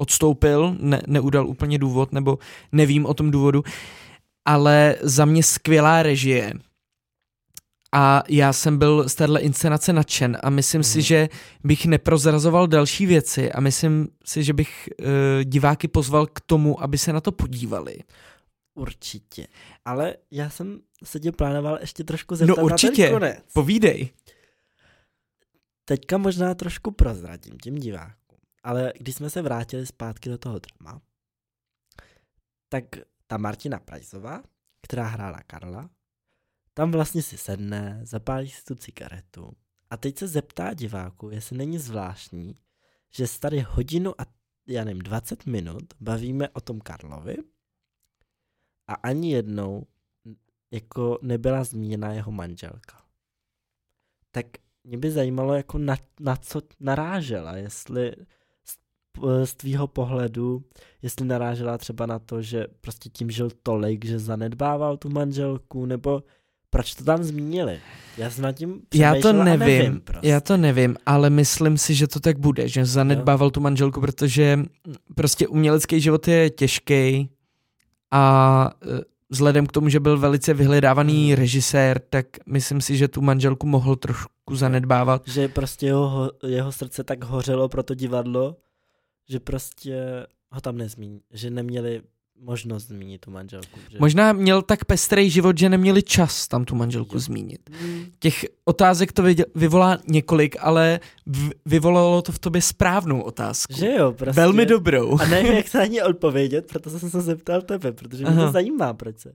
odstoupil, 0.00 0.76
ne, 0.80 1.02
neudal 1.06 1.46
úplně 1.48 1.78
důvod, 1.78 2.12
nebo 2.12 2.38
nevím 2.72 3.06
o 3.06 3.14
tom 3.14 3.30
důvodu, 3.30 3.64
ale 4.44 4.96
za 5.02 5.24
mě 5.24 5.42
skvělá 5.42 6.02
režie. 6.02 6.52
A 7.94 8.22
já 8.28 8.52
jsem 8.52 8.78
byl 8.78 9.08
z 9.08 9.14
téhle 9.14 9.40
inscenace 9.40 9.92
nadšen 9.92 10.38
a 10.42 10.50
myslím 10.50 10.82
si, 10.82 10.98
Mhm. 10.98 11.02
že 11.04 11.28
bych 11.64 11.86
neprozrazoval 11.86 12.66
další 12.66 13.06
věci 13.06 13.52
a 13.52 13.60
myslím 13.60 14.08
si, 14.24 14.44
že 14.44 14.52
bych 14.52 14.88
uh, 15.00 15.06
diváky 15.44 15.88
pozval 15.88 16.26
k 16.26 16.40
tomu, 16.40 16.82
aby 16.82 16.98
se 16.98 17.12
na 17.12 17.20
to 17.20 17.32
podívali. 17.32 17.98
Určitě. 18.74 19.46
Ale 19.84 20.16
já 20.30 20.50
jsem 20.50 20.80
se 21.04 21.20
tě 21.20 21.32
plánoval 21.32 21.78
ještě 21.80 22.04
trošku 22.04 22.36
zeptat 22.36 22.56
No 22.58 22.64
určitě. 22.64 23.02
na 23.02 23.08
ten 23.08 23.14
konec. 23.14 23.44
Povídej. 23.52 24.10
Teďka 25.84 26.18
možná 26.18 26.54
trošku 26.54 26.90
prozradím 26.90 27.58
těm 27.58 27.74
divákům. 27.74 28.38
Ale 28.62 28.92
když 28.98 29.14
jsme 29.14 29.30
se 29.30 29.42
vrátili 29.42 29.86
zpátky 29.86 30.28
do 30.28 30.38
toho 30.38 30.58
drama, 30.58 31.00
tak 32.68 32.84
ta 33.26 33.36
Martina 33.36 33.78
Prajzová 33.80 34.42
která 34.82 35.06
hrála 35.06 35.40
Karla, 35.46 35.90
tam 36.78 36.90
vlastně 36.90 37.22
si 37.22 37.38
sedne, 37.38 38.00
zapálí 38.02 38.48
si 38.48 38.64
tu 38.64 38.74
cigaretu 38.74 39.52
a 39.90 39.96
teď 39.96 40.18
se 40.18 40.28
zeptá 40.28 40.74
diváku, 40.74 41.30
jestli 41.30 41.56
není 41.56 41.78
zvláštní, 41.78 42.56
že 43.10 43.26
se 43.26 43.40
tady 43.40 43.60
hodinu 43.60 44.20
a 44.20 44.24
já 44.66 44.84
nevím, 44.84 45.02
20 45.02 45.46
minut 45.46 45.82
bavíme 46.00 46.48
o 46.48 46.60
tom 46.60 46.80
Karlovi 46.80 47.36
a 48.86 48.94
ani 48.94 49.32
jednou 49.32 49.86
jako 50.70 51.18
nebyla 51.22 51.64
zmíněna 51.64 52.12
jeho 52.12 52.32
manželka. 52.32 53.02
Tak 54.30 54.46
mě 54.84 54.98
by 54.98 55.10
zajímalo, 55.10 55.54
jako 55.54 55.78
na, 55.78 55.96
na 56.20 56.36
co 56.36 56.62
narážela, 56.80 57.56
jestli 57.56 58.12
z, 58.64 58.78
z 59.44 59.54
tvýho 59.54 59.86
pohledu, 59.86 60.64
jestli 61.02 61.26
narážela 61.26 61.78
třeba 61.78 62.06
na 62.06 62.18
to, 62.18 62.42
že 62.42 62.66
prostě 62.80 63.08
tím 63.08 63.30
žil 63.30 63.50
tolik, 63.62 64.04
že 64.04 64.18
zanedbával 64.18 64.96
tu 64.96 65.08
manželku, 65.08 65.86
nebo 65.86 66.22
proč 66.70 66.94
to 66.94 67.04
tam 67.04 67.24
zmínili? 67.24 67.80
Já 68.16 68.30
jsem 68.30 68.42
nad 68.42 68.52
tím 68.52 68.82
Já 68.94 69.14
to 69.22 69.32
nevím, 69.32 69.58
nevím 69.60 70.00
prostě. 70.00 70.28
já 70.28 70.40
to 70.40 70.56
nevím, 70.56 70.96
ale 71.06 71.30
myslím 71.30 71.78
si, 71.78 71.94
že 71.94 72.06
to 72.06 72.20
tak 72.20 72.38
bude, 72.38 72.68
že 72.68 72.84
zanedbával 72.84 73.46
jo. 73.46 73.50
tu 73.50 73.60
manželku, 73.60 74.00
protože 74.00 74.58
prostě 75.14 75.48
umělecký 75.48 76.00
život 76.00 76.28
je 76.28 76.50
těžký 76.50 77.30
a 78.10 78.70
e, 78.82 79.00
vzhledem 79.28 79.66
k 79.66 79.72
tomu, 79.72 79.88
že 79.88 80.00
byl 80.00 80.18
velice 80.18 80.54
vyhledávaný 80.54 81.26
hmm. 81.26 81.36
režisér, 81.36 82.00
tak 82.10 82.26
myslím 82.46 82.80
si, 82.80 82.96
že 82.96 83.08
tu 83.08 83.20
manželku 83.20 83.66
mohl 83.66 83.96
trošku 83.96 84.56
zanedbávat. 84.56 85.28
Že 85.28 85.48
prostě 85.48 85.86
jeho, 85.86 86.30
jeho 86.46 86.72
srdce 86.72 87.04
tak 87.04 87.24
hořelo 87.24 87.68
pro 87.68 87.82
to 87.82 87.94
divadlo, 87.94 88.56
že 89.28 89.40
prostě 89.40 90.26
ho 90.50 90.60
tam 90.60 90.76
nezmíní, 90.76 91.20
že 91.32 91.50
neměli 91.50 92.02
možnost 92.40 92.86
zmínit 92.86 93.20
tu 93.20 93.30
manželku. 93.30 93.80
Že? 93.90 93.98
Možná 94.00 94.32
měl 94.32 94.62
tak 94.62 94.84
pestrý 94.84 95.30
život, 95.30 95.58
že 95.58 95.68
neměli 95.68 96.02
čas 96.02 96.48
tam 96.48 96.64
tu 96.64 96.74
manželku 96.74 97.16
jo. 97.16 97.20
zmínit. 97.20 97.70
Hmm. 97.80 98.04
Těch 98.18 98.46
otázek 98.64 99.12
to 99.12 99.22
vyvolá 99.54 99.98
několik, 100.06 100.56
ale 100.60 101.00
vyvolalo 101.66 102.22
to 102.22 102.32
v 102.32 102.38
tobě 102.38 102.62
správnou 102.62 103.20
otázku. 103.20 103.74
Že 103.76 103.92
jo, 103.92 104.12
prostě. 104.12 104.40
Velmi 104.40 104.66
dobrou. 104.66 105.18
A 105.20 105.26
nevím, 105.26 105.52
jak 105.52 105.68
se 105.68 105.80
ani 105.80 106.02
odpovědět, 106.02 106.66
proto 106.66 106.90
jsem 106.90 107.10
se 107.10 107.20
zeptal 107.20 107.62
tebe, 107.62 107.92
protože 107.92 108.24
mě 108.24 108.32
Aha. 108.32 108.46
to 108.46 108.52
zajímá, 108.52 108.94
proč 108.94 109.18
se 109.18 109.32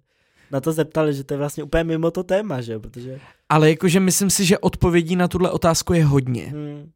na 0.52 0.62
to 0.62 0.74
zeptali, 0.74 1.14
že 1.14 1.24
to 1.24 1.34
je 1.34 1.38
vlastně 1.38 1.64
úplně 1.64 1.84
mimo 1.84 2.12
to 2.12 2.24
téma, 2.24 2.62
že 2.62 2.74
jo, 2.74 2.80
protože... 2.80 3.20
Ale 3.50 3.70
jakože 3.70 4.00
myslím 4.00 4.30
si, 4.30 4.46
že 4.46 4.58
odpovědí 4.58 5.16
na 5.16 5.28
tuhle 5.28 5.52
otázku 5.52 5.94
je 5.94 6.06
hodně. 6.06 6.44
Hmm. 6.44 6.92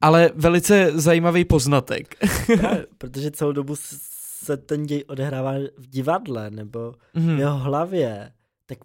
Ale 0.00 0.30
velice 0.34 0.92
zajímavý 0.94 1.44
poznatek. 1.44 2.14
Právě, 2.46 2.86
protože 2.98 3.30
celou 3.30 3.52
dobu 3.52 3.76
se 4.44 4.56
ten 4.56 4.86
děj 4.86 5.04
odehrává 5.08 5.52
v 5.76 5.86
divadle 5.86 6.50
nebo 6.50 6.94
mm-hmm. 7.14 7.36
v 7.36 7.38
jeho 7.38 7.58
hlavě, 7.58 8.32
tak 8.66 8.78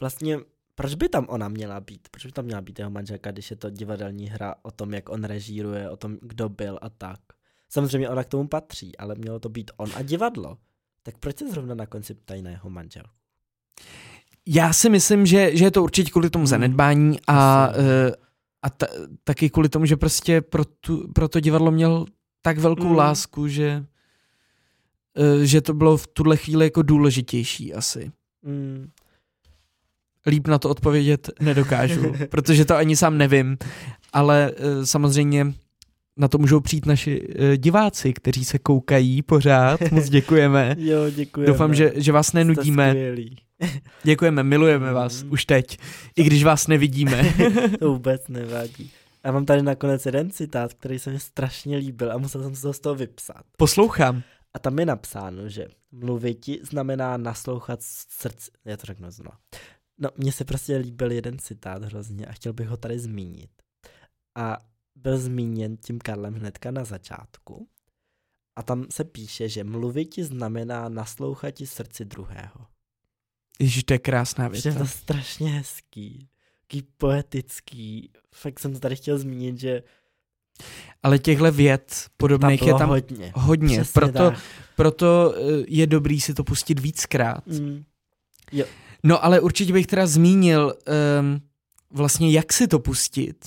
vlastně 0.00 0.38
proč 0.74 0.94
by 0.94 1.08
tam 1.08 1.26
ona 1.28 1.48
měla 1.48 1.80
být? 1.80 2.08
Proč 2.10 2.26
by 2.26 2.32
tam 2.32 2.44
měla 2.44 2.60
být 2.60 2.78
jeho 2.78 2.90
manželka, 2.90 3.32
když 3.32 3.50
je 3.50 3.56
to 3.56 3.70
divadelní 3.70 4.28
hra 4.28 4.54
o 4.62 4.70
tom, 4.70 4.94
jak 4.94 5.08
on 5.08 5.24
režíruje, 5.24 5.90
o 5.90 5.96
tom, 5.96 6.18
kdo 6.22 6.48
byl 6.48 6.78
a 6.82 6.88
tak. 6.88 7.20
Samozřejmě 7.68 8.08
ona 8.08 8.24
k 8.24 8.28
tomu 8.28 8.48
patří, 8.48 8.96
ale 8.96 9.14
mělo 9.14 9.40
to 9.40 9.48
být 9.48 9.70
on 9.76 9.90
a 9.94 10.02
divadlo. 10.02 10.58
Tak 11.02 11.18
proč 11.18 11.38
se 11.38 11.50
zrovna 11.50 11.74
na 11.74 11.86
konci 11.86 12.14
ptají 12.14 12.42
na 12.42 12.50
jeho 12.50 12.70
manžel? 12.70 13.04
Já 14.46 14.72
si 14.72 14.88
myslím, 14.90 15.26
že, 15.26 15.56
že 15.56 15.64
je 15.64 15.70
to 15.70 15.82
určitě 15.82 16.10
kvůli 16.10 16.30
tomu 16.30 16.42
mhm. 16.42 16.48
zanedbání 16.48 17.18
a, 17.26 17.68
uh, 17.68 17.84
a 18.62 18.70
ta, 18.70 18.86
taky 19.24 19.50
kvůli 19.50 19.68
tomu, 19.68 19.86
že 19.86 19.96
prostě 19.96 20.40
pro, 20.40 20.64
tu, 20.64 21.12
pro 21.12 21.28
to 21.28 21.40
divadlo 21.40 21.70
měl 21.70 22.06
tak 22.42 22.58
velkou 22.58 22.88
mm. 22.88 22.96
lásku, 22.96 23.48
že 23.48 23.84
Eh, 23.84 23.93
že 25.42 25.60
to 25.60 25.74
bylo 25.74 25.96
v 25.96 26.06
tuhle 26.06 26.36
chvíli 26.36 26.66
jako 26.66 26.82
důležitější 26.82 27.74
asi. 27.74 28.12
Mm. 28.42 28.88
Líp 30.26 30.48
na 30.48 30.58
to 30.58 30.70
odpovědět 30.70 31.30
nedokážu, 31.40 32.12
protože 32.30 32.64
to 32.64 32.76
ani 32.76 32.96
sám 32.96 33.18
nevím, 33.18 33.56
ale 34.12 34.52
uh, 34.52 34.84
samozřejmě 34.84 35.54
na 36.16 36.28
to 36.28 36.38
můžou 36.38 36.60
přijít 36.60 36.86
naši 36.86 37.20
uh, 37.20 37.54
diváci, 37.56 38.12
kteří 38.12 38.44
se 38.44 38.58
koukají 38.58 39.22
pořád. 39.22 39.80
Moc 39.90 40.08
děkujeme. 40.08 40.76
jo, 40.78 41.10
děkujeme. 41.10 41.52
Doufám, 41.52 41.74
že, 41.74 41.92
že 41.94 42.12
vás 42.12 42.32
nenudíme. 42.32 42.94
děkujeme, 44.02 44.42
milujeme 44.42 44.92
vás 44.92 45.22
mm. 45.22 45.32
už 45.32 45.44
teď, 45.44 45.78
i 46.16 46.24
když 46.24 46.44
vás 46.44 46.66
nevidíme. 46.66 47.34
to 47.78 47.92
vůbec 47.92 48.28
nevadí. 48.28 48.90
Já 49.24 49.32
mám 49.32 49.44
tady 49.44 49.62
nakonec 49.62 50.06
jeden 50.06 50.30
citát, 50.30 50.74
který 50.74 50.98
se 50.98 51.10
mi 51.10 51.20
strašně 51.20 51.76
líbil 51.76 52.12
a 52.12 52.18
musel 52.18 52.42
jsem 52.42 52.56
se 52.56 52.72
z 52.72 52.80
toho 52.80 52.94
vypsat. 52.94 53.42
Poslouchám. 53.56 54.22
A 54.54 54.58
tam 54.58 54.78
je 54.78 54.86
napsáno, 54.86 55.48
že 55.48 55.68
mluviti 55.92 56.60
znamená 56.62 57.16
naslouchat 57.16 57.82
srdci. 57.82 58.50
Já 58.64 58.76
to 58.76 58.86
řeknu 58.86 59.10
znovu. 59.10 59.36
No, 59.98 60.08
mně 60.16 60.32
se 60.32 60.44
prostě 60.44 60.76
líbil 60.76 61.12
jeden 61.12 61.38
citát 61.38 61.82
hrozně 61.82 62.26
a 62.26 62.32
chtěl 62.32 62.52
bych 62.52 62.68
ho 62.68 62.76
tady 62.76 62.98
zmínit. 62.98 63.50
A 64.34 64.58
byl 64.94 65.18
zmíněn 65.18 65.76
tím 65.76 65.98
Karlem 65.98 66.34
hnedka 66.34 66.70
na 66.70 66.84
začátku. 66.84 67.68
A 68.56 68.62
tam 68.62 68.86
se 68.90 69.04
píše, 69.04 69.48
že 69.48 69.64
mluviti 69.64 70.24
znamená 70.24 70.88
naslouchati 70.88 71.66
srdci 71.66 72.04
druhého. 72.04 72.66
Ježiš, 73.60 73.84
to 73.84 73.92
je 73.92 73.98
krásná 73.98 74.48
věc. 74.48 74.64
Je 74.64 74.74
to 74.74 74.86
strašně 74.86 75.50
hezký, 75.50 76.28
taký 76.60 76.82
poetický. 76.82 78.10
Fakt 78.34 78.60
jsem 78.60 78.72
to 78.72 78.80
tady 78.80 78.96
chtěl 78.96 79.18
zmínit, 79.18 79.58
že 79.58 79.82
ale 81.02 81.18
těchto 81.18 81.52
věd 81.52 82.06
podobných 82.16 82.60
tam 82.60 82.68
je 82.68 82.74
tam 82.74 82.88
hodně. 82.88 83.32
hodně. 83.34 83.82
proto, 83.92 84.32
proto 84.76 85.34
eh, 85.36 85.64
je 85.68 85.86
dobrý 85.86 86.20
si 86.20 86.34
to 86.34 86.44
pustit 86.44 86.80
víckrát. 86.80 87.46
Mm. 87.46 87.84
Jo. 88.52 88.64
No 89.02 89.24
ale 89.24 89.40
určitě 89.40 89.72
bych 89.72 89.86
teda 89.86 90.06
zmínil 90.06 90.74
um, 91.20 91.40
vlastně, 91.90 92.30
jak 92.30 92.52
si 92.52 92.66
to 92.68 92.78
pustit. 92.78 93.44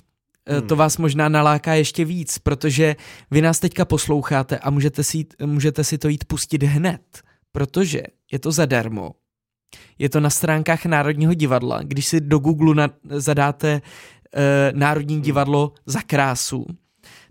Hmm. 0.50 0.68
To 0.68 0.76
vás 0.76 0.98
možná 0.98 1.30
naláká 1.30 1.74
ještě 1.74 2.06
víc, 2.06 2.38
protože 2.38 2.96
vy 3.32 3.42
nás 3.42 3.60
teďka 3.60 3.86
posloucháte 3.86 4.60
a 4.60 4.70
můžete 4.70 5.04
si, 5.04 5.26
můžete 5.46 5.84
si 5.84 5.98
to 5.98 6.10
jít 6.10 6.26
pustit 6.26 6.64
hned, 6.64 7.02
protože 7.52 8.04
je 8.32 8.40
to 8.40 8.52
zadarmo. 8.52 9.12
Je 10.00 10.10
to 10.10 10.20
na 10.20 10.30
stránkách 10.30 10.86
Národního 10.86 11.34
divadla. 11.34 11.84
Když 11.84 12.06
si 12.08 12.22
do 12.22 12.40
Google 12.40 12.76
na, 12.76 12.90
zadáte 13.04 13.82
uh, 13.82 14.80
Národní 14.80 15.22
divadlo 15.22 15.74
za 15.86 16.02
krásu, 16.02 16.66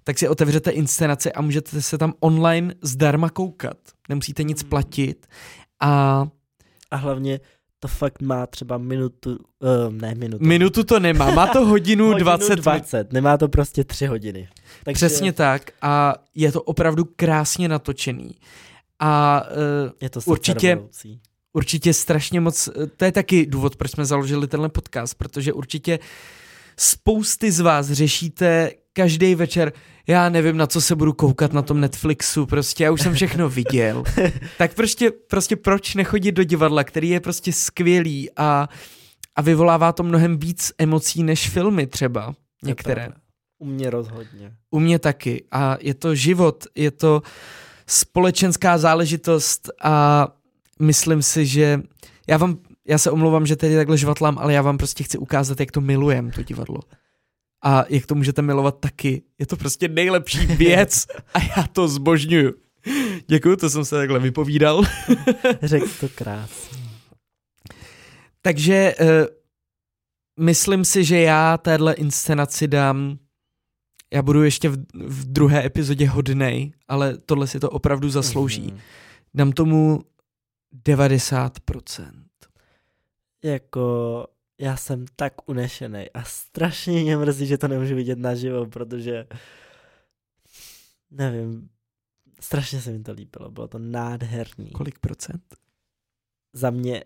tak 0.07 0.19
si 0.19 0.29
otevřete 0.29 0.71
inscenaci 0.71 1.33
a 1.33 1.43
můžete 1.43 1.83
se 1.83 1.99
tam 1.99 2.15
online 2.21 2.75
zdarma 2.83 3.31
koukat. 3.31 3.77
Nemusíte 4.09 4.43
nic 4.43 4.63
hmm. 4.63 4.71
platit 4.71 5.27
a... 5.81 6.27
A 6.91 6.97
hlavně 6.97 7.41
to 7.79 7.89
fakt 7.89 8.23
má 8.23 8.47
třeba 8.47 8.79
minutu, 8.79 9.31
uh, 9.31 9.93
ne 9.93 10.15
minutu. 10.15 10.45
Minutu 10.45 10.85
to 10.85 11.01
nemá, 11.01 11.31
má 11.31 11.47
to 11.47 11.65
hodinu, 11.67 12.07
hodinu 12.07 12.25
20. 12.25 12.57
20, 12.57 13.13
nemá 13.13 13.39
to 13.39 13.49
prostě 13.49 13.85
tři 13.85 14.07
hodiny. 14.07 14.49
Takže... 14.85 14.97
Přesně 14.97 15.33
tak 15.33 15.71
a 15.83 16.15
je 16.35 16.53
to 16.53 16.63
opravdu 16.63 17.05
krásně 17.17 17.69
natočený. 17.69 18.35
A 18.99 19.43
uh, 19.51 19.91
je 20.01 20.11
to 20.11 20.21
určitě, 20.27 20.79
určitě 21.53 21.95
strašně 21.95 22.41
moc, 22.41 22.69
to 22.97 23.05
je 23.05 23.13
taky 23.13 23.47
důvod, 23.47 23.77
proč 23.77 23.91
jsme 23.91 24.05
založili 24.05 24.49
tenhle 24.49 24.69
podcast, 24.69 25.15
protože 25.15 25.53
určitě 25.53 25.99
spousty 26.77 27.53
z 27.53 27.61
vás 27.61 27.91
řešíte 27.91 28.71
každý 28.97 29.35
večer, 29.35 29.73
já 30.07 30.29
nevím, 30.29 30.57
na 30.57 30.67
co 30.67 30.81
se 30.81 30.97
budu 30.97 31.13
koukat 31.13 31.53
na 31.53 31.63
tom 31.63 31.81
Netflixu, 31.81 32.47
prostě 32.47 32.85
já 32.85 32.91
už 32.91 33.01
jsem 33.01 33.15
všechno 33.15 33.49
viděl. 33.61 34.05
tak 34.59 34.75
prostě, 34.75 35.11
prostě 35.11 35.57
proč 35.57 35.95
nechodit 35.95 36.35
do 36.35 36.45
divadla, 36.45 36.85
který 36.85 37.09
je 37.09 37.21
prostě 37.21 37.53
skvělý 37.53 38.31
a, 38.37 38.69
a 39.37 39.43
vyvolává 39.43 39.93
to 39.93 40.03
mnohem 40.03 40.39
víc 40.39 40.73
emocí 40.79 41.23
než 41.23 41.51
filmy 41.51 41.87
třeba, 41.87 42.35
některé. 42.65 43.09
U 43.59 43.67
mě 43.67 43.91
rozhodně. 43.91 44.53
U 44.71 44.79
mě 44.79 44.99
taky. 44.99 45.45
A 45.53 45.77
je 45.81 45.95
to 45.95 46.15
život, 46.15 46.65
je 46.75 46.91
to 46.91 47.23
společenská 47.87 48.79
záležitost 48.79 49.71
a 49.83 50.29
myslím 50.81 51.23
si, 51.23 51.47
že 51.47 51.81
já 52.29 52.37
vám, 52.37 52.59
já 52.89 52.99
se 52.99 53.11
omlouvám, 53.11 53.47
že 53.47 53.57
tady 53.57 53.77
takhle 53.77 53.99
žvatlám, 53.99 54.39
ale 54.39 54.53
já 54.53 54.63
vám 54.63 54.79
prostě 54.79 55.05
chci 55.05 55.19
ukázat, 55.19 55.61
jak 55.61 55.73
to 55.73 55.81
milujem, 55.81 56.31
to 56.31 56.43
divadlo 56.43 56.81
a 57.67 57.85
jak 57.89 58.07
to 58.07 58.15
můžete 58.15 58.43
milovat 58.43 58.81
taky. 58.81 59.23
Je 59.39 59.47
to 59.47 59.57
prostě 59.57 59.89
nejlepší 59.89 60.47
věc 60.47 61.07
a 61.35 61.39
já 61.57 61.67
to 61.73 61.89
zbožňuju. 61.89 62.55
Děkuji, 63.27 63.57
to 63.57 63.71
jsem 63.71 63.85
se 63.85 63.97
takhle 63.97 64.19
vypovídal. 64.19 64.83
Řekl 65.63 65.89
to 66.01 66.09
krásně. 66.15 66.79
Takže 68.43 68.95
uh, 69.01 69.07
myslím 70.41 70.85
si, 70.85 71.05
že 71.05 71.21
já 71.21 71.59
téhle 71.59 71.95
inscenaci 71.95 72.69
dám 72.69 73.19
já 74.13 74.23
budu 74.23 74.43
ještě 74.43 74.69
v, 74.69 74.77
v 74.95 75.33
druhé 75.33 75.67
epizodě 75.67 76.09
hodnej, 76.09 76.73
ale 76.89 77.19
tohle 77.19 77.47
si 77.47 77.61
to 77.61 77.71
opravdu 77.71 78.09
zaslouží. 78.09 78.67
Mm-hmm. 78.67 78.81
Dám 79.35 79.53
tomu 79.53 80.05
90%. 80.89 82.11
Jako 83.45 84.27
já 84.59 84.77
jsem 84.77 85.05
tak 85.17 85.49
unešený 85.49 86.11
a 86.11 86.25
strašně 86.25 87.03
mě 87.03 87.17
mrzí, 87.17 87.47
že 87.47 87.59
to 87.59 87.69
nemůžu 87.69 87.95
vidět 87.95 88.19
naživo, 88.19 88.67
protože 88.67 89.27
nevím, 91.11 91.69
strašně 92.41 92.81
se 92.81 92.93
mi 92.93 93.03
to 93.03 93.13
líbilo, 93.13 93.51
bylo 93.51 93.69
to 93.69 93.79
nádherný. 93.79 94.71
Kolik 94.71 94.99
procent? 94.99 95.57
Za 96.53 96.71
mě 96.71 97.05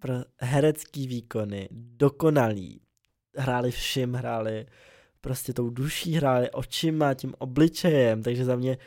pro 0.00 0.14
herecký 0.40 1.06
výkony, 1.06 1.68
dokonalý. 1.70 2.80
Hráli 3.36 3.70
všim, 3.70 4.14
hráli 4.14 4.66
prostě 5.20 5.52
tou 5.52 5.70
duší, 5.70 6.14
hráli 6.14 6.50
očima, 6.50 7.14
tím 7.14 7.34
obličejem, 7.38 8.22
takže 8.22 8.44
za 8.44 8.56
mě 8.56 8.78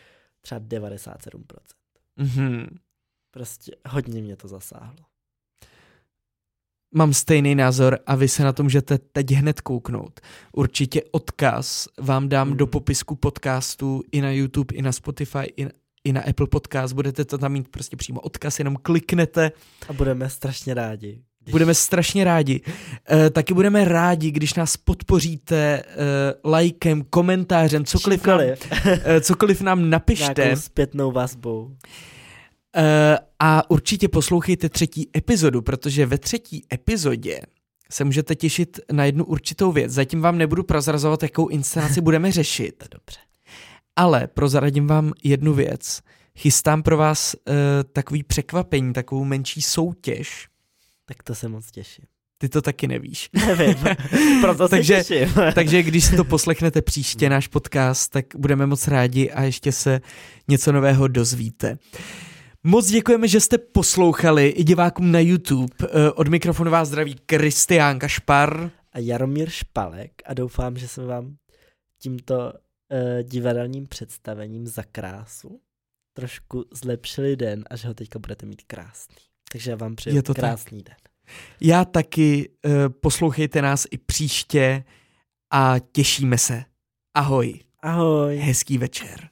třeba 0.42 0.62
97%. 0.62 1.36
Mhm. 2.16 2.78
Prostě 3.32 3.72
hodně 3.88 4.22
mě 4.22 4.36
to 4.36 4.48
zasáhlo. 4.48 5.06
Mám 6.96 7.14
stejný 7.14 7.56
názor 7.56 8.00
a 8.08 8.16
vy 8.16 8.28
se 8.28 8.44
na 8.44 8.54
to 8.54 8.64
můžete 8.64 8.98
teď 8.98 9.32
hned 9.32 9.62
kouknout. 9.62 10.22
Určitě 10.52 11.02
odkaz 11.12 11.88
vám 12.00 12.30
dám 12.30 12.58
do 12.58 12.68
popisku 12.68 13.16
podcastu 13.16 14.02
i 14.12 14.22
na 14.22 14.32
YouTube, 14.32 14.76
i 14.76 14.82
na 14.82 14.92
Spotify, 14.92 15.54
i, 15.58 15.68
i 16.04 16.14
na 16.14 16.22
Apple 16.22 16.48
Podcast. 16.48 16.94
Budete 16.94 17.26
to 17.26 17.38
tam 17.38 17.52
mít 17.52 17.68
prostě 17.68 17.98
přímo 17.98 18.22
odkaz, 18.22 18.60
jenom 18.60 18.78
kliknete. 18.82 19.52
A 19.90 19.94
budeme 19.94 20.30
strašně 20.30 20.74
rádi. 20.74 21.22
Když... 21.44 21.52
Budeme 21.52 21.74
strašně 21.74 22.24
rádi. 22.24 22.62
E, 23.12 23.30
taky 23.30 23.54
budeme 23.54 23.86
rádi, 23.86 24.32
když 24.32 24.54
nás 24.54 24.78
podpoříte 24.78 25.56
e, 25.56 25.84
lajkem, 26.46 27.04
komentářem, 27.10 27.86
cokoliv 27.86 28.26
nám, 28.26 28.40
e, 28.40 29.22
cokoliv 29.22 29.62
nám 29.62 29.90
napište. 29.90 30.42
Nějakou 30.42 30.62
zpětnou 30.62 31.12
vazbou. 31.12 31.72
E, 32.76 33.20
a 33.40 33.70
určitě 33.72 34.08
poslouchejte 34.08 34.70
třetí 34.70 35.10
epizodu, 35.18 35.62
protože 35.62 36.06
ve 36.06 36.18
třetí 36.18 36.66
epizodě 36.74 37.40
se 37.92 38.04
můžete 38.04 38.36
těšit 38.36 38.80
na 38.92 39.06
jednu 39.06 39.26
určitou 39.26 39.72
věc. 39.72 39.92
Zatím 39.92 40.22
vám 40.22 40.38
nebudu 40.38 40.64
prozrazovat, 40.64 41.24
jakou 41.24 41.48
inscenaci 41.48 42.02
budeme 42.08 42.32
řešit, 42.32 42.84
dobře. 42.92 43.20
ale 43.96 44.28
prozradím 44.28 44.88
vám 44.88 45.14
jednu 45.24 45.54
věc. 45.54 46.02
Chystám 46.38 46.84
pro 46.84 46.98
vás 46.98 47.34
e, 47.36 47.38
takový 47.84 48.24
překvapení, 48.24 48.94
takovou 48.94 49.24
menší 49.24 49.62
soutěž. 49.62 50.48
Tak 51.06 51.24
to 51.24 51.36
se 51.36 51.50
moc 51.50 51.72
těším. 51.72 52.06
Ty 52.38 52.50
to 52.50 52.62
taky 52.62 52.88
nevíš. 52.88 53.30
Nevím, 53.48 53.76
proto 54.42 54.68
se 54.68 54.70
Takže- 54.76 55.04
těším. 55.04 55.34
Takže 55.56 55.84
když 55.84 56.06
si 56.06 56.16
to 56.16 56.24
poslechnete 56.24 56.82
příště, 56.82 57.30
náš 57.30 57.48
podcast, 57.48 58.12
tak 58.12 58.26
budeme 58.38 58.66
moc 58.66 58.88
rádi 58.88 59.32
a 59.32 59.44
ještě 59.44 59.72
se 59.72 60.02
něco 60.48 60.72
nového 60.72 61.08
dozvíte. 61.08 61.78
Moc 62.64 62.88
děkujeme, 62.90 63.28
že 63.28 63.40
jste 63.40 63.58
poslouchali 63.58 64.48
i 64.50 64.64
divákům 64.64 65.12
na 65.12 65.20
YouTube. 65.20 65.74
Eh, 65.84 66.12
Od 66.12 66.28
mikrofonu 66.28 66.72
vás 66.72 66.88
zdraví 66.88 67.16
Kristián 67.26 68.00
Kašpar. 68.00 68.72
a 68.94 69.00
Jaromír 69.00 69.50
Špalek 69.50 70.12
a 70.26 70.34
doufám, 70.34 70.78
že 70.78 70.88
jsem 70.88 71.06
vám 71.08 71.36
tímto 72.02 72.36
uh, 72.54 73.24
divadelním 73.24 73.88
představením 73.88 74.68
za 74.68 74.84
krásu 74.92 75.60
trošku 76.18 76.66
zlepšili 76.72 77.36
den 77.36 77.64
a 77.70 77.76
že 77.76 77.88
ho 77.88 77.94
teďka 77.94 78.20
budete 78.20 78.46
mít 78.46 78.62
krásný. 78.68 79.16
Takže 79.52 79.72
já 79.72 79.78
vám 79.78 79.96
přeju 79.96 80.16
Je 80.16 80.24
to 80.24 80.34
tak. 80.34 80.42
krásný 80.44 80.84
den. 80.84 80.96
Já 81.62 81.86
taky 81.86 82.50
eh, 82.66 82.90
poslouchejte 82.90 83.62
nás 83.62 83.86
i 83.92 83.98
příště 83.98 84.84
a 85.54 85.76
těšíme 85.92 86.38
se. 86.38 86.64
Ahoj, 87.14 87.60
Ahoj. 87.82 88.38
hezký 88.38 88.78
večer. 88.78 89.30